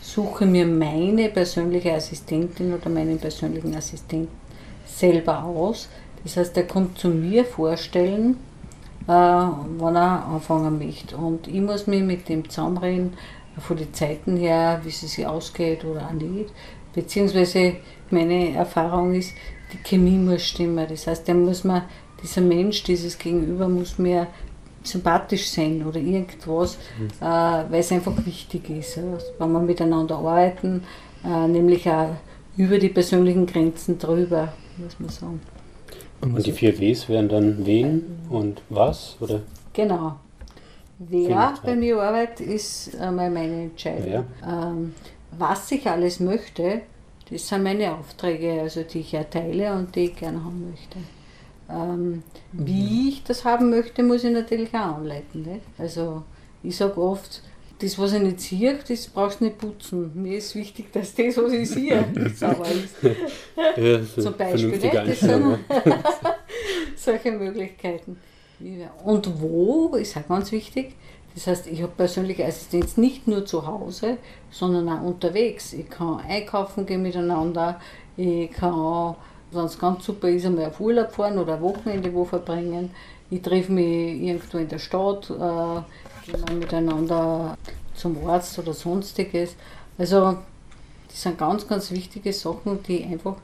suche 0.00 0.46
mir 0.46 0.66
meine 0.66 1.28
persönliche 1.28 1.94
Assistentin 1.94 2.74
oder 2.74 2.88
meinen 2.88 3.18
persönlichen 3.18 3.74
Assistenten 3.76 4.34
selber 4.84 5.44
aus. 5.44 5.88
Das 6.24 6.36
heißt, 6.36 6.56
er 6.56 6.66
kommt 6.66 6.98
zu 6.98 7.08
mir 7.08 7.44
vorstellen, 7.44 8.36
äh, 9.06 9.12
wann 9.12 9.96
er 9.96 10.26
anfangen 10.26 10.78
möchte. 10.78 11.16
Und 11.16 11.46
ich 11.46 11.60
muss 11.60 11.86
mich 11.86 12.02
mit 12.02 12.28
dem 12.28 12.48
zusammenreden, 12.48 13.14
von 13.58 13.76
den 13.76 13.92
Zeiten 13.92 14.36
her, 14.36 14.80
wie 14.84 14.88
es 14.88 15.00
sich 15.00 15.26
ausgeht 15.26 15.84
oder 15.84 16.06
auch 16.06 16.12
nicht. 16.12 16.50
Beziehungsweise 16.94 17.76
meine 18.10 18.54
Erfahrung 18.54 19.14
ist, 19.14 19.32
die 19.72 19.78
Chemie 19.78 20.18
muss 20.18 20.42
stimmen. 20.42 20.86
Das 20.88 21.06
heißt, 21.06 21.26
der 21.28 21.34
muss 21.34 21.64
man, 21.64 21.82
dieser 22.22 22.40
Mensch, 22.40 22.82
dieses 22.82 23.18
Gegenüber 23.18 23.68
muss 23.68 23.98
mir 23.98 24.26
sympathisch 24.82 25.48
sein 25.50 25.84
oder 25.86 26.00
irgendwas, 26.00 26.78
mhm. 26.98 27.06
äh, 27.20 27.22
weil 27.22 27.80
es 27.80 27.92
einfach 27.92 28.14
wichtig 28.24 28.70
ist, 28.70 28.96
ja, 28.96 29.02
wenn 29.38 29.52
wir 29.52 29.60
miteinander 29.60 30.16
arbeiten, 30.16 30.82
äh, 31.24 31.48
nämlich 31.48 31.88
auch 31.88 32.16
über 32.56 32.78
die 32.78 32.88
persönlichen 32.88 33.46
Grenzen 33.46 33.98
drüber, 33.98 34.52
muss 34.78 34.98
man 34.98 35.08
sagen. 35.10 35.40
Und 36.22 36.46
die 36.46 36.52
vier 36.52 36.78
Ws 36.78 37.08
wären 37.08 37.28
dann 37.28 37.64
wen 37.64 38.02
und 38.28 38.62
was, 38.68 39.16
oder? 39.20 39.40
Genau. 39.72 40.16
Wer 40.98 41.54
bei 41.64 41.76
mir 41.76 41.98
arbeitet, 42.02 42.46
ist 42.46 42.94
einmal 43.00 43.30
meine 43.30 43.62
Entscheidung. 43.62 44.24
Ähm, 44.46 44.94
was 45.38 45.70
ich 45.72 45.86
alles 45.86 46.20
möchte, 46.20 46.82
das 47.30 47.46
sind 47.46 47.62
meine 47.62 47.94
Aufträge, 47.94 48.60
also 48.60 48.82
die 48.82 49.00
ich 49.00 49.14
erteile 49.14 49.72
und 49.72 49.94
die 49.94 50.06
ich 50.06 50.16
gerne 50.16 50.42
haben 50.44 50.70
möchte. 50.70 50.98
Ähm, 51.70 52.22
mhm. 52.52 52.66
Wie 52.66 53.08
ich 53.10 53.22
das 53.22 53.44
haben 53.44 53.70
möchte, 53.70 54.02
muss 54.02 54.24
ich 54.24 54.32
natürlich 54.32 54.70
auch 54.70 54.96
anleiten. 54.96 55.42
Nicht? 55.42 55.64
Also 55.78 56.24
ich 56.62 56.76
sage 56.76 57.00
oft, 57.00 57.42
das, 57.80 57.98
was 57.98 58.12
ich 58.12 58.20
nicht 58.20 58.40
sehe, 58.40 58.78
das 58.86 59.06
brauchst 59.06 59.40
du 59.40 59.44
nicht 59.44 59.58
putzen. 59.58 60.10
Mir 60.14 60.38
ist 60.38 60.54
wichtig, 60.54 60.92
dass 60.92 61.14
das, 61.14 61.36
was 61.36 61.52
ich 61.52 61.70
sehe, 61.70 62.04
sauber 62.34 62.66
ist. 62.68 62.96
Ja, 63.76 64.00
Zum 64.22 64.36
Beispiel. 64.36 64.70
Nicht? 64.70 64.94
Das 64.94 65.20
sind 65.20 65.58
solche 66.96 67.32
Möglichkeiten. 67.32 68.18
Und 69.04 69.40
wo 69.40 69.94
ist 69.96 70.16
auch 70.16 70.26
ganz 70.28 70.52
wichtig, 70.52 70.96
das 71.34 71.46
heißt, 71.46 71.66
ich 71.68 71.82
habe 71.82 71.92
persönliche 71.96 72.44
Assistenz 72.44 72.96
nicht 72.96 73.28
nur 73.28 73.46
zu 73.46 73.66
Hause, 73.66 74.18
sondern 74.50 74.88
auch 74.88 75.02
unterwegs. 75.02 75.72
Ich 75.72 75.88
kann 75.88 76.20
einkaufen 76.28 76.86
gehen 76.86 77.02
miteinander, 77.02 77.80
ich 78.16 78.50
kann, 78.50 79.14
wenn 79.52 79.64
es 79.64 79.78
ganz 79.78 80.04
super 80.04 80.28
ist, 80.28 80.44
einmal 80.44 80.66
auf 80.66 80.80
Urlaub 80.80 81.12
fahren 81.12 81.38
oder 81.38 81.54
ein 81.54 81.62
Wochenende 81.62 82.12
wo 82.12 82.24
verbringen. 82.24 82.90
Ich 83.30 83.42
treffe 83.42 83.72
mich 83.72 84.20
irgendwo 84.20 84.58
in 84.58 84.68
der 84.68 84.78
Stadt, 84.78 85.30
äh, 85.30 86.30
gehen 86.30 86.44
wir 86.48 86.54
miteinander 86.56 87.56
zum 87.94 88.26
Arzt 88.28 88.58
oder 88.58 88.74
sonstiges. 88.74 89.54
Also, 89.98 90.38
das 91.08 91.22
sind 91.22 91.38
ganz, 91.38 91.66
ganz 91.66 91.90
wichtige 91.92 92.32
Sachen, 92.32 92.82
die 92.82 93.04
einfach 93.04 93.36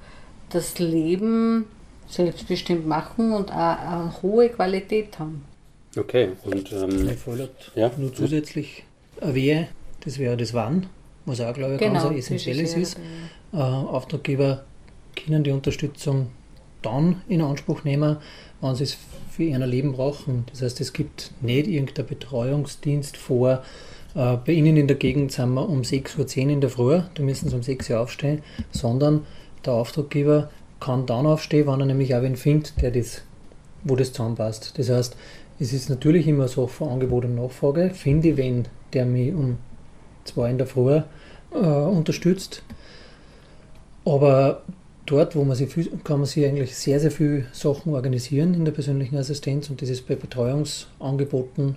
das 0.51 0.79
Leben 0.79 1.67
selbstbestimmt 2.09 2.87
machen 2.87 3.33
und 3.33 3.53
auch 3.53 3.79
eine 3.79 4.13
hohe 4.23 4.49
Qualität 4.49 5.19
haben. 5.19 5.45
Okay, 5.97 6.31
und 6.45 6.73
ähm, 6.73 7.11
ja? 7.75 7.91
nur 7.97 8.13
zusätzlich 8.13 8.85
erwähne, 9.21 9.69
das 10.01 10.19
wäre 10.19 10.37
das 10.37 10.53
Wann, 10.53 10.87
was 11.25 11.41
auch, 11.41 11.55
glaube 11.55 11.75
ich, 11.75 11.81
genau, 11.81 12.09
ganz 12.09 12.19
essentielles 12.19 12.75
ist. 12.75 12.99
Äh, 13.53 13.57
Auftraggeber 13.57 14.65
können 15.17 15.43
die 15.43 15.51
Unterstützung 15.51 16.29
dann 16.83 17.23
in 17.29 17.41
Anspruch 17.41 17.85
nehmen, 17.85 18.19
wenn 18.61 18.75
sie 18.75 18.85
es 18.85 18.99
für 19.31 19.45
ihr 19.45 19.59
Leben 19.59 19.93
brauchen. 19.93 20.45
Das 20.51 20.63
heißt, 20.63 20.81
es 20.81 20.93
gibt 20.93 21.33
nicht 21.41 21.67
irgendein 21.67 22.07
Betreuungsdienst 22.07 23.17
vor. 23.17 23.63
Äh, 24.15 24.37
bei 24.37 24.53
Ihnen 24.53 24.77
in 24.77 24.87
der 24.87 24.97
Gegend 24.97 25.33
sind 25.33 25.55
wir 25.55 25.69
um 25.69 25.83
6.10 25.83 26.45
Uhr 26.45 26.51
in 26.51 26.61
der 26.61 26.71
Früh, 26.71 27.01
da 27.15 27.23
müssen 27.23 27.49
Sie 27.49 27.57
um 27.57 27.63
6 27.63 27.91
Uhr 27.91 28.01
aufstehen, 28.01 28.43
sondern 28.71 29.27
der 29.65 29.75
Auftraggeber 29.75 30.51
kann 30.81 31.07
dann 31.07 31.27
aufstehen, 31.27 31.67
wenn 31.67 31.81
er 31.81 31.87
nämlich 31.87 32.15
auch 32.15 32.23
wen 32.23 32.37
findet, 32.37 32.81
der 32.81 32.91
das, 32.91 33.23
wo 33.85 33.97
das 33.97 34.13
zusammenpasst. 34.13 34.79
Das 34.79 34.91
heißt, 34.91 35.17
es 35.59 35.73
ist 35.73 35.89
natürlich 35.89 36.27
immer 36.27 36.49
so 36.49 36.67
von 36.67 36.91
Angebot 36.91 37.25
und 37.25 37.35
Nachfrage. 37.35 37.91
Finde 37.91 38.29
ich 38.29 38.37
wen, 38.37 38.67
der 38.93 39.07
mich 39.07 39.33
um 39.33 39.57
zwei 40.25 40.51
in 40.51 40.59
der 40.59 40.67
Früh 40.67 41.01
äh, 41.53 41.57
unterstützt. 41.57 42.63
Aber 44.05 44.63
dort, 45.07 45.35
wo 45.35 45.45
man 45.45 45.57
sich 45.57 45.73
kann 46.05 46.19
man 46.19 46.27
sich 46.27 46.45
eigentlich 46.45 46.75
sehr, 46.75 47.01
sehr 47.01 47.11
viele 47.11 47.47
Sachen 47.53 47.95
organisieren 47.95 48.55
in 48.55 48.65
der 48.65 48.73
persönlichen 48.73 49.17
Assistenz 49.17 49.71
und 49.71 49.81
das 49.81 49.89
ist 49.89 50.07
bei 50.07 50.15
Betreuungsangeboten 50.15 51.77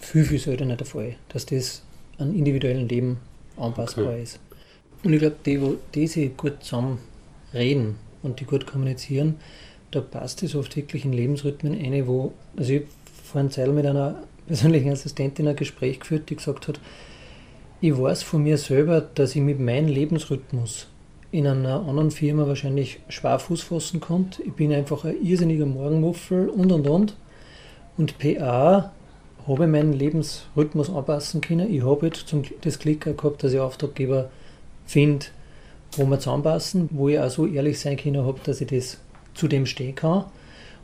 viel, 0.00 0.24
viel 0.24 0.38
seltener 0.38 0.76
der 0.76 0.86
Fall, 0.86 1.16
dass 1.28 1.46
das 1.46 1.82
an 2.18 2.34
individuellen 2.34 2.88
Leben 2.88 3.18
anpassbar 3.56 4.06
okay. 4.06 4.22
ist. 4.22 4.40
Und 5.04 5.12
ich 5.12 5.20
glaube, 5.20 5.36
die, 5.44 5.60
wo 5.60 5.76
die 5.94 6.06
sich 6.06 6.36
gut 6.36 6.62
zusammen 6.62 6.98
reden 7.52 7.96
und 8.22 8.40
die 8.40 8.44
gut 8.44 8.66
kommunizieren, 8.66 9.36
da 9.90 10.00
passt 10.00 10.42
es 10.42 10.54
oft 10.54 10.74
wirklich 10.76 11.04
in 11.04 11.12
Lebensrhythmen 11.12 11.78
eine, 11.78 12.06
wo, 12.06 12.32
also 12.56 12.72
ich 12.72 12.82
vor 13.32 13.40
einer 13.40 13.50
Zeit 13.50 13.72
mit 13.72 13.86
einer 13.86 14.16
persönlichen 14.46 14.92
Assistentin 14.92 15.48
ein 15.48 15.56
Gespräch 15.56 16.00
geführt, 16.00 16.28
die 16.28 16.36
gesagt 16.36 16.68
hat, 16.68 16.78
ich 17.80 17.98
weiß 17.98 18.22
von 18.22 18.42
mir 18.42 18.58
selber, 18.58 19.00
dass 19.00 19.34
ich 19.34 19.42
mit 19.42 19.58
meinem 19.58 19.88
Lebensrhythmus 19.88 20.86
in 21.32 21.46
einer 21.46 21.80
anderen 21.80 22.10
Firma 22.10 22.46
wahrscheinlich 22.46 23.00
schwer 23.08 23.38
Fuß 23.38 23.62
fassen 23.62 24.00
konnte. 24.00 24.42
Ich 24.42 24.52
bin 24.52 24.72
einfach 24.72 25.04
ein 25.04 25.16
irrsinniger 25.24 25.64
Morgenmuffel 25.64 26.50
und 26.50 26.70
und 26.70 26.86
und. 26.86 27.16
Und 27.96 28.18
PA 28.18 28.92
habe 29.48 29.66
meinen 29.66 29.94
Lebensrhythmus 29.94 30.90
anpassen 30.90 31.40
können. 31.40 31.74
Ich 31.74 31.82
habe 31.82 32.06
jetzt 32.06 32.32
das 32.60 32.78
Glück 32.78 33.00
gehabt, 33.00 33.42
dass 33.42 33.54
ich 33.54 33.60
Auftraggeber 33.60 34.30
finde, 34.84 35.26
wo 35.92 36.04
wir 36.04 36.18
zusammenpassen, 36.18 36.90
wo 36.92 37.08
ich 37.08 37.18
auch 37.18 37.30
so 37.30 37.46
ehrlich 37.46 37.80
sein 37.80 37.96
kann 37.96 38.18
habe, 38.18 38.38
dass 38.44 38.60
ich 38.60 38.68
das 38.68 38.98
zu 39.34 39.48
dem 39.48 39.64
stehen 39.64 39.94
kann. 39.94 40.26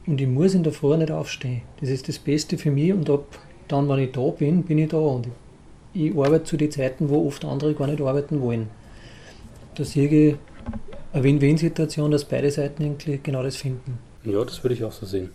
Und 0.09 0.23
ich 0.23 0.27
muss 0.27 0.55
in 0.55 0.63
der 0.63 0.73
Früh 0.73 0.97
nicht 0.97 1.11
aufstehen. 1.11 1.61
Das 1.81 1.91
ist 1.91 2.09
das 2.09 2.19
Beste 2.19 2.57
für 2.57 2.71
mich 2.71 2.95
und 2.95 3.11
ab 3.11 3.27
dann, 3.69 3.91
wenn 3.91 3.99
ich 3.99 4.13
da 4.13 4.27
bin, 4.31 4.63
bin 4.63 4.79
ich 4.79 4.89
da. 4.89 4.97
Und 4.97 5.29
ich, 5.93 6.17
arbeite 6.17 6.45
zu 6.45 6.57
den 6.57 6.71
Zeiten, 6.71 7.11
wo 7.11 7.27
oft 7.27 7.45
andere 7.45 7.75
gar 7.75 7.87
nicht 7.89 8.01
arbeiten 8.01 8.41
wollen. 8.41 8.71
Da 9.75 9.85
sehe 9.85 10.09
ich 10.09 10.37
eine 11.13 11.25
Win-Win-Situation, 11.25 12.11
dass 12.11 12.25
beide 12.25 12.51
Seiten 12.51 12.85
eigentlich 12.85 13.23
genau 13.23 13.43
das 13.43 13.57
finden. 13.57 13.99
Ja, 14.25 14.43
das 14.43 14.65
würde 14.65 14.77
ich 14.77 14.83
auch 14.83 14.93
so 14.93 15.05
sehen. 15.05 15.29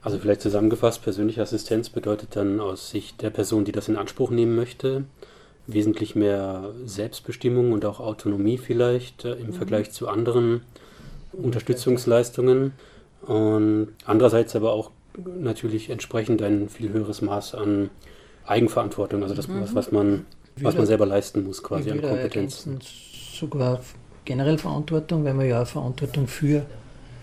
Also 0.00 0.18
vielleicht 0.18 0.42
zusammengefasst, 0.42 1.02
persönliche 1.02 1.42
Assistenz 1.42 1.88
bedeutet 1.88 2.36
dann 2.36 2.60
aus 2.60 2.90
Sicht 2.90 3.20
der 3.20 3.30
Person, 3.30 3.64
die 3.64 3.72
das 3.72 3.88
in 3.88 3.96
Anspruch 3.96 4.30
nehmen 4.30 4.54
möchte, 4.54 5.04
wesentlich 5.66 6.14
mehr 6.14 6.72
Selbstbestimmung 6.84 7.72
und 7.72 7.84
auch 7.84 8.00
Autonomie 8.00 8.58
vielleicht 8.58 9.24
äh, 9.24 9.34
im 9.34 9.48
mhm. 9.48 9.52
Vergleich 9.52 9.90
zu 9.92 10.08
anderen 10.08 10.62
Unterstützungsleistungen. 11.32 12.72
Und 13.22 13.88
andererseits 14.04 14.56
aber 14.56 14.72
auch 14.72 14.90
natürlich 15.38 15.90
entsprechend 15.90 16.42
ein 16.42 16.68
viel 16.68 16.90
höheres 16.92 17.22
Maß 17.22 17.54
an 17.54 17.90
Eigenverantwortung, 18.44 19.22
also 19.22 19.34
das, 19.34 19.46
mhm. 19.46 19.62
was, 19.62 19.74
was, 19.74 19.92
man, 19.92 20.26
was 20.56 20.76
man 20.76 20.86
selber 20.86 21.06
leisten 21.06 21.44
muss 21.44 21.62
quasi 21.62 21.90
an 21.90 22.02
Kompetenz. 22.02 22.66
Sogar 23.38 23.80
generell 24.24 24.58
Verantwortung, 24.58 25.24
weil 25.24 25.34
man 25.34 25.48
ja 25.48 25.64
Verantwortung 25.64 26.26
für 26.26 26.66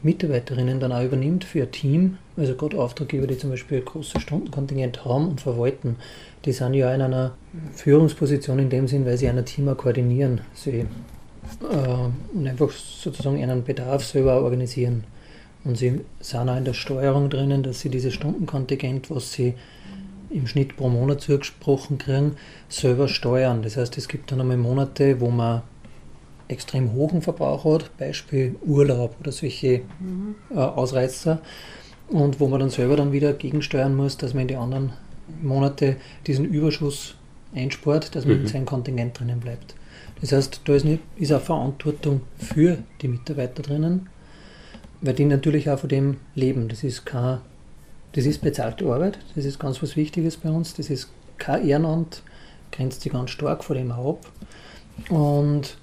Mitarbeiterinnen 0.03 0.79
dann 0.79 0.91
auch 0.91 1.03
übernimmt, 1.03 1.43
für 1.43 1.63
ein 1.63 1.71
Team. 1.71 2.17
Also 2.37 2.55
gerade 2.55 2.79
Auftraggeber, 2.79 3.27
die 3.27 3.37
zum 3.37 3.49
Beispiel 3.49 3.79
ein 3.79 3.85
großes 3.85 4.21
Stundenkontingent 4.21 5.05
haben 5.05 5.29
und 5.29 5.41
verwalten, 5.41 5.97
die 6.45 6.53
sind 6.53 6.73
ja 6.73 6.93
in 6.93 7.01
einer 7.01 7.33
Führungsposition 7.73 8.59
in 8.59 8.69
dem 8.69 8.87
Sinn, 8.87 9.05
weil 9.05 9.17
sie 9.17 9.27
ein 9.27 9.43
Team 9.45 9.67
auch 9.67 9.77
koordinieren. 9.77 10.41
Sie 10.53 10.85
äh, 11.61 12.35
und 12.35 12.47
einfach 12.47 12.71
sozusagen 12.71 13.41
einen 13.41 13.63
Bedarf 13.63 14.05
selber 14.05 14.41
organisieren. 14.41 15.03
Und 15.63 15.77
sie 15.77 16.01
sind 16.19 16.49
auch 16.49 16.57
in 16.57 16.65
der 16.65 16.73
Steuerung 16.73 17.29
drinnen, 17.29 17.63
dass 17.63 17.81
sie 17.81 17.89
dieses 17.89 18.13
Stundenkontingent, 18.13 19.09
was 19.09 19.33
sie 19.33 19.55
im 20.29 20.47
Schnitt 20.47 20.77
pro 20.77 20.89
Monat 20.89 21.21
zugesprochen 21.21 21.97
kriegen, 21.97 22.35
selber 22.69 23.07
steuern. 23.07 23.61
Das 23.63 23.77
heißt, 23.77 23.97
es 23.97 24.07
gibt 24.07 24.31
dann 24.31 24.41
einmal 24.41 24.57
Monate, 24.57 25.19
wo 25.19 25.29
man 25.29 25.63
extrem 26.49 26.93
hohen 26.93 27.21
Verbrauch 27.21 27.63
hat, 27.63 27.97
Beispiel 27.97 28.55
Urlaub 28.65 29.15
oder 29.21 29.31
solche 29.31 29.81
mhm. 29.99 30.35
äh, 30.51 30.55
Ausreißer, 30.55 31.41
und 32.09 32.39
wo 32.39 32.47
man 32.47 32.59
dann 32.59 32.69
selber 32.69 32.97
dann 32.97 33.11
wieder 33.11 33.33
gegensteuern 33.33 33.95
muss, 33.95 34.17
dass 34.17 34.33
man 34.33 34.41
in 34.41 34.47
die 34.49 34.55
anderen 34.55 34.93
Monate 35.41 35.97
diesen 36.25 36.45
Überschuss 36.45 37.15
einspart, 37.53 38.15
dass 38.15 38.25
man 38.25 38.37
mhm. 38.37 38.41
in 38.41 38.47
seinem 38.47 38.65
Kontingent 38.65 39.19
drinnen 39.19 39.39
bleibt. 39.39 39.75
Das 40.21 40.31
heißt, 40.31 40.61
da 40.65 40.73
ist, 40.73 40.85
nicht, 40.85 41.01
ist 41.17 41.31
auch 41.31 41.41
Verantwortung 41.41 42.21
für 42.37 42.79
die 43.01 43.07
Mitarbeiter 43.07 43.61
drinnen, 43.61 44.09
weil 45.01 45.13
die 45.13 45.25
natürlich 45.25 45.69
auch 45.69 45.79
von 45.79 45.89
dem 45.89 46.17
leben. 46.35 46.67
Das 46.67 46.83
ist 46.83 47.05
keine, 47.05 47.41
das 48.13 48.25
ist 48.25 48.41
bezahlte 48.41 48.85
Arbeit, 48.91 49.19
das 49.35 49.45
ist 49.45 49.59
ganz 49.59 49.81
was 49.81 49.95
Wichtiges 49.95 50.37
bei 50.37 50.49
uns, 50.49 50.73
das 50.73 50.89
ist 50.89 51.09
kein 51.37 51.65
Ehrenamt, 51.65 52.23
grenzt 52.71 53.01
sich 53.01 53.11
ganz 53.11 53.29
stark 53.29 53.63
von 53.63 53.77
dem 53.77 53.91
ab. 53.91 54.25
Und 55.09 55.77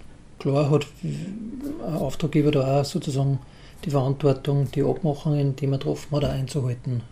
klar 0.47 0.71
hat 0.71 0.87
ein 1.03 1.97
Auftraggeber 1.97 2.53
da 2.53 2.81
auch 2.81 2.85
sozusagen 2.85 3.41
die 3.85 3.91
Verantwortung, 3.91 4.71
die 4.71 4.85
Abmachungen, 4.85 5.57
die 5.57 5.67
man 5.67 5.81
getroffen 5.81 6.15
hat, 6.15 6.25
einzuhalten. 6.25 7.03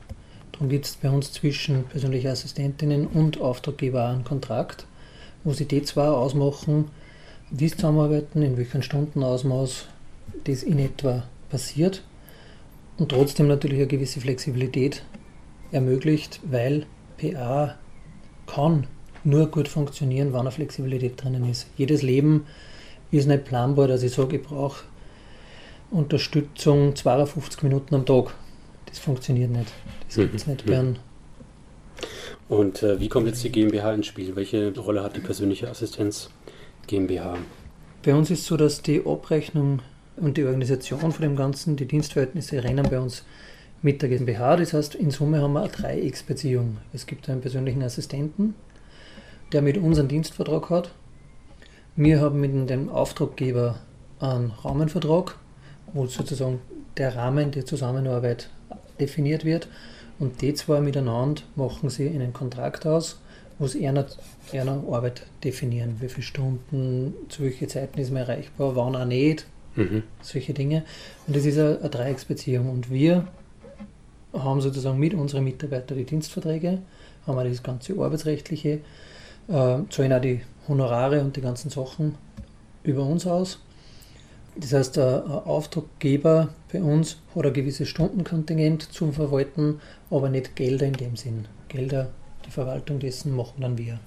Darum 0.53 0.69
gibt 0.69 0.87
es 0.87 0.95
bei 0.95 1.11
uns 1.11 1.33
zwischen 1.33 1.83
persönlichen 1.83 2.29
Assistentinnen 2.29 3.09
und 3.09 3.41
Auftraggeber 3.41 4.07
einen 4.07 4.23
Kontrakt, 4.23 4.87
wo 5.43 5.53
sie 5.53 5.65
die 5.65 5.83
zwei 5.83 6.07
ausmachen, 6.07 6.93
wie 7.51 7.69
sie 7.69 7.75
zusammenarbeiten, 7.75 8.41
in 8.43 8.57
welchem 8.57 8.83
Stundenausmaß 8.83 9.87
das 10.45 10.63
in 10.63 10.79
etwa 10.79 11.25
passiert 11.51 12.05
und 12.99 13.09
trotzdem 13.09 13.49
natürlich 13.49 13.79
eine 13.79 13.89
gewisse 13.89 14.21
Flexibilität 14.21 15.03
ermöglicht, 15.73 16.39
weil 16.45 16.87
PA 17.19 17.75
kann 18.47 18.87
nur 19.25 19.49
gut 19.49 19.67
funktionieren, 19.67 20.33
wenn 20.33 20.41
eine 20.41 20.53
Flexibilität 20.53 21.21
drinnen 21.21 21.51
ist. 21.51 21.67
Jedes 21.77 22.03
Leben 22.03 22.47
ist 23.11 23.27
nicht 23.27 23.45
planbar, 23.45 23.89
dass 23.89 24.03
ich 24.03 24.13
sage, 24.13 24.37
ich 24.37 24.43
brauche 24.43 24.85
Unterstützung 25.91 26.97
52 26.97 27.63
Minuten 27.63 27.95
am 27.95 28.07
Tag. 28.07 28.35
Das 28.87 28.99
funktioniert 28.99 29.51
nicht. 29.51 29.73
Das 30.07 30.17
gibt 30.17 30.35
es 30.35 30.47
nicht 30.47 30.67
gern. 30.67 30.99
Und 32.49 32.83
äh, 32.83 33.01
wie 33.01 33.09
kommt 33.09 33.27
jetzt 33.27 33.43
die 33.45 33.51
GmbH 33.51 33.93
ins 33.93 34.07
Spiel? 34.07 34.37
Welche 34.37 34.77
Rolle 34.77 35.03
hat 35.03 35.17
die 35.17 35.21
persönliche 35.21 35.69
Assistenz 35.71 36.31
GmbH? 36.87 37.37
Bei 38.05 38.15
uns 38.15 38.31
ist 38.31 38.41
es 38.41 38.47
so, 38.47 38.57
dass 38.57 38.83
die 38.83 39.05
Abrechnung 39.05 39.81
und 40.17 40.37
die 40.37 40.45
Organisation 40.45 41.13
von 41.13 41.23
dem 41.23 41.37
Ganzen, 41.37 41.77
die 41.77 41.87
Dienstverhältnisse 41.87 42.63
rennen 42.63 42.87
bei 42.89 43.01
uns 43.01 43.25
mit 43.83 44.03
der 44.03 44.09
GmbH. 44.09 44.57
Das 44.57 44.73
heißt, 44.73 44.95
in 44.95 45.11
Summe 45.11 45.41
haben 45.41 45.55
wir 45.55 45.63
eine 45.63 45.71
Dreiecksbeziehung. 45.71 46.79
Es 46.93 47.07
gibt 47.07 47.29
einen 47.29 47.41
persönlichen 47.41 47.83
Assistenten, 47.83 48.55
der 49.53 49.63
mit 49.63 49.79
uns 49.79 49.99
einen 49.99 50.09
Dienstvertrag 50.09 50.71
hat. 50.71 50.91
Wir 51.97 52.21
haben 52.21 52.41
mit 52.41 52.71
dem 52.71 52.89
Auftraggeber 52.89 53.77
einen 54.19 54.51
Rahmenvertrag, 54.51 55.37
wo 55.93 56.07
sozusagen 56.07 56.61
der 56.97 57.15
Rahmen 57.15 57.53
der 57.53 57.67
Zusammenarbeit 57.67 58.51
definiert 58.99 59.45
wird. 59.45 59.69
Und 60.19 60.43
die 60.43 60.55
zwei 60.55 60.81
miteinander 60.81 61.43
machen 61.55 61.91
sie 61.91 62.09
einen 62.09 62.33
Kontrakt 62.33 62.85
aus, 62.85 63.21
wo 63.61 63.69
sie 63.69 63.85
ihre, 63.85 64.07
ihre 64.53 64.83
Arbeit 64.91 65.23
definieren. 65.45 65.97
Wie 66.01 66.09
viele 66.09 66.25
Stunden, 66.25 67.15
zu 67.29 67.45
welchen 67.45 67.69
Zeiten 67.69 68.01
ist 68.01 68.11
man 68.13 68.23
erreichbar, 68.23 68.75
wann 68.75 68.97
auch 68.97 69.05
nicht. 69.05 69.47
Mhm. 69.77 70.03
Solche 70.21 70.53
Dinge. 70.53 70.83
Und 71.29 71.37
das 71.37 71.45
ist 71.45 71.59
eine, 71.59 71.79
eine 71.79 71.91
Dreiecksbeziehung. 71.91 72.71
Und 72.71 72.91
wir 72.91 73.29
haben 74.33 74.61
sozusagen 74.61 74.99
mit 74.99 75.15
unseren 75.15 75.45
Mitarbeitern 75.45 75.97
die 75.97 76.05
Dienstverträge, 76.05 76.81
haben 77.25 77.39
auch 77.39 77.45
das 77.45 77.63
ganze 77.63 77.93
Arbeitsrechtliche, 77.93 78.81
äh, 79.47 79.79
zahlen 79.91 80.13
auch 80.13 80.21
die 80.21 80.41
Honorare 80.69 81.21
und 81.21 81.37
die 81.37 81.41
ganzen 81.41 81.71
Sachen 81.71 82.17
über 82.83 83.05
uns 83.05 83.27
aus. 83.27 83.59
Das 84.57 84.73
heißt, 84.73 84.97
der 84.97 85.43
Auftraggeber 85.47 86.49
bei 86.73 86.81
uns 86.81 87.19
hat 87.35 87.47
ein 87.47 87.53
gewisses 87.53 87.89
Stundenkontingent 87.89 88.83
zum 88.93 89.13
Verwalten, 89.13 89.81
aber 90.11 90.29
nicht 90.29 90.55
Gelder 90.55 90.87
in 90.87 90.93
dem 90.93 91.17
Sinn. 91.17 91.47
Gelder, 91.69 92.11
die 92.47 92.51
Verwaltung 92.51 93.01
dessen 93.01 93.35
machen 93.35 93.61
dann 93.61 93.77
wir. 93.77 93.99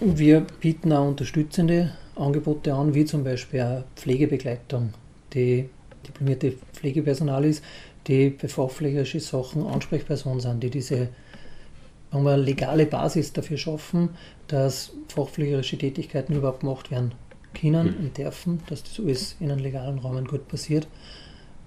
Und 0.00 0.18
wir 0.18 0.44
bieten 0.60 0.92
auch 0.92 1.08
unterstützende 1.08 1.92
Angebote 2.16 2.74
an, 2.74 2.94
wie 2.94 3.04
zum 3.04 3.24
Beispiel 3.24 3.62
auch 3.62 3.84
Pflegebegleitung, 3.96 4.92
die 5.32 5.70
diplomierte 6.06 6.52
Pflegepersonal 6.74 7.44
ist, 7.44 7.64
die 8.06 8.30
bei 8.30 8.48
fachpflegerischen 8.48 9.20
Sachen 9.20 9.66
Ansprechpersonen 9.66 10.40
sind, 10.40 10.62
die 10.62 10.70
diese 10.70 11.08
haben 12.14 12.24
wir 12.24 12.36
legale 12.36 12.86
Basis 12.86 13.32
dafür 13.32 13.58
schaffen, 13.58 14.10
dass 14.46 14.92
fachpflegerische 15.08 15.76
Tätigkeiten 15.76 16.34
überhaupt 16.34 16.60
gemacht 16.60 16.90
werden 16.90 17.12
können 17.52 17.88
mhm. 17.98 18.04
und 18.04 18.18
dürfen, 18.18 18.60
dass 18.68 18.82
das 18.82 18.98
alles 18.98 19.36
in 19.40 19.50
einem 19.50 19.60
legalen 19.60 19.98
Rahmen 19.98 20.26
gut 20.26 20.48
passiert. 20.48 20.86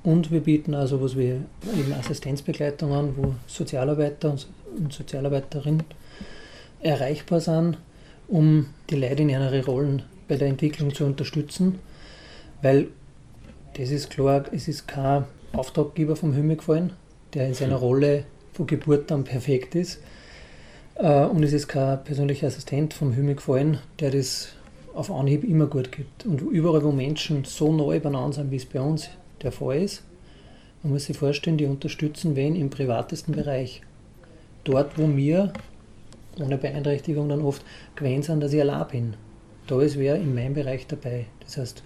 Und 0.04 0.32
wir 0.32 0.40
bieten 0.40 0.74
also 0.74 1.02
was 1.02 1.18
wie 1.18 1.34
eben 1.78 1.94
Assistenzbegleitung 2.00 2.94
an, 2.94 3.14
wo 3.18 3.36
Sozialarbeiter 3.46 4.36
und 4.78 4.94
Sozialarbeiterinnen 4.94 5.84
erreichbar 6.80 7.42
sind, 7.42 7.78
um 8.28 8.68
die 8.90 8.96
Leute 8.96 9.24
in 9.24 9.30
ihren 9.30 9.64
Rollen 9.64 10.04
bei 10.28 10.36
der 10.36 10.48
Entwicklung 10.48 10.94
zu 10.94 11.06
unterstützen, 11.06 11.80
weil 12.62 12.88
das 13.76 13.90
ist 13.92 14.10
klar, 14.10 14.46
es 14.52 14.68
ist 14.68 14.88
kein 14.88 15.26
Auftraggeber 15.54 16.16
vom 16.16 16.34
Himmel 16.34 16.58
gefallen, 16.58 16.94
der 17.34 17.48
in 17.48 17.54
seiner 17.54 17.76
Rolle 17.76 18.26
von 18.54 18.68
Geburt 18.68 19.12
an 19.12 19.24
perfekt 19.24 19.76
ist. 19.76 20.02
Äh, 20.98 21.26
und 21.26 21.44
es 21.44 21.54
ist 21.54 21.68
kein 21.68 22.04
persönlicher 22.04 22.48
Assistent 22.48 22.94
vom 22.94 23.14
Himmel 23.14 23.36
gefallen, 23.36 23.80
der 24.00 24.12
das 24.12 24.50
auf 24.94 25.12
Anhieb 25.12 25.44
immer 25.44 25.68
gut 25.68 25.92
gibt. 25.92 26.26
Und 26.26 26.42
überall, 26.42 26.84
wo 26.84 26.92
Menschen 26.92 27.44
so 27.44 27.72
neu 27.72 28.00
beieinander 28.00 28.34
sind, 28.34 28.52
wie 28.52 28.56
es 28.56 28.66
bei 28.66 28.82
uns 28.82 29.10
der 29.42 29.52
Fall 29.52 29.84
ist, 29.84 30.04
man 30.84 30.94
muss 30.94 31.06
sich 31.06 31.18
vorstellen, 31.18 31.58
die 31.58 31.66
unterstützen 31.66 32.36
wen 32.36 32.56
im 32.56 32.70
privatesten 32.70 33.34
Bereich. 33.34 33.82
Dort, 34.64 34.98
wo 34.98 35.16
wir 35.16 35.54
ohne 36.40 36.58
Beeinträchtigung 36.58 37.30
dann 37.30 37.42
oft 37.42 37.64
gewöhnt 37.96 38.26
sind, 38.26 38.42
dass 38.42 38.54
ich 38.54 38.62
allein 38.62 38.88
bin. 38.88 39.14
Da 39.66 39.82
ist 39.82 39.98
wer 39.98 40.16
in 40.16 40.34
meinem 40.34 40.54
Bereich 40.54 40.88
dabei. 40.88 41.26
Das 41.42 41.58
heißt, 41.58 41.84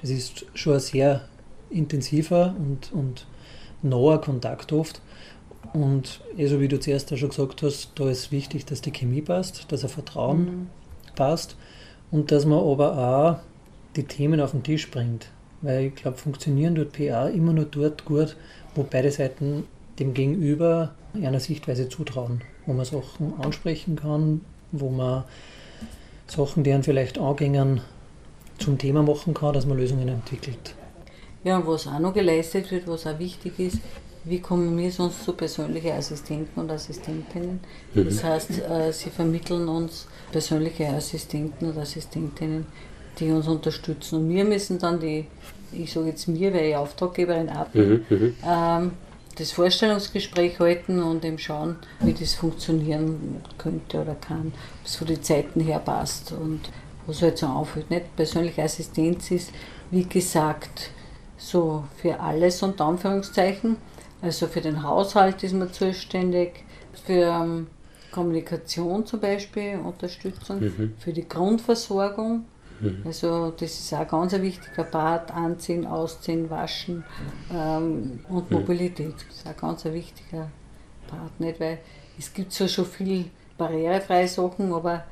das 0.00 0.10
ist 0.10 0.46
schon 0.54 0.74
ein 0.74 0.80
sehr 0.80 1.22
intensiver 1.70 2.54
und, 2.58 2.92
und 2.92 3.26
naher 3.82 4.18
Kontakt 4.18 4.72
oft. 4.72 5.00
Und 5.72 6.20
eh 6.36 6.46
so 6.46 6.60
wie 6.60 6.68
du 6.68 6.78
zuerst 6.78 7.12
auch 7.12 7.16
schon 7.16 7.30
gesagt 7.30 7.62
hast, 7.62 7.92
da 7.96 8.08
ist 8.08 8.30
wichtig, 8.30 8.64
dass 8.66 8.80
die 8.80 8.92
Chemie 8.92 9.22
passt, 9.22 9.70
dass 9.72 9.82
ein 9.82 9.90
Vertrauen 9.90 10.44
mhm. 10.44 10.66
passt 11.16 11.56
und 12.10 12.30
dass 12.30 12.44
man 12.44 12.58
aber 12.58 12.98
auch 12.98 13.38
die 13.96 14.04
Themen 14.04 14.40
auf 14.40 14.52
den 14.52 14.62
Tisch 14.62 14.90
bringt. 14.90 15.28
Weil 15.62 15.86
ich 15.86 15.94
glaube, 15.94 16.18
funktionieren 16.18 16.74
dort 16.74 16.92
PA 16.92 17.28
immer 17.28 17.52
nur 17.52 17.64
dort 17.64 18.04
gut, 18.04 18.36
wo 18.74 18.84
beide 18.88 19.10
Seiten 19.10 19.66
dem 19.98 20.12
Gegenüber 20.12 20.94
einer 21.14 21.40
Sichtweise 21.40 21.88
zutrauen, 21.88 22.42
wo 22.66 22.72
man 22.72 22.84
Sachen 22.84 23.34
ansprechen 23.40 23.96
kann, 23.96 24.40
wo 24.72 24.90
man 24.90 25.24
Sachen, 26.26 26.64
deren 26.64 26.82
vielleicht 26.82 27.18
angängen, 27.18 27.80
zum 28.58 28.78
Thema 28.78 29.02
machen 29.02 29.34
kann, 29.34 29.52
dass 29.52 29.66
man 29.66 29.78
Lösungen 29.78 30.08
entwickelt. 30.08 30.74
Ja, 31.42 31.58
und 31.58 31.66
was 31.66 31.86
auch 31.86 31.98
noch 31.98 32.14
geleistet 32.14 32.70
wird, 32.70 32.86
was 32.86 33.06
auch 33.06 33.18
wichtig 33.18 33.58
ist, 33.58 33.78
wie 34.24 34.40
kommen 34.40 34.76
wir 34.78 34.90
sonst 34.90 35.24
zu 35.24 35.32
persönlichen 35.32 35.92
Assistenten 35.92 36.60
und 36.60 36.70
Assistentinnen? 36.70 37.60
Mhm. 37.94 38.04
Das 38.04 38.24
heißt, 38.24 38.50
äh, 38.68 38.92
sie 38.92 39.10
vermitteln 39.10 39.68
uns 39.68 40.06
persönliche 40.32 40.88
Assistenten 40.88 41.70
und 41.70 41.78
Assistentinnen, 41.78 42.66
die 43.18 43.30
uns 43.30 43.46
unterstützen. 43.46 44.20
Und 44.20 44.30
wir 44.30 44.44
müssen 44.44 44.78
dann 44.78 44.98
die, 44.98 45.26
ich 45.72 45.92
sage 45.92 46.08
jetzt 46.08 46.26
mir, 46.26 46.52
weil 46.54 46.66
ich 46.66 46.76
Auftraggeberin 46.76 47.50
bin, 47.72 47.88
mhm, 47.88 48.04
mhm. 48.08 48.34
ähm, 48.46 48.90
das 49.36 49.50
Vorstellungsgespräch 49.52 50.58
halten 50.60 51.02
und 51.02 51.24
eben 51.24 51.38
schauen, 51.38 51.76
wie 52.00 52.12
das 52.12 52.34
funktionieren 52.34 53.42
könnte 53.58 54.00
oder 54.00 54.14
kann, 54.14 54.52
ob 54.80 54.86
es 54.86 54.96
von 54.96 55.06
den 55.06 55.22
Zeiten 55.22 55.60
her 55.60 55.80
passt 55.80 56.32
und 56.32 56.60
was 57.06 57.20
halt 57.20 57.38
so 57.38 57.46
auffällt. 57.46 57.90
Nicht? 57.90 58.14
Persönliche 58.16 58.62
Assistenz 58.62 59.30
ist, 59.30 59.50
wie 59.90 60.04
gesagt, 60.04 60.90
so 61.36 61.84
für 61.96 62.20
alles 62.20 62.62
unter 62.62 62.86
Anführungszeichen. 62.86 63.76
Also 64.24 64.46
für 64.46 64.62
den 64.62 64.82
Haushalt 64.82 65.42
ist 65.42 65.52
man 65.52 65.70
zuständig, 65.70 66.64
für 67.04 67.24
ähm, 67.24 67.66
Kommunikation 68.10 69.04
zum 69.04 69.20
Beispiel, 69.20 69.78
Unterstützung, 69.78 70.60
mhm. 70.60 70.94
für 70.98 71.12
die 71.12 71.28
Grundversorgung. 71.28 72.46
Mhm. 72.80 73.02
Also 73.04 73.50
das 73.50 73.78
ist 73.78 73.92
auch 73.92 74.08
ganz 74.08 74.32
ein 74.32 74.40
wichtiger 74.40 74.84
Part, 74.84 75.30
Anziehen, 75.30 75.86
Ausziehen, 75.86 76.48
Waschen 76.48 77.04
ähm, 77.52 78.20
und 78.30 78.50
mhm. 78.50 78.56
Mobilität. 78.56 79.14
Das 79.28 79.36
ist 79.36 79.46
auch 79.46 79.60
ganz 79.60 79.84
ein 79.84 79.92
wichtiger 79.92 80.48
Part, 81.06 81.38
nicht? 81.38 81.60
weil 81.60 81.78
es 82.18 82.32
gibt 82.32 82.52
zwar 82.52 82.68
schon 82.68 82.86
viel 82.86 83.26
barrierefreie 83.58 84.28
Sachen, 84.28 84.72
aber 84.72 85.04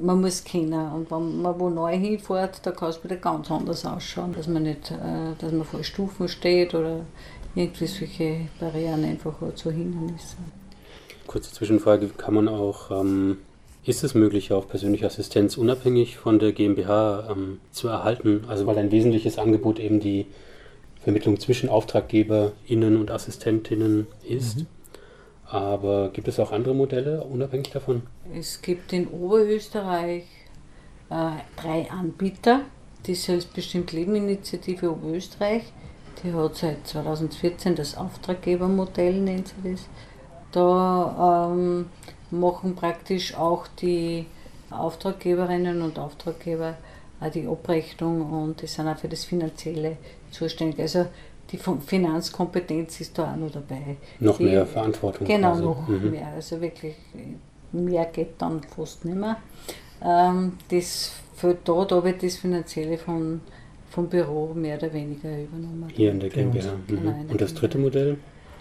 man 0.00 0.20
muss 0.20 0.42
kennen. 0.42 0.92
Und 0.92 1.10
wenn 1.10 1.42
man 1.42 1.58
wo 1.58 1.68
neu 1.68 1.96
hinfährt, 1.96 2.64
da 2.64 2.70
kann 2.70 2.90
es 2.90 3.02
wieder 3.02 3.16
ganz 3.16 3.50
anders 3.50 3.84
ausschauen, 3.84 4.32
dass 4.32 4.46
man 4.46 4.62
nicht, 4.62 4.90
äh, 4.90 5.34
dass 5.38 5.52
man 5.52 5.64
vor 5.64 5.82
Stufen 5.84 6.28
steht 6.28 6.74
oder 6.74 7.00
irgendwie 7.58 7.86
solche 7.86 8.40
Barrieren 8.60 9.04
einfach 9.04 9.34
zu 9.54 9.70
Hindernisse. 9.70 10.36
Kurze 11.26 11.52
Zwischenfrage, 11.52 12.08
kann 12.08 12.34
man 12.34 12.48
auch, 12.48 12.90
ähm, 12.90 13.38
ist 13.84 14.04
es 14.04 14.14
möglich, 14.14 14.52
auch 14.52 14.68
persönliche 14.68 15.06
Assistenz 15.06 15.56
unabhängig 15.56 16.16
von 16.16 16.38
der 16.38 16.52
GmbH 16.52 17.28
ähm, 17.30 17.60
zu 17.70 17.88
erhalten? 17.88 18.44
Also 18.48 18.66
weil 18.66 18.78
ein 18.78 18.90
wesentliches 18.90 19.38
Angebot 19.38 19.78
eben 19.80 20.00
die 20.00 20.26
Vermittlung 21.02 21.40
zwischen 21.40 21.68
AuftraggeberInnen 21.68 22.96
und 22.96 23.10
AssistentInnen 23.10 24.06
ist. 24.26 24.58
Mhm. 24.58 24.66
Aber 25.44 26.10
gibt 26.10 26.28
es 26.28 26.38
auch 26.38 26.52
andere 26.52 26.74
Modelle 26.74 27.24
unabhängig 27.24 27.70
davon? 27.70 28.02
Es 28.34 28.60
gibt 28.60 28.92
in 28.92 29.08
Oberösterreich 29.08 30.24
äh, 31.10 31.30
drei 31.56 31.90
Anbieter. 31.90 32.60
Die 33.06 33.14
Selbstbestimmt 33.14 33.92
Leben 33.92 34.14
Initiative 34.16 34.90
Oberösterreich, 34.90 35.62
die 36.22 36.32
hat 36.32 36.56
seit 36.56 36.86
2014 36.86 37.74
das 37.74 37.96
Auftraggebermodell, 37.96 39.20
nennt 39.20 39.48
sie 39.48 39.70
das. 39.72 39.88
Da 40.52 41.50
ähm, 41.52 41.86
machen 42.30 42.74
praktisch 42.74 43.34
auch 43.34 43.66
die 43.80 44.26
Auftraggeberinnen 44.70 45.82
und 45.82 45.98
Auftraggeber 45.98 46.74
auch 47.20 47.30
die 47.30 47.46
Abrechnung 47.46 48.32
und 48.32 48.62
die 48.62 48.66
sind 48.66 48.88
auch 48.88 48.98
für 48.98 49.08
das 49.08 49.24
Finanzielle 49.24 49.96
zuständig. 50.30 50.80
Also 50.80 51.06
die 51.50 51.58
Finanzkompetenz 51.58 53.00
ist 53.00 53.18
da 53.18 53.32
auch 53.32 53.36
noch 53.36 53.50
dabei. 53.50 53.96
Noch 54.20 54.38
die, 54.38 54.44
mehr 54.44 54.66
Verantwortung. 54.66 55.26
Genau, 55.26 55.52
quasi. 55.52 55.62
noch 55.62 55.88
mhm. 55.88 56.10
mehr. 56.10 56.28
Also 56.28 56.60
wirklich 56.60 56.94
mehr 57.72 58.04
geht 58.06 58.34
dann 58.38 58.62
fast 58.62 59.04
nicht 59.04 59.16
mehr. 59.16 59.36
Ähm, 60.02 60.54
das 60.70 61.12
fällt 61.34 61.68
da, 61.68 61.84
da 61.84 62.04
wird 62.04 62.22
das 62.22 62.36
Finanzielle 62.36 62.98
von, 62.98 63.40
vom 63.90 64.08
Büro 64.08 64.52
mehr 64.54 64.76
oder 64.78 64.92
weniger 64.92 65.30
übernommen. 65.30 65.88
Hier 65.94 66.10
in 66.10 66.20
der 66.20 66.28
GmbH. 66.28 66.72
Mhm. 66.72 66.86
Genau, 66.86 67.24
Und 67.28 67.40
das 67.40 67.54
dritte 67.54 67.78
Modell? 67.78 68.18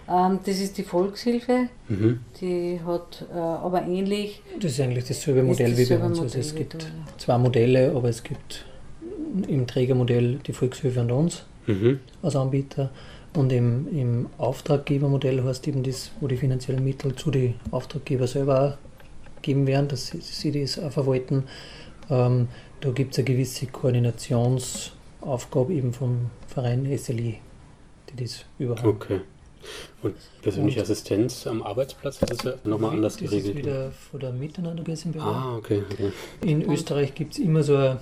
Ähm, 0.09 0.39
das 0.45 0.59
ist 0.59 0.77
die 0.77 0.83
Volkshilfe. 0.83 1.69
Mhm. 1.89 2.19
Die 2.39 2.79
hat 2.85 3.25
äh, 3.33 3.37
aber 3.37 3.85
ähnlich. 3.85 4.41
Das 4.59 4.71
ist 4.71 4.79
eigentlich 4.79 5.05
dasselbe 5.05 5.43
Modell 5.43 5.71
das 5.71 5.79
wie 5.79 5.95
bei 5.95 6.03
uns. 6.03 6.19
Also 6.19 6.39
es 6.39 6.55
gibt 6.55 6.75
da, 6.75 6.79
ja. 6.79 6.93
zwei 7.17 7.37
Modelle, 7.37 7.91
aber 7.93 8.09
es 8.09 8.23
gibt 8.23 8.65
im 9.47 9.67
Trägermodell 9.67 10.39
die 10.47 10.53
Volkshilfe 10.53 11.01
und 11.01 11.11
uns 11.11 11.45
mhm. 11.65 11.99
als 12.21 12.35
Anbieter. 12.35 12.89
Und 13.35 13.51
im, 13.51 13.87
im 13.91 14.29
Auftraggebermodell 14.37 15.43
heißt 15.43 15.67
eben 15.67 15.83
das, 15.83 16.11
wo 16.21 16.27
die 16.27 16.37
finanziellen 16.37 16.83
Mittel 16.83 17.13
zu 17.15 17.29
den 17.29 17.55
Auftraggeber 17.71 18.25
selber 18.25 18.77
geben 19.41 19.67
werden, 19.67 19.89
dass 19.89 20.07
sie, 20.07 20.19
sie 20.21 20.59
das 20.59 20.79
auch 20.79 20.91
verwalten. 20.91 21.43
Ähm, 22.09 22.47
da 22.79 22.91
gibt 22.91 23.13
es 23.13 23.19
eine 23.19 23.25
gewisse 23.25 23.67
Koordinationsaufgabe 25.21 25.73
eben 25.73 25.93
vom 25.93 26.29
Verein 26.47 26.85
SLI, 26.97 27.39
die 28.09 28.23
das 28.23 28.45
überhaupt. 28.59 28.85
Okay. 28.85 29.21
Und 30.01 30.15
persönliche 30.41 30.79
Und 30.79 30.83
Assistenz 30.83 31.47
am 31.47 31.63
Arbeitsplatz, 31.63 32.19
das 32.19 32.31
ist 32.31 32.43
ja 32.43 32.53
nochmal 32.63 32.91
anders 32.91 33.17
das 33.17 33.23
geregelt. 33.23 33.57
Das 33.57 33.61
ist 33.61 33.67
wieder 33.67 33.91
von 33.91 34.19
der 34.19 34.31
Miteinander 34.31 34.83
GmbH. 34.83 35.25
Ah, 35.25 35.57
okay. 35.57 35.83
okay. 35.91 36.11
In 36.41 36.61
Österreich 36.61 37.15
gibt 37.15 37.33
es 37.33 37.39
immer 37.39 37.63
so 37.63 37.75
eine 37.75 37.99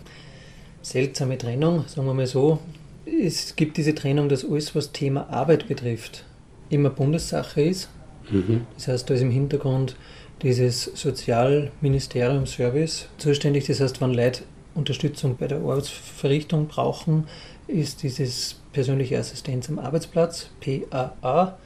seltsame 0.81 1.37
Trennung, 1.37 1.85
sagen 1.87 2.07
wir 2.07 2.13
mal 2.13 2.27
so. 2.27 2.59
Es 3.05 3.55
gibt 3.55 3.77
diese 3.77 3.95
Trennung, 3.95 4.29
dass 4.29 4.43
alles, 4.43 4.75
was 4.75 4.91
Thema 4.91 5.29
Arbeit 5.29 5.67
betrifft, 5.67 6.25
immer 6.69 6.89
Bundessache 6.89 7.61
ist. 7.61 7.89
Mhm. 8.29 8.67
Das 8.75 8.87
heißt, 8.87 9.09
da 9.09 9.13
ist 9.13 9.21
im 9.21 9.31
Hintergrund 9.31 9.95
dieses 10.41 10.83
Sozialministerium 10.83 12.45
Service 12.45 13.07
zuständig. 13.17 13.65
Das 13.67 13.79
heißt, 13.79 14.01
wenn 14.01 14.13
Leute 14.13 14.43
Unterstützung 14.75 15.37
bei 15.37 15.47
der 15.47 15.59
Arbeitsverrichtung 15.59 16.67
brauchen, 16.67 17.27
ist 17.67 18.03
dieses 18.03 18.61
persönliche 18.73 19.17
Assistenz 19.17 19.69
am 19.69 19.79
Arbeitsplatz, 19.79 20.49
PAA. 20.61 21.57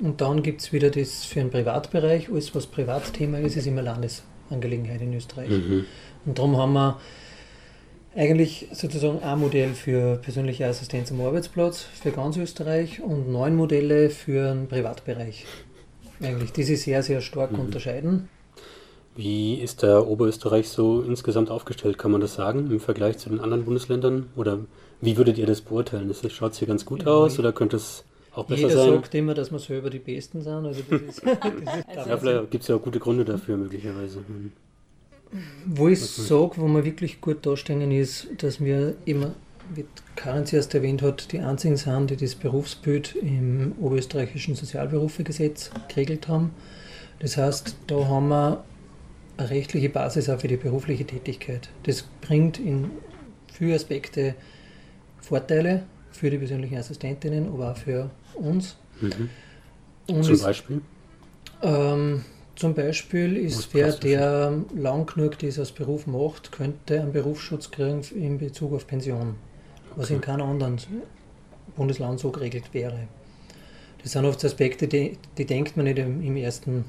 Und 0.00 0.20
dann 0.20 0.42
gibt 0.42 0.62
es 0.62 0.72
wieder 0.72 0.90
das 0.90 1.24
für 1.24 1.40
den 1.40 1.50
Privatbereich. 1.50 2.30
Alles, 2.30 2.54
was 2.54 2.66
Privatthema 2.66 3.38
ist, 3.38 3.56
ist 3.56 3.66
immer 3.66 3.82
Landesangelegenheit 3.82 5.02
in 5.02 5.14
Österreich. 5.14 5.50
Mhm. 5.50 5.84
Und 6.24 6.38
darum 6.38 6.56
haben 6.56 6.72
wir 6.72 7.00
eigentlich 8.16 8.68
sozusagen 8.72 9.22
ein 9.22 9.38
Modell 9.38 9.74
für 9.74 10.16
persönliche 10.16 10.66
Assistenz 10.66 11.10
am 11.10 11.20
Arbeitsplatz 11.20 11.82
für 11.82 12.12
ganz 12.12 12.36
Österreich 12.36 13.00
und 13.00 13.30
neun 13.30 13.56
Modelle 13.56 14.10
für 14.10 14.54
den 14.54 14.68
Privatbereich. 14.68 15.44
Eigentlich, 16.22 16.52
die 16.52 16.62
sich 16.62 16.82
sehr, 16.82 17.02
sehr 17.02 17.20
stark 17.20 17.52
mhm. 17.52 17.60
unterscheiden. 17.60 18.28
Wie 19.16 19.54
ist 19.54 19.82
der 19.82 20.08
Oberösterreich 20.08 20.68
so 20.68 21.00
insgesamt 21.02 21.50
aufgestellt, 21.50 21.98
kann 21.98 22.10
man 22.10 22.20
das 22.20 22.34
sagen, 22.34 22.70
im 22.70 22.80
Vergleich 22.80 23.18
zu 23.18 23.28
den 23.28 23.40
anderen 23.40 23.64
Bundesländern? 23.64 24.28
Oder 24.34 24.60
wie 25.00 25.16
würdet 25.16 25.38
ihr 25.38 25.46
das 25.46 25.60
beurteilen? 25.60 26.12
Schaut 26.30 26.52
es 26.52 26.58
hier 26.58 26.66
ganz 26.66 26.84
gut 26.84 27.04
ja, 27.04 27.10
aus 27.10 27.38
oder 27.38 27.52
könnte 27.52 27.76
es 27.76 28.04
auch 28.32 28.46
besser 28.46 28.62
jeder 28.62 28.74
sein? 28.74 28.84
Jeder 28.86 28.96
sagt 28.96 29.14
immer, 29.14 29.34
dass 29.34 29.52
wir 29.52 29.58
selber 29.60 29.90
die 29.90 30.00
Besten 30.00 30.42
sind. 30.42 30.66
Also 30.66 30.80
das 30.90 31.00
ist, 31.02 31.22
das 31.26 31.36
ist 31.98 32.06
ja, 32.08 32.16
vielleicht 32.16 32.50
gibt 32.50 32.62
es 32.62 32.68
ja 32.68 32.76
auch 32.76 32.82
gute 32.82 32.98
Gründe 32.98 33.24
dafür, 33.24 33.56
möglicherweise. 33.56 34.18
Hm. 34.18 34.52
Wo 35.66 35.88
ich 35.88 36.00
sage, 36.00 36.52
wo 36.56 36.66
wir 36.66 36.84
wirklich 36.84 37.20
gut 37.20 37.44
dastehen, 37.46 37.90
ist, 37.90 38.28
dass 38.38 38.62
wir 38.62 38.94
immer, 39.04 39.32
wie 39.74 39.84
Karin 40.16 40.46
zuerst 40.46 40.74
erwähnt 40.74 41.02
hat, 41.02 41.32
die 41.32 41.38
einzigen 41.38 41.76
sind, 41.76 42.10
die 42.10 42.16
das 42.16 42.34
Berufsbild 42.34 43.16
im 43.16 43.74
oberösterreichischen 43.80 44.54
Sozialberufegesetz 44.54 45.70
geregelt 45.88 46.28
haben. 46.28 46.50
Das 47.18 47.36
heißt, 47.36 47.76
da 47.86 48.06
haben 48.06 48.28
wir 48.28 48.64
rechtliche 49.38 49.88
Basis 49.88 50.28
auch 50.28 50.40
für 50.40 50.48
die 50.48 50.56
berufliche 50.56 51.04
Tätigkeit. 51.04 51.68
Das 51.84 52.04
bringt 52.20 52.58
in 52.58 52.90
viele 53.52 53.74
Aspekte 53.74 54.34
Vorteile 55.20 55.84
für 56.12 56.30
die 56.30 56.38
persönlichen 56.38 56.76
Assistentinnen, 56.76 57.48
aber 57.48 57.72
auch 57.72 57.76
für 57.76 58.10
uns. 58.34 58.76
Mhm. 59.00 60.22
Zum 60.22 60.40
Beispiel? 60.40 60.80
Ähm, 61.62 62.24
zum 62.56 62.74
Beispiel 62.74 63.36
ist 63.36 63.74
wer, 63.74 63.90
der 63.92 64.62
lang 64.76 65.06
genug 65.06 65.38
das 65.38 65.58
als 65.58 65.72
Beruf 65.72 66.06
macht, 66.06 66.52
könnte 66.52 67.00
einen 67.00 67.12
Berufsschutz 67.12 67.70
kriegen 67.70 68.02
in 68.14 68.38
Bezug 68.38 68.74
auf 68.74 68.86
Pension, 68.86 69.34
was 69.96 70.06
okay. 70.06 70.14
in 70.14 70.20
keinem 70.20 70.46
anderen 70.46 70.78
Bundesland 71.74 72.20
so 72.20 72.30
geregelt 72.30 72.72
wäre. 72.72 73.08
Das 74.02 74.12
sind 74.12 74.24
oft 74.24 74.44
Aspekte, 74.44 74.86
die, 74.86 75.18
die 75.38 75.46
denkt 75.46 75.76
man 75.76 75.86
nicht 75.86 75.98
im, 75.98 76.22
im 76.22 76.36
ersten 76.36 76.84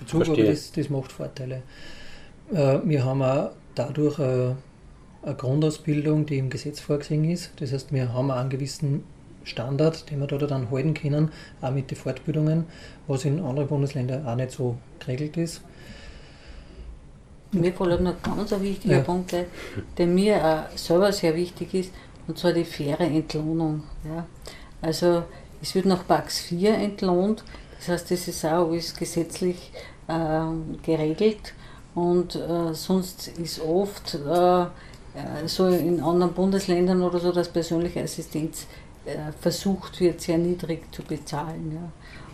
Bezug, 0.00 0.24
Verstehe. 0.24 0.44
aber 0.44 0.52
das, 0.52 0.72
das 0.72 0.90
macht 0.90 1.12
Vorteile. 1.12 1.62
Äh, 2.52 2.78
wir 2.84 3.04
haben 3.04 3.22
auch 3.22 3.50
dadurch 3.74 4.18
eine, 4.18 4.56
eine 5.22 5.34
Grundausbildung, 5.34 6.26
die 6.26 6.38
im 6.38 6.50
Gesetz 6.50 6.80
vorgesehen 6.80 7.24
ist. 7.24 7.52
Das 7.56 7.72
heißt, 7.72 7.92
wir 7.92 8.12
haben 8.12 8.30
auch 8.30 8.36
einen 8.36 8.50
gewissen 8.50 9.04
Standard, 9.44 10.10
den 10.10 10.20
wir 10.20 10.26
da 10.26 10.38
dann 10.38 10.70
halten 10.70 10.94
können, 10.94 11.30
auch 11.60 11.70
mit 11.70 11.90
den 11.90 11.96
Fortbildungen, 11.96 12.66
was 13.06 13.24
in 13.24 13.40
anderen 13.40 13.68
Bundesländern 13.68 14.26
auch 14.26 14.36
nicht 14.36 14.50
so 14.50 14.76
geregelt 14.98 15.36
ist. 15.36 15.62
Mir 17.52 17.72
fällt 17.72 18.00
noch 18.00 18.22
ganz 18.22 18.52
ein 18.52 18.62
wichtiger 18.62 18.98
ja. 18.98 19.02
Punkt, 19.02 19.34
der 19.98 20.06
mir 20.06 20.44
auch 20.44 20.78
selber 20.78 21.12
sehr 21.12 21.34
wichtig 21.34 21.74
ist, 21.74 21.92
und 22.28 22.38
zwar 22.38 22.52
die 22.52 22.64
faire 22.64 23.00
Entlohnung. 23.00 23.82
Ja. 24.04 24.26
Also 24.80 25.24
es 25.60 25.74
wird 25.74 25.86
nach 25.86 26.06
PAX 26.06 26.40
4 26.40 26.74
entlohnt, 26.74 27.44
das 27.80 27.88
heißt, 27.88 28.10
das 28.10 28.28
ist 28.28 28.44
auch 28.44 28.70
alles 28.70 28.94
gesetzlich 28.94 29.72
äh, 30.06 30.42
geregelt 30.82 31.54
und 31.94 32.36
äh, 32.36 32.74
sonst 32.74 33.28
ist 33.38 33.60
oft 33.60 34.14
äh, 34.14 34.62
äh, 34.62 34.66
so 35.46 35.66
in 35.66 36.00
anderen 36.00 36.34
Bundesländern 36.34 37.02
oder 37.02 37.18
so, 37.18 37.32
dass 37.32 37.48
persönliche 37.48 38.02
Assistenz 38.02 38.66
äh, 39.06 39.32
versucht 39.40 39.98
wird, 40.00 40.20
sehr 40.20 40.38
niedrig 40.38 40.82
zu 40.94 41.02
bezahlen. 41.02 41.72
Ja. 41.74 41.92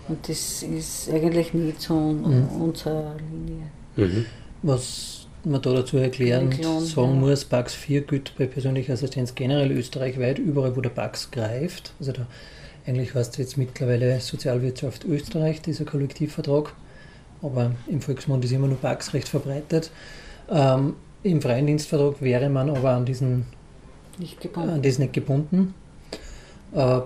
Und 0.08 0.28
das 0.28 0.62
ist 0.62 1.10
eigentlich 1.10 1.54
nicht 1.54 1.80
so 1.80 1.94
mhm. 1.94 2.48
unserer 2.60 3.14
Linie. 3.30 3.66
Mhm. 3.96 4.26
Was 4.62 5.26
man 5.44 5.62
da 5.62 5.72
dazu 5.72 5.96
erklären 5.96 6.50
Klon, 6.50 6.84
sagen 6.84 7.14
ja. 7.14 7.20
muss, 7.20 7.44
PAX 7.44 7.72
4 7.72 8.02
gilt 8.02 8.36
bei 8.36 8.46
persönlicher 8.46 8.94
Assistenz 8.94 9.34
generell 9.34 9.70
österreichweit, 9.70 10.38
überall 10.38 10.76
wo 10.76 10.80
der 10.80 10.90
PAX 10.90 11.30
greift. 11.30 11.92
Also 12.00 12.12
da 12.12 12.26
eigentlich 12.86 13.14
heißt 13.14 13.32
es 13.32 13.38
jetzt 13.38 13.56
mittlerweile 13.56 14.20
Sozialwirtschaft 14.20 15.04
Österreich, 15.04 15.60
dieser 15.60 15.84
Kollektivvertrag, 15.84 16.72
aber 17.42 17.72
im 17.88 18.00
Volksmund 18.00 18.44
ist 18.44 18.52
immer 18.52 18.68
nur 18.68 18.78
PAX 18.78 19.12
recht 19.12 19.28
verbreitet. 19.28 19.90
Ähm, 20.50 20.94
Im 21.22 21.42
freien 21.42 21.66
Dienstvertrag 21.66 22.22
wäre 22.22 22.48
man 22.48 22.70
aber 22.70 22.90
an 22.90 23.04
diesen 23.04 23.46
nicht 24.18 24.40
gebunden. 24.40 24.70
An 24.70 24.82
diesen 24.82 25.02
nicht 25.02 25.14
gebunden. 25.14 25.74
Äh, 26.72 27.00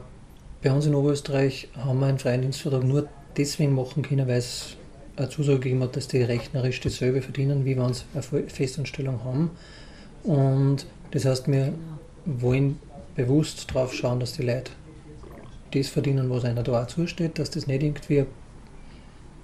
bei 0.62 0.70
uns 0.70 0.86
in 0.86 0.94
Oberösterreich 0.94 1.68
haben 1.76 2.00
wir 2.00 2.06
einen 2.06 2.18
freien 2.18 2.42
Dienstvertrag 2.42 2.84
nur 2.84 3.08
deswegen 3.36 3.74
machen 3.74 4.02
können, 4.02 4.28
weil 4.28 4.38
es 4.38 4.76
eine 5.16 5.28
Zusage 5.28 5.60
gegeben 5.60 5.82
hat, 5.82 5.96
dass 5.96 6.08
die 6.08 6.22
rechnerisch 6.22 6.80
dasselbe 6.80 7.22
verdienen, 7.22 7.64
wie 7.64 7.76
wenn 7.76 7.92
sie 7.94 8.04
eine 8.12 8.22
Festanstellung 8.48 9.24
haben. 9.24 9.50
Und 10.24 10.86
das 11.12 11.24
heißt, 11.24 11.48
wir 11.48 11.72
wollen 12.26 12.78
bewusst 13.16 13.70
darauf 13.70 13.94
schauen, 13.94 14.20
dass 14.20 14.34
die 14.34 14.42
Leute 14.42 14.70
das 15.70 15.88
verdienen, 15.88 16.30
was 16.30 16.44
einer 16.44 16.62
da 16.62 16.82
auch 16.82 16.86
zusteht, 16.86 17.38
dass 17.38 17.50
das 17.50 17.66
nicht 17.66 17.82
irgendwie 17.82 18.20
eine 18.20 18.26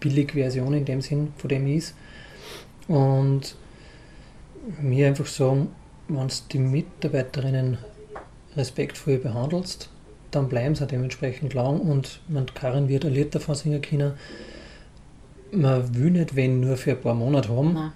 billige 0.01 0.35
Version 0.35 0.75
in 0.75 0.85
dem 0.85 1.01
Sinn 1.01 1.33
von 1.37 1.49
dem 1.49 1.67
ist. 1.67 1.95
Und 2.89 3.57
mir 4.81 5.09
einfach 5.09 5.27
sagen, 5.27 5.69
wenn 6.09 6.29
du 6.29 6.35
die 6.53 6.59
Mitarbeiterinnen 6.59 7.79
respektvoll 8.57 9.19
behandelst, 9.19 9.91
dann 10.31 10.49
bleiben 10.49 10.75
sie 10.75 10.87
dementsprechend 10.87 11.55
lang 11.55 11.81
und 11.81 12.21
man 12.29 12.47
Karin 12.47 12.89
wird 12.89 13.05
ein 13.05 13.13
Lied 13.13 13.35
davon 13.35 13.55
singen 13.55 13.83
können. 13.83 14.13
Man 15.53 15.95
will 15.95 16.11
nicht 16.11 16.37
wenn 16.37 16.61
nur 16.61 16.77
für 16.77 16.93
ein 16.93 17.01
paar 17.01 17.15
Monate 17.15 17.49
haben. 17.49 17.75
Nein. 17.75 17.93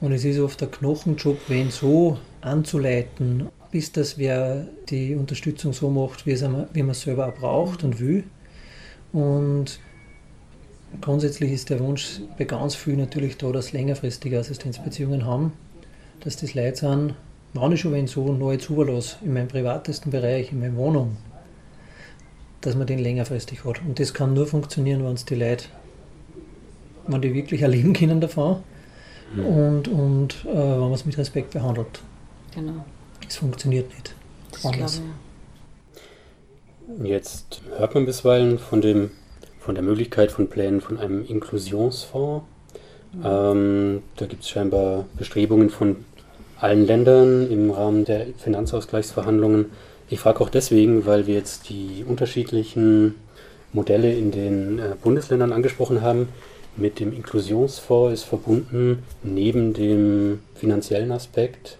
Und 0.00 0.12
es 0.12 0.24
ist 0.24 0.38
oft 0.38 0.62
ein 0.62 0.70
Knochenjob, 0.70 1.38
wenn 1.48 1.70
so 1.70 2.18
anzuleiten 2.40 3.48
bis 3.74 3.90
dass 3.90 4.18
wer 4.18 4.68
die 4.88 5.16
Unterstützung 5.16 5.72
so 5.72 5.90
macht, 5.90 6.26
wie, 6.26 6.40
wie 6.40 6.82
man 6.82 6.90
es 6.90 7.00
selber 7.00 7.26
auch 7.26 7.34
braucht 7.34 7.82
und 7.82 7.98
will. 7.98 8.22
Und 9.12 9.80
grundsätzlich 11.00 11.50
ist 11.50 11.70
der 11.70 11.80
Wunsch 11.80 12.20
bei 12.38 12.44
ganz 12.44 12.76
vielen 12.76 12.98
natürlich 12.98 13.36
da, 13.36 13.50
dass 13.50 13.72
längerfristige 13.72 14.38
Assistenzbeziehungen 14.38 15.26
haben, 15.26 15.54
dass 16.20 16.36
das 16.36 16.54
Leute 16.54 16.76
sind, 16.76 17.14
wenn 17.52 17.72
ich 17.72 17.80
schon 17.80 17.90
wenn 17.94 18.06
so 18.06 18.32
neu 18.32 18.58
zulasse, 18.58 19.16
in 19.24 19.32
meinem 19.32 19.48
privatesten 19.48 20.12
Bereich, 20.12 20.52
in 20.52 20.60
meiner 20.60 20.76
Wohnung, 20.76 21.16
dass 22.60 22.76
man 22.76 22.86
den 22.86 23.00
längerfristig 23.00 23.64
hat. 23.64 23.80
Und 23.84 23.98
das 23.98 24.14
kann 24.14 24.34
nur 24.34 24.46
funktionieren, 24.46 25.04
wenn 25.04 25.14
es 25.14 25.24
die 25.24 25.34
Leute, 25.34 25.64
wenn 27.08 27.20
die 27.20 27.34
wirklich 27.34 27.62
erleben 27.62 27.92
können 27.92 28.20
davon 28.20 28.58
und, 29.36 29.88
und 29.88 30.44
äh, 30.44 30.54
wenn 30.54 30.78
man 30.78 30.92
es 30.92 31.04
mit 31.04 31.18
Respekt 31.18 31.50
behandelt. 31.50 32.02
Genau. 32.54 32.84
Es 33.28 33.36
funktioniert 33.36 33.88
nicht. 33.90 34.14
Anders. 34.62 35.00
Jetzt 37.02 37.62
hört 37.76 37.94
man 37.94 38.06
bisweilen 38.06 38.58
von, 38.58 38.80
dem, 38.80 39.10
von 39.58 39.74
der 39.74 39.82
Möglichkeit 39.82 40.30
von 40.30 40.48
Plänen 40.48 40.80
von 40.80 40.98
einem 40.98 41.24
Inklusionsfonds. 41.24 42.44
Mhm. 43.12 43.22
Ähm, 43.24 44.02
da 44.16 44.26
gibt 44.26 44.42
es 44.42 44.50
scheinbar 44.50 45.06
Bestrebungen 45.16 45.70
von 45.70 46.04
allen 46.58 46.86
Ländern 46.86 47.50
im 47.50 47.70
Rahmen 47.70 48.04
der 48.04 48.26
Finanzausgleichsverhandlungen. 48.38 49.66
Ich 50.08 50.20
frage 50.20 50.40
auch 50.40 50.50
deswegen, 50.50 51.06
weil 51.06 51.26
wir 51.26 51.34
jetzt 51.34 51.68
die 51.68 52.04
unterschiedlichen 52.06 53.14
Modelle 53.72 54.12
in 54.12 54.30
den 54.30 54.78
äh, 54.78 54.94
Bundesländern 55.02 55.52
angesprochen 55.52 56.02
haben. 56.02 56.28
Mit 56.76 57.00
dem 57.00 57.12
Inklusionsfonds 57.12 58.12
ist 58.12 58.24
verbunden 58.24 59.04
neben 59.22 59.74
dem 59.74 60.40
finanziellen 60.54 61.12
Aspekt 61.12 61.78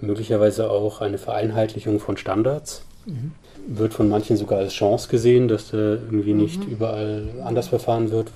möglicherweise 0.00 0.70
auch 0.70 1.00
eine 1.00 1.18
Vereinheitlichung 1.18 2.00
von 2.00 2.16
Standards. 2.16 2.82
Mhm. 3.06 3.32
Wird 3.66 3.94
von 3.94 4.08
manchen 4.08 4.36
sogar 4.36 4.60
als 4.60 4.72
Chance 4.72 5.08
gesehen, 5.08 5.48
dass 5.48 5.70
da 5.70 5.76
irgendwie 5.76 6.34
nicht 6.34 6.64
mhm. 6.64 6.72
überall 6.72 7.28
anders 7.44 7.68
verfahren 7.68 8.10
wird. 8.10 8.30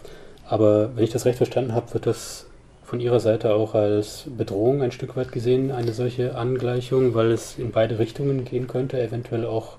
Aber 0.47 0.95
wenn 0.95 1.05
ich 1.05 1.11
das 1.11 1.25
recht 1.25 1.39
verstanden 1.39 1.75
habe, 1.75 1.93
wird 1.95 2.07
das 2.07 2.47
von 2.85 3.01
Ihrer 3.01 3.21
Seite 3.21 3.55
auch 3.55 3.75
als 3.75 4.25
Bedrohung 4.37 4.83
ein 4.83 4.93
Stück 4.93 5.17
weit 5.17 5.33
gesehen, 5.33 5.71
eine 5.71 5.95
solche 5.95 6.37
Angleichung, 6.37 7.15
weil 7.15 7.31
es 7.31 7.59
in 7.59 7.71
beide 7.71 7.99
Richtungen 7.99 8.45
gehen 8.45 8.67
könnte, 8.67 9.01
eventuell 9.01 9.47
auch 9.47 9.79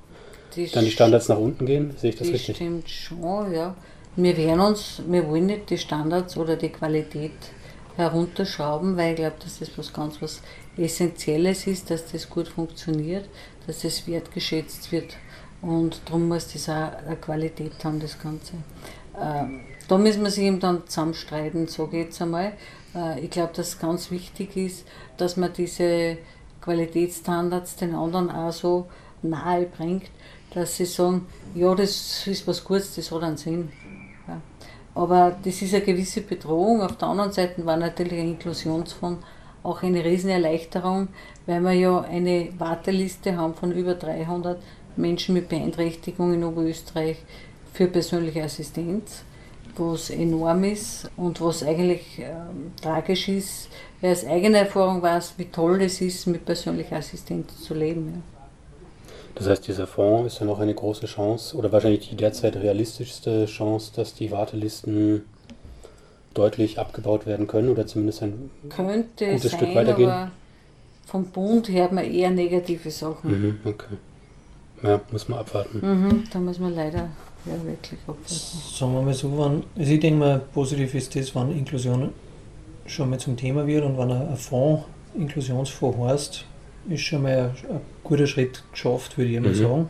die 0.56 0.68
dann 0.72 0.86
die 0.86 0.92
Standards 0.92 1.30
nach 1.30 1.38
unten 1.38 1.66
gehen. 1.66 1.94
Sehe 1.98 2.10
ich 2.10 2.16
das 2.16 2.28
das 2.28 2.34
richtig? 2.34 2.56
Stimmt 2.56 2.90
schon, 2.90 3.54
ja. 3.54 3.76
Wir 4.16 4.36
werden 4.38 4.60
uns, 4.60 5.02
wir 5.08 5.28
wollen 5.28 5.48
nicht 5.48 5.70
die 5.70 5.78
Standards 5.78 6.38
oder 6.38 6.56
die 6.56 6.70
Qualität 6.70 7.32
herunterschrauben, 7.96 8.98
weil 8.98 9.12
ich 9.12 9.18
glaube, 9.18 9.36
das 9.44 9.60
was 9.78 9.94
ganz 9.94 10.22
was 10.22 10.42
Essentielles 10.78 11.68
ist, 11.68 11.90
dass 11.90 12.12
das 12.12 12.30
gut 12.30 12.48
funktioniert, 12.48 13.30
dass 13.68 13.82
das 13.82 14.08
wertgeschätzt 14.08 14.92
wird 14.92 15.16
und 15.64 16.02
darum 16.06 16.28
muss 16.28 16.52
das 16.52 16.68
auch 16.68 16.92
eine 17.06 17.16
Qualität 17.16 17.84
haben, 17.84 18.00
das 18.00 18.20
Ganze. 18.20 18.54
Ähm, 19.20 19.62
da 19.88 19.98
müssen 19.98 20.24
wir 20.24 20.30
sich 20.30 20.44
eben 20.44 20.60
dann 20.60 20.86
zusammenstreiten, 20.88 21.68
sage 21.68 22.00
ich 22.00 22.06
jetzt 22.06 22.22
einmal. 22.22 22.54
Äh, 22.94 23.22
ich 23.22 23.30
glaube, 23.30 23.54
dass 23.56 23.70
es 23.70 23.80
ganz 23.80 24.12
wichtig 24.12 24.58
ist, 24.58 24.86
dass 25.18 25.38
man 25.38 25.54
diese 25.54 26.18
Qualitätsstandards 26.62 27.78
den 27.78 27.96
anderen 27.96 28.30
auch 28.30 28.52
so 28.52 28.88
nahe 29.22 29.66
bringt, 29.66 30.10
dass 30.54 30.78
sie 30.78 30.86
sagen, 30.86 31.28
ja, 31.56 31.74
das 31.76 32.28
ist 32.28 32.46
was 32.48 32.64
Gutes, 32.64 32.96
das 32.96 33.12
hat 33.12 33.24
einen 33.24 33.38
Sinn. 33.38 33.72
Ja. 34.28 34.42
Aber 34.96 35.36
das 35.44 35.62
ist 35.62 35.74
eine 35.74 35.84
gewisse 35.84 36.22
Bedrohung. 36.22 36.82
Auf 36.82 36.98
der 36.98 37.08
anderen 37.08 37.32
Seite 37.32 37.66
war 37.66 37.78
natürlich 37.78 38.20
ein 38.20 38.32
Inklusionsfonds 38.32 39.24
auch 39.64 39.82
eine 39.82 40.04
Riesenerleichterung, 40.04 41.08
weil 41.46 41.62
wir 41.62 41.72
ja 41.74 42.02
eine 42.02 42.50
Warteliste 42.58 43.36
haben 43.36 43.56
von 43.56 43.72
über 43.72 43.96
300 43.96 44.62
Menschen 44.96 45.34
mit 45.34 45.50
Beeinträchtigung 45.50 46.34
in 46.34 46.44
Oberösterreich 46.44 47.18
für 47.74 47.88
persönliche 47.88 48.44
Assistenz, 48.44 49.24
was 49.76 50.10
enorm 50.12 50.64
ist 50.66 51.10
und 51.18 51.42
was 51.42 51.64
eigentlich 51.64 52.20
ähm, 52.20 52.74
tragisch 52.80 53.28
ist, 53.30 53.70
weil 54.02 54.12
aus 54.12 54.26
eigener 54.26 54.60
Erfahrung 54.60 55.02
weiß, 55.02 55.34
wie 55.38 55.46
toll 55.46 55.82
es 55.82 56.00
ist, 56.02 56.28
mit 56.28 56.46
persönlicher 56.46 56.98
Assistenz 56.98 57.60
zu 57.62 57.74
leben. 57.74 58.14
Ja. 58.14 58.22
Das 59.36 59.48
heißt, 59.48 59.68
dieser 59.68 59.88
Fonds 59.88 60.34
ist 60.34 60.40
ja 60.40 60.46
noch 60.46 60.60
eine 60.60 60.76
große 60.76 61.08
Chance 61.08 61.58
oder 61.58 61.72
wahrscheinlich 61.72 62.10
die 62.10 62.16
derzeit 62.16 62.56
realistischste 62.56 63.46
Chance, 63.46 63.92
dass 63.96 64.14
die 64.14 64.30
Wartelisten 64.30 65.24
deutlich 66.34 66.80
abgebaut 66.80 67.26
werden 67.26 67.48
können 67.48 67.70
oder 67.70 67.86
zumindest 67.88 68.24
ein 68.24 68.50
Könnte 68.70 69.28
gutes 69.28 69.52
sein, 69.52 69.60
Stück 69.60 69.76
weitergehen. 69.76 70.10
Aber 70.10 70.32
vom 71.06 71.26
Bund 71.26 71.70
hört 71.70 71.92
man 71.92 72.06
eher 72.06 72.32
negative 72.32 72.90
Sachen. 72.90 73.32
Mhm, 73.32 73.60
okay. 73.66 73.96
Ja, 74.82 75.00
muss 75.12 75.30
man 75.30 75.40
abwarten. 75.40 75.80
Mhm, 75.82 76.24
da 76.32 76.40
muss 76.40 76.60
man 76.60 76.76
leider 76.76 77.10
ja, 77.46 77.66
wirklich 77.66 78.00
abwarten. 78.02 78.24
Sagen 78.28 78.94
wir 78.94 79.02
mal 79.02 79.14
so, 79.14 79.32
wenn, 79.38 79.64
also 79.80 79.94
ich 79.94 80.00
denke 80.00 80.20
mal, 80.20 80.42
positiv 80.54 80.94
ist 80.96 81.16
das, 81.16 81.34
wenn 81.36 81.58
Inklusion 81.58 82.10
schon 82.86 83.10
mal 83.10 83.20
zum 83.20 83.38
Thema 83.38 83.66
wird 83.66 83.86
und 83.86 83.98
wenn 83.98 84.12
ein 84.12 84.36
Fonds, 84.36 84.84
Inklusionsfonds 85.16 85.98
heißt, 86.00 86.46
ist 86.90 87.02
schon 87.02 87.22
mal 87.22 87.32
ein, 87.32 87.76
ein 87.76 87.82
guter 88.04 88.28
Schritt 88.28 88.64
geschafft, 88.72 89.18
würde 89.18 89.32
ich 89.32 89.40
mal 89.40 89.50
mhm. 89.50 89.56
sagen. 89.56 89.90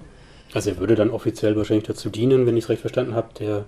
Also 0.54 0.70
er 0.70 0.78
würde 0.78 0.96
dann 0.96 1.10
offiziell 1.10 1.56
wahrscheinlich 1.56 1.88
dazu 1.88 2.10
dienen, 2.10 2.46
wenn 2.46 2.56
ich 2.58 2.66
es 2.66 2.70
recht 2.70 2.82
verstanden 2.82 3.16
habe, 3.16 3.30
der 3.40 3.66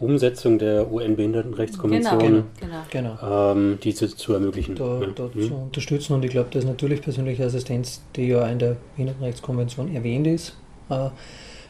Umsetzung 0.00 0.58
der 0.58 0.92
UN-Behindertenrechtskonvention, 0.92 2.18
genau, 2.18 2.44
genau. 2.90 3.16
genau. 3.18 3.52
Ähm, 3.52 3.78
diese 3.82 4.14
zu 4.14 4.32
ermöglichen. 4.32 4.76
Da, 4.76 5.00
ja. 5.00 5.06
da 5.08 5.30
mhm. 5.34 5.42
zu 5.42 5.54
unterstützen 5.54 6.12
und 6.12 6.24
ich 6.24 6.30
glaube, 6.30 6.50
dass 6.50 6.64
natürlich 6.64 7.02
persönliche 7.02 7.44
Assistenz, 7.44 8.02
die 8.14 8.28
ja 8.28 8.46
in 8.46 8.60
der 8.60 8.76
Behindertenrechtskonvention 8.94 9.92
erwähnt 9.92 10.28
ist, 10.28 10.56
äh, 10.88 11.08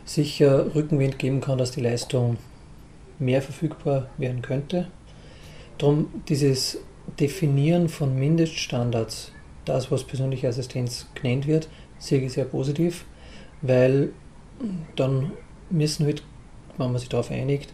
sicher 0.04 0.74
Rückenwind 0.74 1.18
geben 1.18 1.40
kann, 1.40 1.56
dass 1.56 1.70
die 1.70 1.80
Leistung 1.80 2.36
mehr 3.18 3.40
verfügbar 3.40 4.08
werden 4.18 4.42
könnte. 4.42 4.88
Darum 5.78 6.08
dieses 6.28 6.78
Definieren 7.18 7.88
von 7.88 8.14
Mindeststandards, 8.14 9.32
das, 9.64 9.90
was 9.90 10.04
persönliche 10.04 10.48
Assistenz 10.48 11.06
genannt 11.14 11.46
wird, 11.46 11.68
sehe 11.98 12.20
ich 12.20 12.32
sehr 12.32 12.44
positiv, 12.44 13.04
weil 13.62 14.10
dann 14.96 15.32
müssen 15.70 16.06
halt, 16.06 16.22
wenn 16.76 16.92
man 16.92 16.98
sich 16.98 17.08
darauf 17.08 17.30
einigt, 17.30 17.72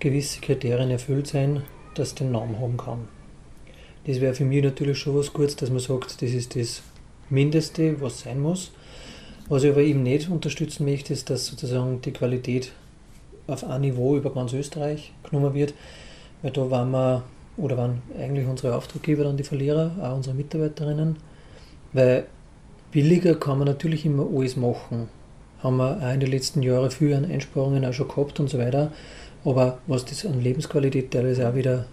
gewisse 0.00 0.40
Kriterien 0.40 0.90
erfüllt 0.90 1.26
sein, 1.26 1.62
dass 1.94 2.14
den 2.14 2.32
Namen 2.32 2.60
haben 2.60 2.76
kann. 2.76 3.08
Das 4.06 4.20
wäre 4.20 4.34
für 4.34 4.44
mich 4.44 4.62
natürlich 4.62 4.98
schon 4.98 5.16
was 5.16 5.32
Gutes, 5.32 5.56
dass 5.56 5.70
man 5.70 5.80
sagt, 5.80 6.22
das 6.22 6.30
ist 6.30 6.54
das 6.54 6.82
Mindeste, 7.28 8.00
was 8.00 8.20
sein 8.20 8.40
muss. 8.40 8.70
Was 9.48 9.64
ich 9.64 9.70
aber 9.70 9.80
eben 9.80 10.02
nicht 10.02 10.28
unterstützen 10.28 10.84
möchte, 10.84 11.12
ist, 11.12 11.30
dass 11.30 11.46
sozusagen 11.46 12.00
die 12.00 12.12
Qualität 12.12 12.72
auf 13.46 13.64
ein 13.64 13.80
Niveau 13.80 14.16
über 14.16 14.32
ganz 14.32 14.52
Österreich 14.52 15.12
genommen 15.28 15.54
wird, 15.54 15.74
weil 16.42 16.50
da 16.50 16.70
waren 16.70 16.90
wir, 16.90 17.22
oder 17.56 17.76
waren 17.76 18.02
eigentlich 18.18 18.46
unsere 18.46 18.74
Auftraggeber 18.74 19.24
dann 19.24 19.36
die 19.36 19.44
Verlierer, 19.44 19.92
auch 20.02 20.16
unsere 20.16 20.34
Mitarbeiterinnen, 20.34 21.16
weil 21.92 22.26
billiger 22.90 23.34
kann 23.34 23.58
man 23.58 23.66
natürlich 23.68 24.04
immer 24.04 24.26
alles 24.32 24.56
machen. 24.56 25.08
Haben 25.62 25.76
wir 25.78 25.98
auch 26.00 26.12
in 26.12 26.20
den 26.20 26.30
letzten 26.30 26.62
Jahren 26.62 26.90
viel 26.90 27.14
an 27.14 27.24
Einsparungen 27.24 27.84
auch 27.84 27.92
schon 27.92 28.08
gehabt 28.08 28.38
und 28.40 28.50
so 28.50 28.58
weiter. 28.58 28.92
Aber 29.46 29.78
was 29.86 30.04
das 30.04 30.26
an 30.26 30.42
Lebensqualität 30.42 31.12
teilweise 31.12 31.48
auch 31.48 31.54
wieder 31.54 31.86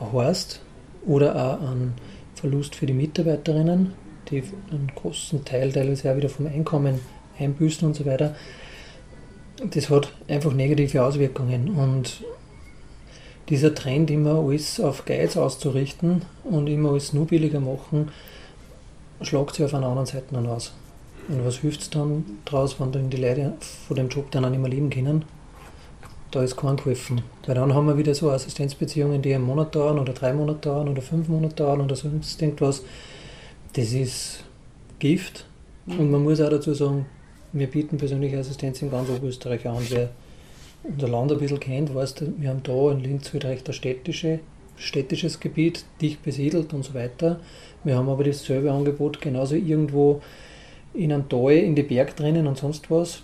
heißt 0.00 0.60
oder 1.06 1.36
auch 1.36 1.60
an 1.60 1.92
Verlust 2.34 2.74
für 2.74 2.86
die 2.86 2.94
Mitarbeiterinnen, 2.94 3.92
die 4.30 4.42
einen 4.70 4.90
großen 4.94 5.44
Teil 5.44 5.70
teilweise 5.70 6.10
auch 6.10 6.16
wieder 6.16 6.30
vom 6.30 6.46
Einkommen 6.46 7.00
einbüßen 7.38 7.86
und 7.86 7.94
so 7.94 8.06
weiter, 8.06 8.34
das 9.70 9.90
hat 9.90 10.12
einfach 10.28 10.54
negative 10.54 11.04
Auswirkungen. 11.04 11.76
Und 11.76 12.24
dieser 13.50 13.74
Trend, 13.74 14.10
immer 14.10 14.36
alles 14.36 14.80
auf 14.80 15.04
Geiz 15.04 15.36
auszurichten 15.36 16.22
und 16.42 16.68
immer 16.68 16.92
alles 16.92 17.12
nur 17.12 17.26
billiger 17.26 17.60
machen, 17.60 18.08
schlagt 19.20 19.56
sich 19.56 19.66
auf 19.66 19.74
einer 19.74 19.88
anderen 19.88 20.06
Seite 20.06 20.28
dann 20.32 20.46
aus. 20.46 20.72
Und 21.28 21.44
was 21.44 21.58
hilft 21.58 21.82
es 21.82 21.90
dann 21.90 22.24
daraus, 22.46 22.80
wenn 22.80 22.92
dann 22.92 23.10
die 23.10 23.18
Leute 23.18 23.52
von 23.86 23.96
dem 23.96 24.08
Job 24.08 24.30
dann 24.30 24.46
auch 24.46 24.50
nicht 24.50 24.60
mehr 24.60 24.70
leben 24.70 24.88
können? 24.88 25.26
Da 26.32 26.42
ist 26.42 26.56
kein 26.56 26.76
geholfen. 26.76 27.22
Weil 27.46 27.54
dann 27.54 27.74
haben 27.74 27.86
wir 27.86 27.96
wieder 27.96 28.14
so 28.14 28.30
Assistenzbeziehungen, 28.30 29.22
die 29.22 29.34
einen 29.34 29.44
Monat 29.44 29.74
dauern 29.74 29.98
oder 29.98 30.12
drei 30.12 30.32
Monate 30.32 30.60
dauern 30.60 30.88
oder 30.88 31.02
fünf 31.02 31.28
Monate 31.28 31.54
dauern 31.54 31.80
oder 31.80 31.94
sonst 31.94 32.40
irgendwas. 32.42 32.82
Das 33.74 33.92
ist 33.92 34.44
Gift. 34.98 35.46
Und 35.86 36.10
man 36.10 36.22
muss 36.22 36.40
auch 36.40 36.50
dazu 36.50 36.74
sagen, 36.74 37.06
wir 37.52 37.66
bieten 37.66 37.98
persönliche 37.98 38.38
Assistenz 38.38 38.80
in 38.82 38.90
ganz 38.90 39.08
Oberösterreich 39.10 39.66
an. 39.68 39.78
Wer 39.88 40.10
unser 40.84 41.08
Land 41.08 41.32
ein 41.32 41.38
bisschen 41.38 41.60
kennt, 41.60 41.94
weiß, 41.94 42.14
wir 42.38 42.48
haben 42.48 42.62
da 42.62 42.90
in 42.90 43.00
Linz 43.00 43.32
wieder 43.32 43.48
recht 43.48 43.68
ein 43.68 43.72
städtische, 43.72 44.40
städtisches 44.76 45.38
Gebiet, 45.38 45.84
dicht 46.00 46.22
besiedelt 46.22 46.72
und 46.72 46.84
so 46.84 46.94
weiter. 46.94 47.40
Wir 47.84 47.96
haben 47.96 48.08
aber 48.08 48.24
dasselbe 48.24 48.72
Angebot 48.72 49.20
genauso 49.20 49.54
irgendwo 49.54 50.22
in 50.94 51.12
einem 51.12 51.28
Tal 51.28 51.52
in 51.52 51.74
die 51.74 51.82
Berg 51.82 52.16
drinnen 52.16 52.46
und 52.46 52.58
sonst 52.58 52.90
was. 52.90 53.22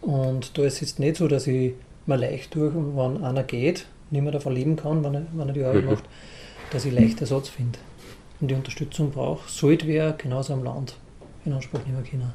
Und 0.00 0.56
da 0.56 0.62
ist 0.64 0.74
es 0.74 0.80
jetzt 0.80 0.98
nicht 0.98 1.16
so, 1.16 1.28
dass 1.28 1.46
ich 1.46 1.74
man 2.10 2.20
leicht 2.20 2.54
durch, 2.54 2.74
wenn 2.74 3.24
einer 3.24 3.42
geht, 3.42 3.86
nicht 4.10 4.22
mehr 4.22 4.32
davon 4.32 4.54
leben 4.54 4.76
kann, 4.76 5.02
wenn 5.02 5.14
er, 5.14 5.26
wenn 5.32 5.48
er 5.48 5.54
die 5.54 5.64
Arbeit 5.64 5.84
mhm. 5.84 5.90
macht, 5.90 6.04
dass 6.70 6.84
ich 6.84 6.92
leicht 6.92 7.20
Ersatz 7.20 7.48
finde 7.48 7.78
und 8.40 8.50
die 8.50 8.54
Unterstützung 8.54 9.10
brauche, 9.10 9.48
sollte 9.48 9.86
wer 9.86 10.12
genauso 10.12 10.52
am 10.52 10.64
Land 10.64 10.96
in 11.44 11.52
Anspruch 11.52 11.80
nehmen 11.86 12.04
können. 12.04 12.32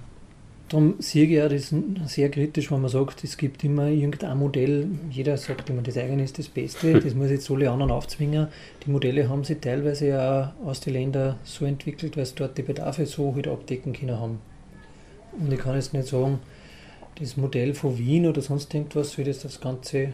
Darum 0.70 0.96
sehe 0.98 1.26
ich 1.26 1.32
ja 1.32 1.48
das 1.48 1.72
sehr 2.08 2.30
kritisch, 2.32 2.72
wenn 2.72 2.82
man 2.82 2.90
sagt, 2.90 3.24
es 3.24 3.38
gibt 3.38 3.64
immer 3.64 3.88
irgendein 3.88 4.40
Modell, 4.40 4.88
jeder 5.12 5.38
sagt 5.38 5.70
immer, 5.70 5.84
das 5.84 5.96
eigene 5.96 6.24
ist 6.24 6.40
das 6.40 6.50
Beste, 6.50 7.00
das 7.00 7.14
muss 7.14 7.30
jetzt 7.30 7.52
alle 7.52 7.70
anderen 7.70 7.92
aufzwingen. 7.92 8.48
Die 8.84 8.90
Modelle 8.90 9.30
haben 9.30 9.44
sich 9.44 9.60
teilweise 9.60 10.08
ja 10.08 10.56
aus 10.66 10.80
den 10.80 10.94
Ländern 10.94 11.36
so 11.44 11.66
entwickelt, 11.66 12.18
weil 12.18 12.26
sie 12.26 12.36
dort 12.36 12.58
die 12.58 12.64
Bedarfe 12.64 13.06
so 13.06 13.36
halt 13.36 13.48
abdecken 13.48 13.94
können 13.94 14.20
haben. 14.20 14.40
Und 15.40 15.54
ich 15.54 15.60
kann 15.60 15.76
jetzt 15.76 15.94
nicht 15.94 16.08
sagen, 16.08 16.40
das 17.20 17.38
Modell 17.38 17.74
von 17.74 17.98
Wien 17.98 18.28
oder 18.28 18.42
sonst 18.42 18.74
irgendwas 18.74 19.12
soll 19.12 19.26
das 19.26 19.40
das 19.40 19.62
ganze 19.62 19.98
äh, 19.98 20.10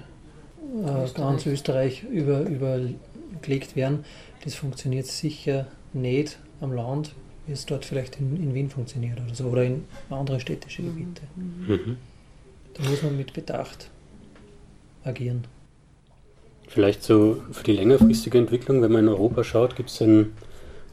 Österreich. 0.75 1.13
ganz 1.13 1.45
Österreich 1.45 2.03
über, 2.03 2.41
übergelegt 2.41 3.75
werden. 3.75 4.05
Das 4.43 4.55
funktioniert 4.55 5.07
sicher 5.07 5.67
nicht 5.93 6.39
am 6.61 6.73
Land, 6.73 7.13
wie 7.47 7.53
es 7.53 7.65
dort 7.65 7.85
vielleicht 7.85 8.19
in, 8.19 8.35
in 8.35 8.53
Wien 8.53 8.69
funktioniert 8.69 9.19
oder 9.19 9.33
so 9.33 9.45
oder 9.45 9.63
in 9.63 9.85
andere 10.09 10.39
städtische 10.39 10.83
Gebiete. 10.83 11.23
Mhm. 11.35 11.97
Da 12.73 12.89
muss 12.89 13.03
man 13.03 13.17
mit 13.17 13.33
Bedacht 13.33 13.89
agieren. 15.03 15.45
Vielleicht 16.67 17.03
so 17.03 17.41
für 17.51 17.63
die 17.63 17.73
längerfristige 17.73 18.37
Entwicklung, 18.37 18.81
wenn 18.81 18.91
man 18.91 19.03
in 19.03 19.09
Europa 19.09 19.43
schaut, 19.43 19.75
gibt 19.75 19.89
es 19.89 19.97
denn 19.97 20.31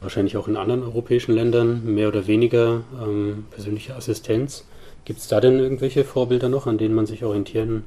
wahrscheinlich 0.01 0.35
auch 0.35 0.47
in 0.47 0.57
anderen 0.57 0.83
europäischen 0.83 1.33
Ländern 1.33 1.85
mehr 1.93 2.09
oder 2.09 2.27
weniger 2.27 2.83
ähm, 3.01 3.45
persönliche 3.51 3.95
Assistenz? 3.95 4.65
Gibt 5.09 5.21
es 5.21 5.27
da 5.27 5.41
denn 5.41 5.57
irgendwelche 5.57 6.03
Vorbilder 6.03 6.49
noch, 6.49 6.67
an 6.67 6.77
denen 6.77 6.93
man 6.93 7.07
sich 7.07 7.23
orientieren 7.23 7.83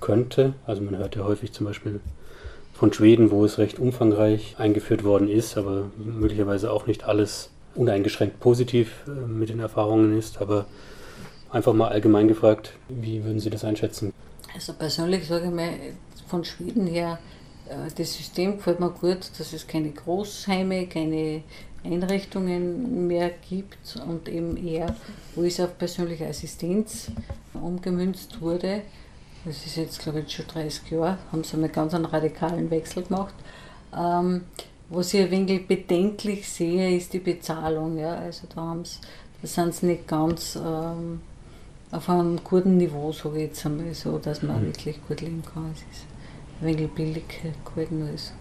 könnte? 0.00 0.54
Also 0.64 0.80
man 0.80 0.96
hört 0.96 1.14
ja 1.14 1.24
häufig 1.24 1.52
zum 1.52 1.66
Beispiel 1.66 2.00
von 2.72 2.90
Schweden, 2.90 3.30
wo 3.30 3.44
es 3.44 3.58
recht 3.58 3.78
umfangreich 3.78 4.54
eingeführt 4.56 5.04
worden 5.04 5.28
ist, 5.28 5.58
aber 5.58 5.90
möglicherweise 5.98 6.72
auch 6.72 6.86
nicht 6.86 7.04
alles 7.04 7.50
uneingeschränkt 7.74 8.40
positiv 8.40 9.04
äh, 9.06 9.10
mit 9.10 9.50
den 9.50 9.60
Erfahrungen 9.60 10.16
ist. 10.18 10.40
Aber 10.40 10.64
einfach 11.50 11.74
mal 11.74 11.88
allgemein 11.88 12.28
gefragt, 12.28 12.72
wie 12.88 13.22
würden 13.24 13.40
Sie 13.40 13.50
das 13.50 13.62
einschätzen? 13.62 14.14
Also 14.54 14.72
persönlich 14.72 15.26
sage 15.26 15.48
ich 15.48 15.52
mal, 15.52 15.74
von 16.28 16.46
Schweden 16.46 16.86
her 16.86 17.18
äh, 17.68 17.90
das 17.94 18.14
System 18.14 18.56
gefällt 18.56 18.80
mir 18.80 18.88
gut, 18.88 19.30
dass 19.38 19.52
es 19.52 19.66
keine 19.66 19.90
Großheime, 19.90 20.86
keine 20.86 21.42
Einrichtungen 21.84 23.06
mehr 23.06 23.30
gibt 23.48 23.96
und 24.06 24.28
eben 24.28 24.56
eher, 24.56 24.94
wo 25.34 25.42
es 25.42 25.60
auf 25.60 25.78
persönliche 25.78 26.26
Assistenz 26.26 27.10
umgemünzt 27.54 28.40
wurde. 28.40 28.82
Das 29.44 29.64
ist 29.64 29.76
jetzt, 29.76 30.00
glaube 30.00 30.20
ich, 30.20 30.32
schon 30.32 30.46
30 30.46 30.90
Jahre, 30.90 31.18
haben 31.30 31.44
sie 31.44 31.56
einen 31.56 31.72
ganz 31.72 31.94
einen 31.94 32.04
radikalen 32.04 32.70
Wechsel 32.70 33.04
gemacht. 33.04 33.34
Ähm, 33.96 34.42
was 34.90 35.14
ich 35.14 35.20
ein 35.20 35.30
wenig 35.30 35.66
bedenklich 35.66 36.48
sehe, 36.48 36.96
ist 36.96 37.12
die 37.12 37.18
Bezahlung. 37.18 37.98
Ja. 37.98 38.16
Also 38.16 38.46
da, 38.54 38.62
haben's, 38.62 39.00
da 39.40 39.48
sind 39.48 39.74
sie 39.74 39.86
nicht 39.86 40.08
ganz 40.08 40.56
ähm, 40.56 41.20
auf 41.90 42.08
einem 42.08 42.42
guten 42.42 42.76
Niveau, 42.76 43.12
sage 43.12 43.36
ich 43.36 43.48
jetzt 43.48 43.64
einmal 43.64 43.94
so, 43.94 44.18
dass 44.18 44.42
man 44.42 44.62
mhm. 44.62 44.66
wirklich 44.66 44.98
gut 45.06 45.20
leben 45.20 45.42
kann. 45.42 45.72
Es 45.72 45.80
ist 45.80 46.06
ein 46.60 46.66
wenig 46.66 46.90
billig 46.92 47.24
gehalten 47.64 48.06
alles. 48.08 48.32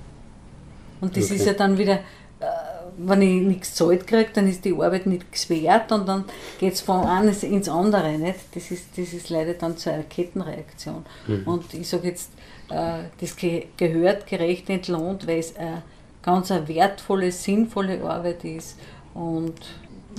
Und 1.00 1.16
das 1.16 1.26
okay. 1.26 1.36
ist 1.36 1.46
ja 1.46 1.54
dann 1.54 1.78
wieder, 1.78 2.00
äh, 2.40 2.77
wenn 2.98 3.22
ich 3.22 3.42
nichts 3.42 3.76
zahlt 3.76 4.08
kriege, 4.08 4.30
dann 4.34 4.48
ist 4.48 4.66
die 4.66 4.74
Arbeit 4.74 5.06
nichts 5.06 5.50
wert 5.50 5.92
und 5.92 6.08
dann 6.08 6.26
geht 6.60 6.74
es 6.74 6.82
von 6.82 7.06
eines 7.06 7.44
ins 7.44 7.70
andere. 7.70 8.18
Nicht? 8.18 8.40
Das, 8.54 8.72
ist, 8.72 8.98
das 8.98 9.14
ist 9.14 9.30
leider 9.30 9.54
dann 9.54 9.78
zu 9.78 9.92
einer 9.92 10.04
Kettenreaktion. 10.04 11.06
Mhm. 11.28 11.44
Und 11.46 11.74
ich 11.74 11.88
sage 11.88 12.08
jetzt, 12.08 12.32
äh, 12.70 13.04
das 13.20 13.36
gehört 13.36 14.28
gerecht 14.28 14.70
entlohnt, 14.70 15.28
weil 15.28 15.40
es 15.40 15.56
eine 15.56 15.84
ganz 16.24 16.52
eine 16.52 16.68
wertvolle, 16.68 17.32
sinnvolle 17.32 18.04
Arbeit 18.04 18.44
ist. 18.44 18.78
Und 19.14 19.56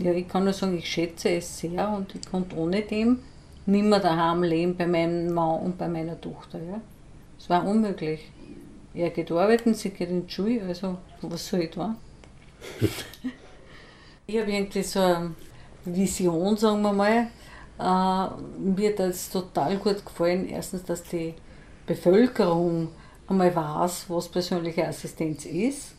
ja, 0.00 0.12
ich 0.12 0.28
kann 0.28 0.44
nur 0.44 0.52
sagen, 0.52 0.78
ich 0.78 0.88
schätze 0.88 1.30
es 1.30 1.58
sehr 1.58 1.88
und 1.90 2.14
ich 2.14 2.30
konnte 2.30 2.56
ohne 2.56 2.82
dem 2.82 3.18
nicht 3.66 3.84
mehr 3.84 4.00
daheim 4.00 4.42
leben 4.42 4.76
bei 4.76 4.86
meinem 4.86 5.34
Mann 5.34 5.60
und 5.60 5.78
bei 5.78 5.88
meiner 5.88 6.18
Tochter. 6.20 6.58
Ja. 6.58 6.80
Es 7.38 7.50
war 7.50 7.66
unmöglich. 7.66 8.30
Er 8.94 9.10
geht 9.10 9.30
arbeiten, 9.30 9.74
sie 9.74 9.90
geht 9.90 10.08
in 10.08 10.26
die 10.26 10.32
Schule, 10.32 10.62
also 10.66 10.96
was 11.20 11.46
soll 11.46 11.60
ich 11.60 11.70
da? 11.70 11.94
Ich 14.26 14.38
habe 14.40 14.50
irgendwie 14.50 14.82
so 14.82 15.00
eine 15.00 15.34
Vision, 15.84 16.56
sagen 16.56 16.82
wir 16.82 16.92
mal. 16.92 17.28
Äh, 17.78 18.40
mir 18.59 18.90
hat 18.90 18.98
das 18.98 19.30
total 19.30 19.76
gut 19.76 20.04
gefallen. 20.04 20.48
Erstens, 20.48 20.84
dass 20.84 21.02
die 21.04 21.34
Bevölkerung 21.86 22.88
einmal 23.28 23.54
weiß, 23.54 24.06
was 24.09 24.28
persönliche 24.28 24.86
Assistenz 24.86 25.44
ist, 25.44 25.92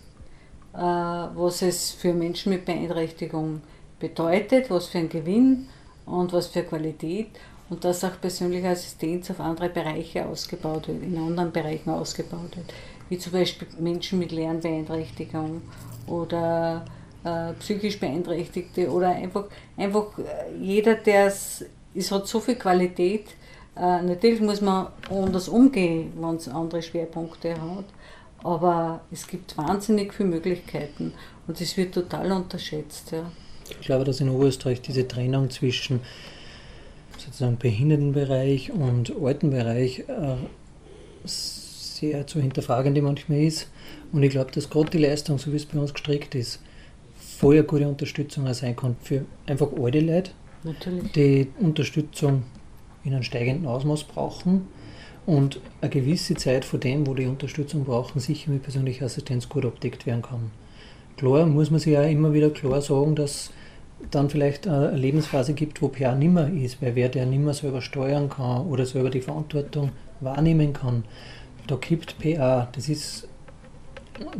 äh, 0.73 0.77
was 0.77 1.61
es 1.61 1.91
für 1.91 2.13
Menschen 2.13 2.51
mit 2.51 2.65
Beeinträchtigung 2.65 3.61
bedeutet, 3.99 4.69
was 4.69 4.87
für 4.87 4.99
ein 4.99 5.09
Gewinn 5.09 5.67
und 6.05 6.33
was 6.33 6.47
für 6.47 6.63
Qualität 6.63 7.29
und 7.69 7.83
dass 7.83 8.03
auch 8.03 8.19
persönliche 8.19 8.69
Assistenz 8.69 9.29
auf 9.29 9.39
andere 9.39 9.69
Bereiche 9.69 10.25
ausgebaut 10.25 10.87
wird, 10.87 11.03
in 11.03 11.17
anderen 11.17 11.51
Bereichen 11.51 11.91
ausgebaut 11.91 12.55
wird, 12.55 12.73
wie 13.09 13.17
zum 13.17 13.33
Beispiel 13.33 13.67
Menschen 13.79 14.19
mit 14.19 14.31
Lernbeeinträchtigung 14.31 15.61
oder 16.09 16.85
äh, 17.23 17.53
psychisch 17.59 17.99
Beeinträchtigte 17.99 18.89
oder 18.89 19.09
einfach, 19.09 19.45
einfach 19.77 20.17
äh, 20.17 20.55
jeder, 20.59 20.95
der 20.95 21.27
es, 21.27 21.65
hat 22.11 22.27
so 22.27 22.39
viel 22.39 22.55
Qualität, 22.55 23.27
äh, 23.75 24.01
natürlich 24.01 24.41
muss 24.41 24.61
man 24.61 24.87
anders 25.09 25.47
umgehen, 25.47 26.13
wenn 26.19 26.35
es 26.35 26.47
andere 26.47 26.81
Schwerpunkte 26.81 27.51
hat, 27.51 27.85
aber 28.43 29.01
es 29.11 29.27
gibt 29.27 29.57
wahnsinnig 29.57 30.13
viele 30.13 30.29
Möglichkeiten 30.29 31.13
und 31.47 31.59
es 31.59 31.75
wird 31.77 31.93
total 31.93 32.31
unterschätzt. 32.31 33.11
Ja. 33.11 33.31
Ich 33.79 33.85
glaube, 33.85 34.03
dass 34.03 34.19
in 34.19 34.29
Oberösterreich 34.29 34.81
diese 34.81 35.07
Trennung 35.07 35.49
zwischen 35.49 36.01
sozusagen 37.17 37.57
Behindertenbereich 37.57 38.71
und 38.71 39.13
Altenbereich 39.21 39.99
äh, 40.07 40.35
sehr 41.99 42.25
zu 42.27 42.39
hinterfragen 42.39 43.01
manchmal 43.03 43.39
ist. 43.39 43.69
Und 44.11 44.23
ich 44.23 44.31
glaube, 44.31 44.51
dass 44.51 44.69
gerade 44.69 44.89
die 44.89 44.97
Leistung, 44.97 45.37
so 45.37 45.51
wie 45.51 45.57
es 45.57 45.65
bei 45.65 45.79
uns 45.79 45.93
gestrickt 45.93 46.35
ist, 46.35 46.61
voll 47.15 47.55
eine 47.55 47.63
gute 47.63 47.87
Unterstützung 47.87 48.51
sein 48.53 48.75
kann 48.75 48.95
für 49.01 49.25
einfach 49.45 49.69
alte 49.79 49.99
Leute, 49.99 50.31
Natürlich. 50.63 51.11
die 51.13 51.47
Unterstützung 51.59 52.43
in 53.03 53.13
einem 53.13 53.23
steigenden 53.23 53.67
Ausmaß 53.67 54.03
brauchen 54.03 54.67
und 55.25 55.61
eine 55.81 55.89
gewisse 55.89 56.35
Zeit 56.35 56.65
von 56.65 56.79
dem, 56.79 57.07
wo 57.07 57.13
die 57.13 57.27
Unterstützung 57.27 57.85
brauchen, 57.85 58.19
sicher 58.19 58.51
mit 58.51 58.63
persönlicher 58.63 59.05
Assistenz 59.05 59.47
gut 59.47 59.65
abdeckt 59.65 60.05
werden 60.05 60.21
kann. 60.21 60.51
Klar 61.17 61.45
muss 61.45 61.71
man 61.71 61.79
sich 61.79 61.93
ja 61.93 62.03
immer 62.03 62.33
wieder 62.33 62.49
klar 62.49 62.81
sagen, 62.81 63.15
dass 63.15 63.51
dann 64.11 64.29
vielleicht 64.29 64.67
eine 64.67 64.95
Lebensphase 64.95 65.53
gibt, 65.53 65.81
wo 65.81 65.89
PA 65.89 66.15
nimmer 66.15 66.49
ist, 66.49 66.81
weil 66.81 66.95
wer 66.95 67.09
der 67.09 67.25
nimmer 67.25 67.53
selber 67.53 67.81
steuern 67.81 68.29
kann 68.29 68.65
oder 68.67 68.85
selber 68.85 69.09
die 69.09 69.21
Verantwortung 69.21 69.91
wahrnehmen 70.21 70.73
kann, 70.73 71.03
da 71.69 71.75
gibt 71.75 72.17
PA, 72.19 72.67
das 72.71 72.89
ist, 72.89 73.27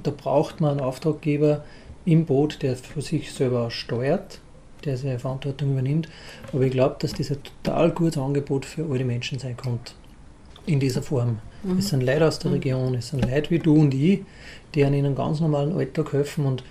da 0.02 0.12
braucht 0.12 0.62
man 0.62 0.72
einen 0.72 0.80
Auftraggeber 0.80 1.64
im 2.06 2.26
Boot, 2.26 2.62
der 2.64 2.76
für 2.76 3.02
sich 3.02 3.32
selber 3.32 3.70
steuert, 3.70 4.40
der 4.84 4.98
seine 4.98 5.20
Verantwortung 5.20 5.74
übernimmt. 5.74 6.10
Aber 6.52 6.64
ich 6.64 6.72
glaube, 6.72 6.96
dass 7.00 7.14
das 7.14 7.30
ein 7.32 7.38
total 7.44 7.92
gutes 7.92 8.18
Angebot 8.18 8.66
für 8.66 8.86
alle 8.90 9.06
Menschen 9.06 9.38
sein 9.38 9.56
kann. 9.56 9.80
In 10.66 10.80
dieser 10.80 11.02
Form. 11.04 11.40
Mhm. 11.64 11.78
Es 11.78 11.90
sind 11.90 12.02
Leute 12.02 12.28
aus 12.28 12.40
der 12.40 12.52
mhm. 12.52 12.58
Region, 12.58 12.96
es 12.96 13.10
sind 13.10 13.26
Leute 13.26 13.50
wie 13.52 13.60
du 13.60 13.76
und 13.76 13.94
ich, 13.94 14.22
die 14.74 14.86
an 14.86 14.94
ihnen 14.94 15.16
ganz 15.16 15.40
normalen 15.40 15.74
Alltag 15.74 16.14
helfen 16.14 16.46
und 16.46 16.64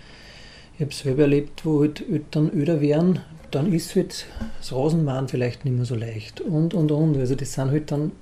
ich 0.75 0.81
habe 0.81 0.91
es 0.91 1.01
selber 1.01 1.23
erlebt, 1.23 1.65
wo 1.65 1.81
halt 1.81 2.09
Eltern 2.09 2.51
öder 2.55 2.81
wären, 2.81 3.21
dann 3.51 3.73
ist 3.73 3.97
halt 3.97 4.27
das 4.59 4.73
Rasenmähen 4.73 5.27
vielleicht 5.27 5.65
nicht 5.65 5.77
mehr 5.77 5.85
so 5.85 5.97
leicht 5.97 6.41
und 6.41 6.75
und 6.75 6.93
und. 6.93 7.17
Also 7.17 7.35
das 7.35 7.53
sind 7.53 7.71
halt 7.71 7.91
dann 7.91 8.13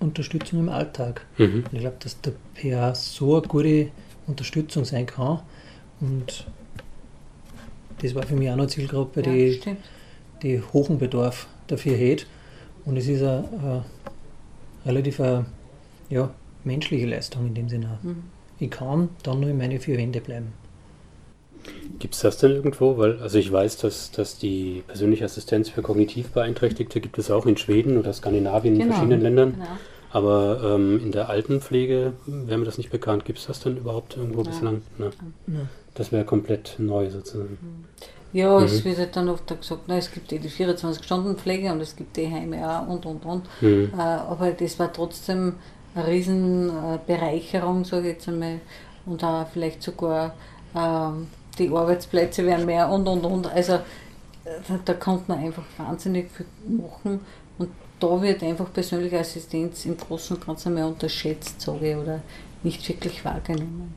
Unterstützung 0.00 0.60
im 0.60 0.68
Alltag. 0.68 1.26
Mhm. 1.38 1.64
ich 1.72 1.80
glaube, 1.80 1.96
dass 2.00 2.20
der 2.20 2.32
PA 2.54 2.94
so 2.94 3.36
eine 3.36 3.46
gute 3.46 3.88
Unterstützung 4.26 4.84
sein 4.84 5.06
kann 5.06 5.40
und 6.00 6.46
das 8.00 8.14
war 8.14 8.22
für 8.22 8.36
mich 8.36 8.50
auch 8.50 8.56
noch 8.56 8.66
Zielgruppe, 8.66 9.22
ja, 9.22 9.32
die, 9.32 9.60
die 10.42 10.62
hohen 10.72 10.98
Bedarf 10.98 11.48
dafür 11.66 11.96
hat. 11.96 12.26
Und 12.84 12.96
es 12.96 13.08
ist 13.08 13.22
eine, 13.22 13.44
eine 13.62 13.84
relativ 14.86 15.20
eine, 15.20 15.46
ja, 16.08 16.30
menschliche 16.64 17.06
Leistung 17.06 17.46
in 17.48 17.54
dem 17.54 17.68
Sinne. 17.68 17.98
Mhm. 18.02 18.24
Ich 18.60 18.70
kann 18.70 19.10
dann 19.22 19.40
nur 19.40 19.50
in 19.50 19.58
meine 19.58 19.80
vier 19.80 19.98
Wände 19.98 20.20
bleiben. 20.20 20.52
Gibt 21.98 22.14
es 22.14 22.20
das 22.20 22.38
denn 22.38 22.52
irgendwo? 22.52 22.96
Weil, 22.98 23.20
also 23.20 23.38
ich 23.38 23.50
weiß, 23.50 23.78
dass, 23.78 24.10
dass 24.12 24.38
die 24.38 24.82
persönliche 24.86 25.24
Assistenz 25.24 25.68
für 25.68 25.82
kognitiv 25.82 26.30
Beeinträchtigte 26.30 27.00
gibt 27.00 27.18
es 27.18 27.30
auch 27.30 27.46
in 27.46 27.56
Schweden 27.56 27.98
oder 27.98 28.12
Skandinavien 28.12 28.74
genau. 28.74 28.84
in 28.84 28.90
verschiedenen 28.92 29.20
Ländern. 29.20 29.52
Genau. 29.54 29.66
Aber 30.10 30.60
ähm, 30.64 31.00
in 31.02 31.12
der 31.12 31.28
Altenpflege 31.28 32.14
wäre 32.26 32.58
mir 32.58 32.64
das 32.64 32.78
nicht 32.78 32.90
bekannt. 32.90 33.24
Gibt 33.24 33.38
es 33.38 33.46
das 33.46 33.60
denn 33.60 33.76
überhaupt 33.76 34.16
irgendwo 34.16 34.42
ja. 34.42 34.48
bislang? 34.48 34.82
Ne. 34.96 35.10
Ja. 35.46 35.54
Das 35.94 36.12
wäre 36.12 36.24
komplett 36.24 36.76
neu 36.78 37.10
sozusagen. 37.10 37.58
Ja, 38.32 38.58
mhm. 38.58 38.64
es 38.64 38.84
wird 38.84 38.98
halt 38.98 39.16
dann 39.16 39.28
oft 39.28 39.46
gesagt, 39.48 39.82
na, 39.86 39.96
es 39.96 40.10
gibt 40.10 40.32
eh 40.32 40.38
die 40.38 40.50
24-Stunden-Pflege 40.50 41.72
und 41.72 41.80
es 41.80 41.96
gibt 41.96 42.16
die 42.16 42.30
Heime 42.30 42.68
auch 42.68 42.88
und 42.88 43.06
und 43.06 43.24
und. 43.24 43.44
Mhm. 43.60 43.92
Äh, 43.96 44.00
aber 44.00 44.52
das 44.52 44.78
war 44.78 44.92
trotzdem 44.92 45.54
eine 45.94 46.06
riesen 46.06 46.68
äh, 46.68 46.98
Bereicherung, 47.06 47.84
sage 47.84 48.08
ich 48.08 48.14
jetzt 48.14 48.28
einmal. 48.28 48.60
Und 49.06 49.24
auch 49.24 49.46
vielleicht 49.52 49.82
sogar 49.82 50.34
ähm, 50.76 51.28
die 51.58 51.68
Arbeitsplätze 51.70 52.44
werden 52.44 52.66
mehr 52.66 52.88
und 52.88 53.06
und 53.06 53.24
und. 53.24 53.46
Also 53.46 53.80
da, 54.44 54.78
da 54.84 54.94
konnte 54.94 55.24
man 55.28 55.40
einfach 55.40 55.64
wahnsinnig 55.76 56.30
viel 56.30 56.46
machen 56.68 57.20
und 57.58 57.70
da 58.00 58.22
wird 58.22 58.42
einfach 58.42 58.72
persönliche 58.72 59.18
Assistenz 59.18 59.84
im 59.84 59.96
Großen 59.96 60.36
und 60.36 60.46
Ganzen 60.46 60.74
mehr 60.74 60.86
unterschätzt, 60.86 61.60
sage 61.60 61.90
ich, 61.90 61.96
oder 61.96 62.20
nicht 62.62 62.88
wirklich 62.88 63.24
wahrgenommen. 63.24 63.94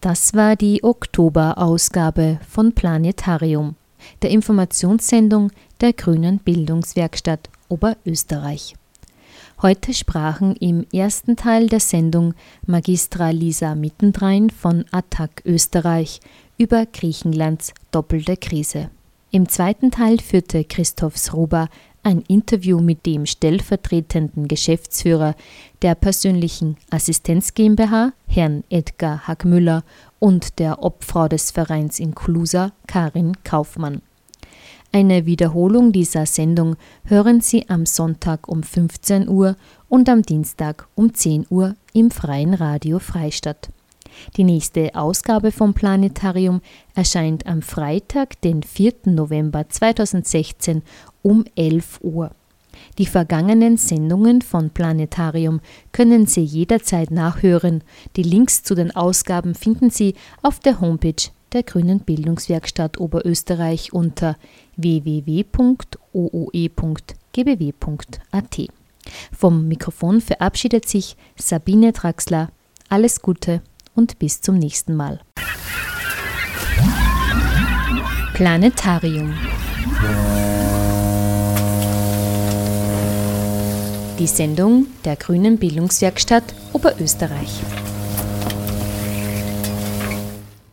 Das 0.00 0.34
war 0.34 0.56
die 0.56 0.82
Oktoberausgabe 0.82 2.40
von 2.48 2.72
Planetarium, 2.72 3.76
der 4.22 4.30
Informationssendung 4.30 5.50
der 5.80 5.92
Grünen 5.92 6.38
Bildungswerkstatt 6.38 7.50
Oberösterreich. 7.68 8.74
Heute 9.62 9.92
sprachen 9.92 10.56
im 10.56 10.86
ersten 10.90 11.36
Teil 11.36 11.66
der 11.66 11.80
Sendung 11.80 12.32
Magistra 12.66 13.28
Lisa 13.28 13.74
Mittendrein 13.74 14.48
von 14.48 14.86
Attac 14.90 15.42
Österreich 15.44 16.20
über 16.60 16.84
Griechenlands 16.84 17.72
doppelte 17.90 18.36
Krise. 18.36 18.90
Im 19.30 19.48
zweiten 19.48 19.90
Teil 19.90 20.18
führte 20.18 20.62
Christoph 20.64 21.16
Sruba 21.16 21.70
ein 22.02 22.20
Interview 22.28 22.80
mit 22.80 23.06
dem 23.06 23.24
stellvertretenden 23.24 24.46
Geschäftsführer 24.46 25.36
der 25.80 25.94
persönlichen 25.94 26.76
Assistenz 26.90 27.54
GmbH, 27.54 28.12
Herrn 28.26 28.62
Edgar 28.68 29.26
Hackmüller, 29.26 29.84
und 30.18 30.58
der 30.58 30.82
Obfrau 30.82 31.28
des 31.28 31.50
Vereins 31.50 31.98
in 31.98 32.14
Klusa, 32.14 32.72
Karin 32.86 33.42
Kaufmann. 33.42 34.02
Eine 34.92 35.24
Wiederholung 35.24 35.92
dieser 35.92 36.26
Sendung 36.26 36.76
hören 37.04 37.40
Sie 37.40 37.70
am 37.70 37.86
Sonntag 37.86 38.48
um 38.48 38.62
15 38.62 39.30
Uhr 39.30 39.56
und 39.88 40.10
am 40.10 40.20
Dienstag 40.20 40.88
um 40.94 41.14
10 41.14 41.46
Uhr 41.48 41.74
im 41.94 42.10
Freien 42.10 42.52
Radio 42.52 42.98
Freistadt. 42.98 43.70
Die 44.36 44.44
nächste 44.44 44.94
Ausgabe 44.94 45.52
vom 45.52 45.74
Planetarium 45.74 46.60
erscheint 46.94 47.46
am 47.46 47.62
Freitag, 47.62 48.40
den 48.42 48.62
4. 48.62 48.92
November 49.06 49.68
2016 49.68 50.82
um 51.22 51.44
11 51.56 52.00
Uhr. 52.02 52.30
Die 52.98 53.06
vergangenen 53.06 53.76
Sendungen 53.76 54.42
von 54.42 54.70
Planetarium 54.70 55.60
können 55.92 56.26
Sie 56.26 56.42
jederzeit 56.42 57.10
nachhören. 57.10 57.82
Die 58.16 58.22
Links 58.22 58.62
zu 58.62 58.74
den 58.74 58.94
Ausgaben 58.94 59.54
finden 59.54 59.90
Sie 59.90 60.14
auf 60.42 60.60
der 60.60 60.80
Homepage 60.80 61.30
der 61.52 61.62
Grünen 61.62 62.00
Bildungswerkstatt 62.00 62.98
Oberösterreich 62.98 63.92
unter 63.92 64.36
www.ooe.gbw.at. 64.76 65.50
Vom 69.36 69.66
Mikrofon 69.68 70.20
verabschiedet 70.20 70.88
sich 70.88 71.16
Sabine 71.36 71.92
Draxler. 71.92 72.50
Alles 72.88 73.22
Gute 73.22 73.62
und 74.00 74.18
bis 74.18 74.40
zum 74.40 74.56
nächsten 74.56 74.96
Mal. 74.96 75.20
Planetarium. 78.32 79.34
Die 84.18 84.26
Sendung 84.26 84.86
der 85.04 85.16
Grünen 85.16 85.58
Bildungswerkstatt 85.58 86.44
Oberösterreich. 86.72 87.60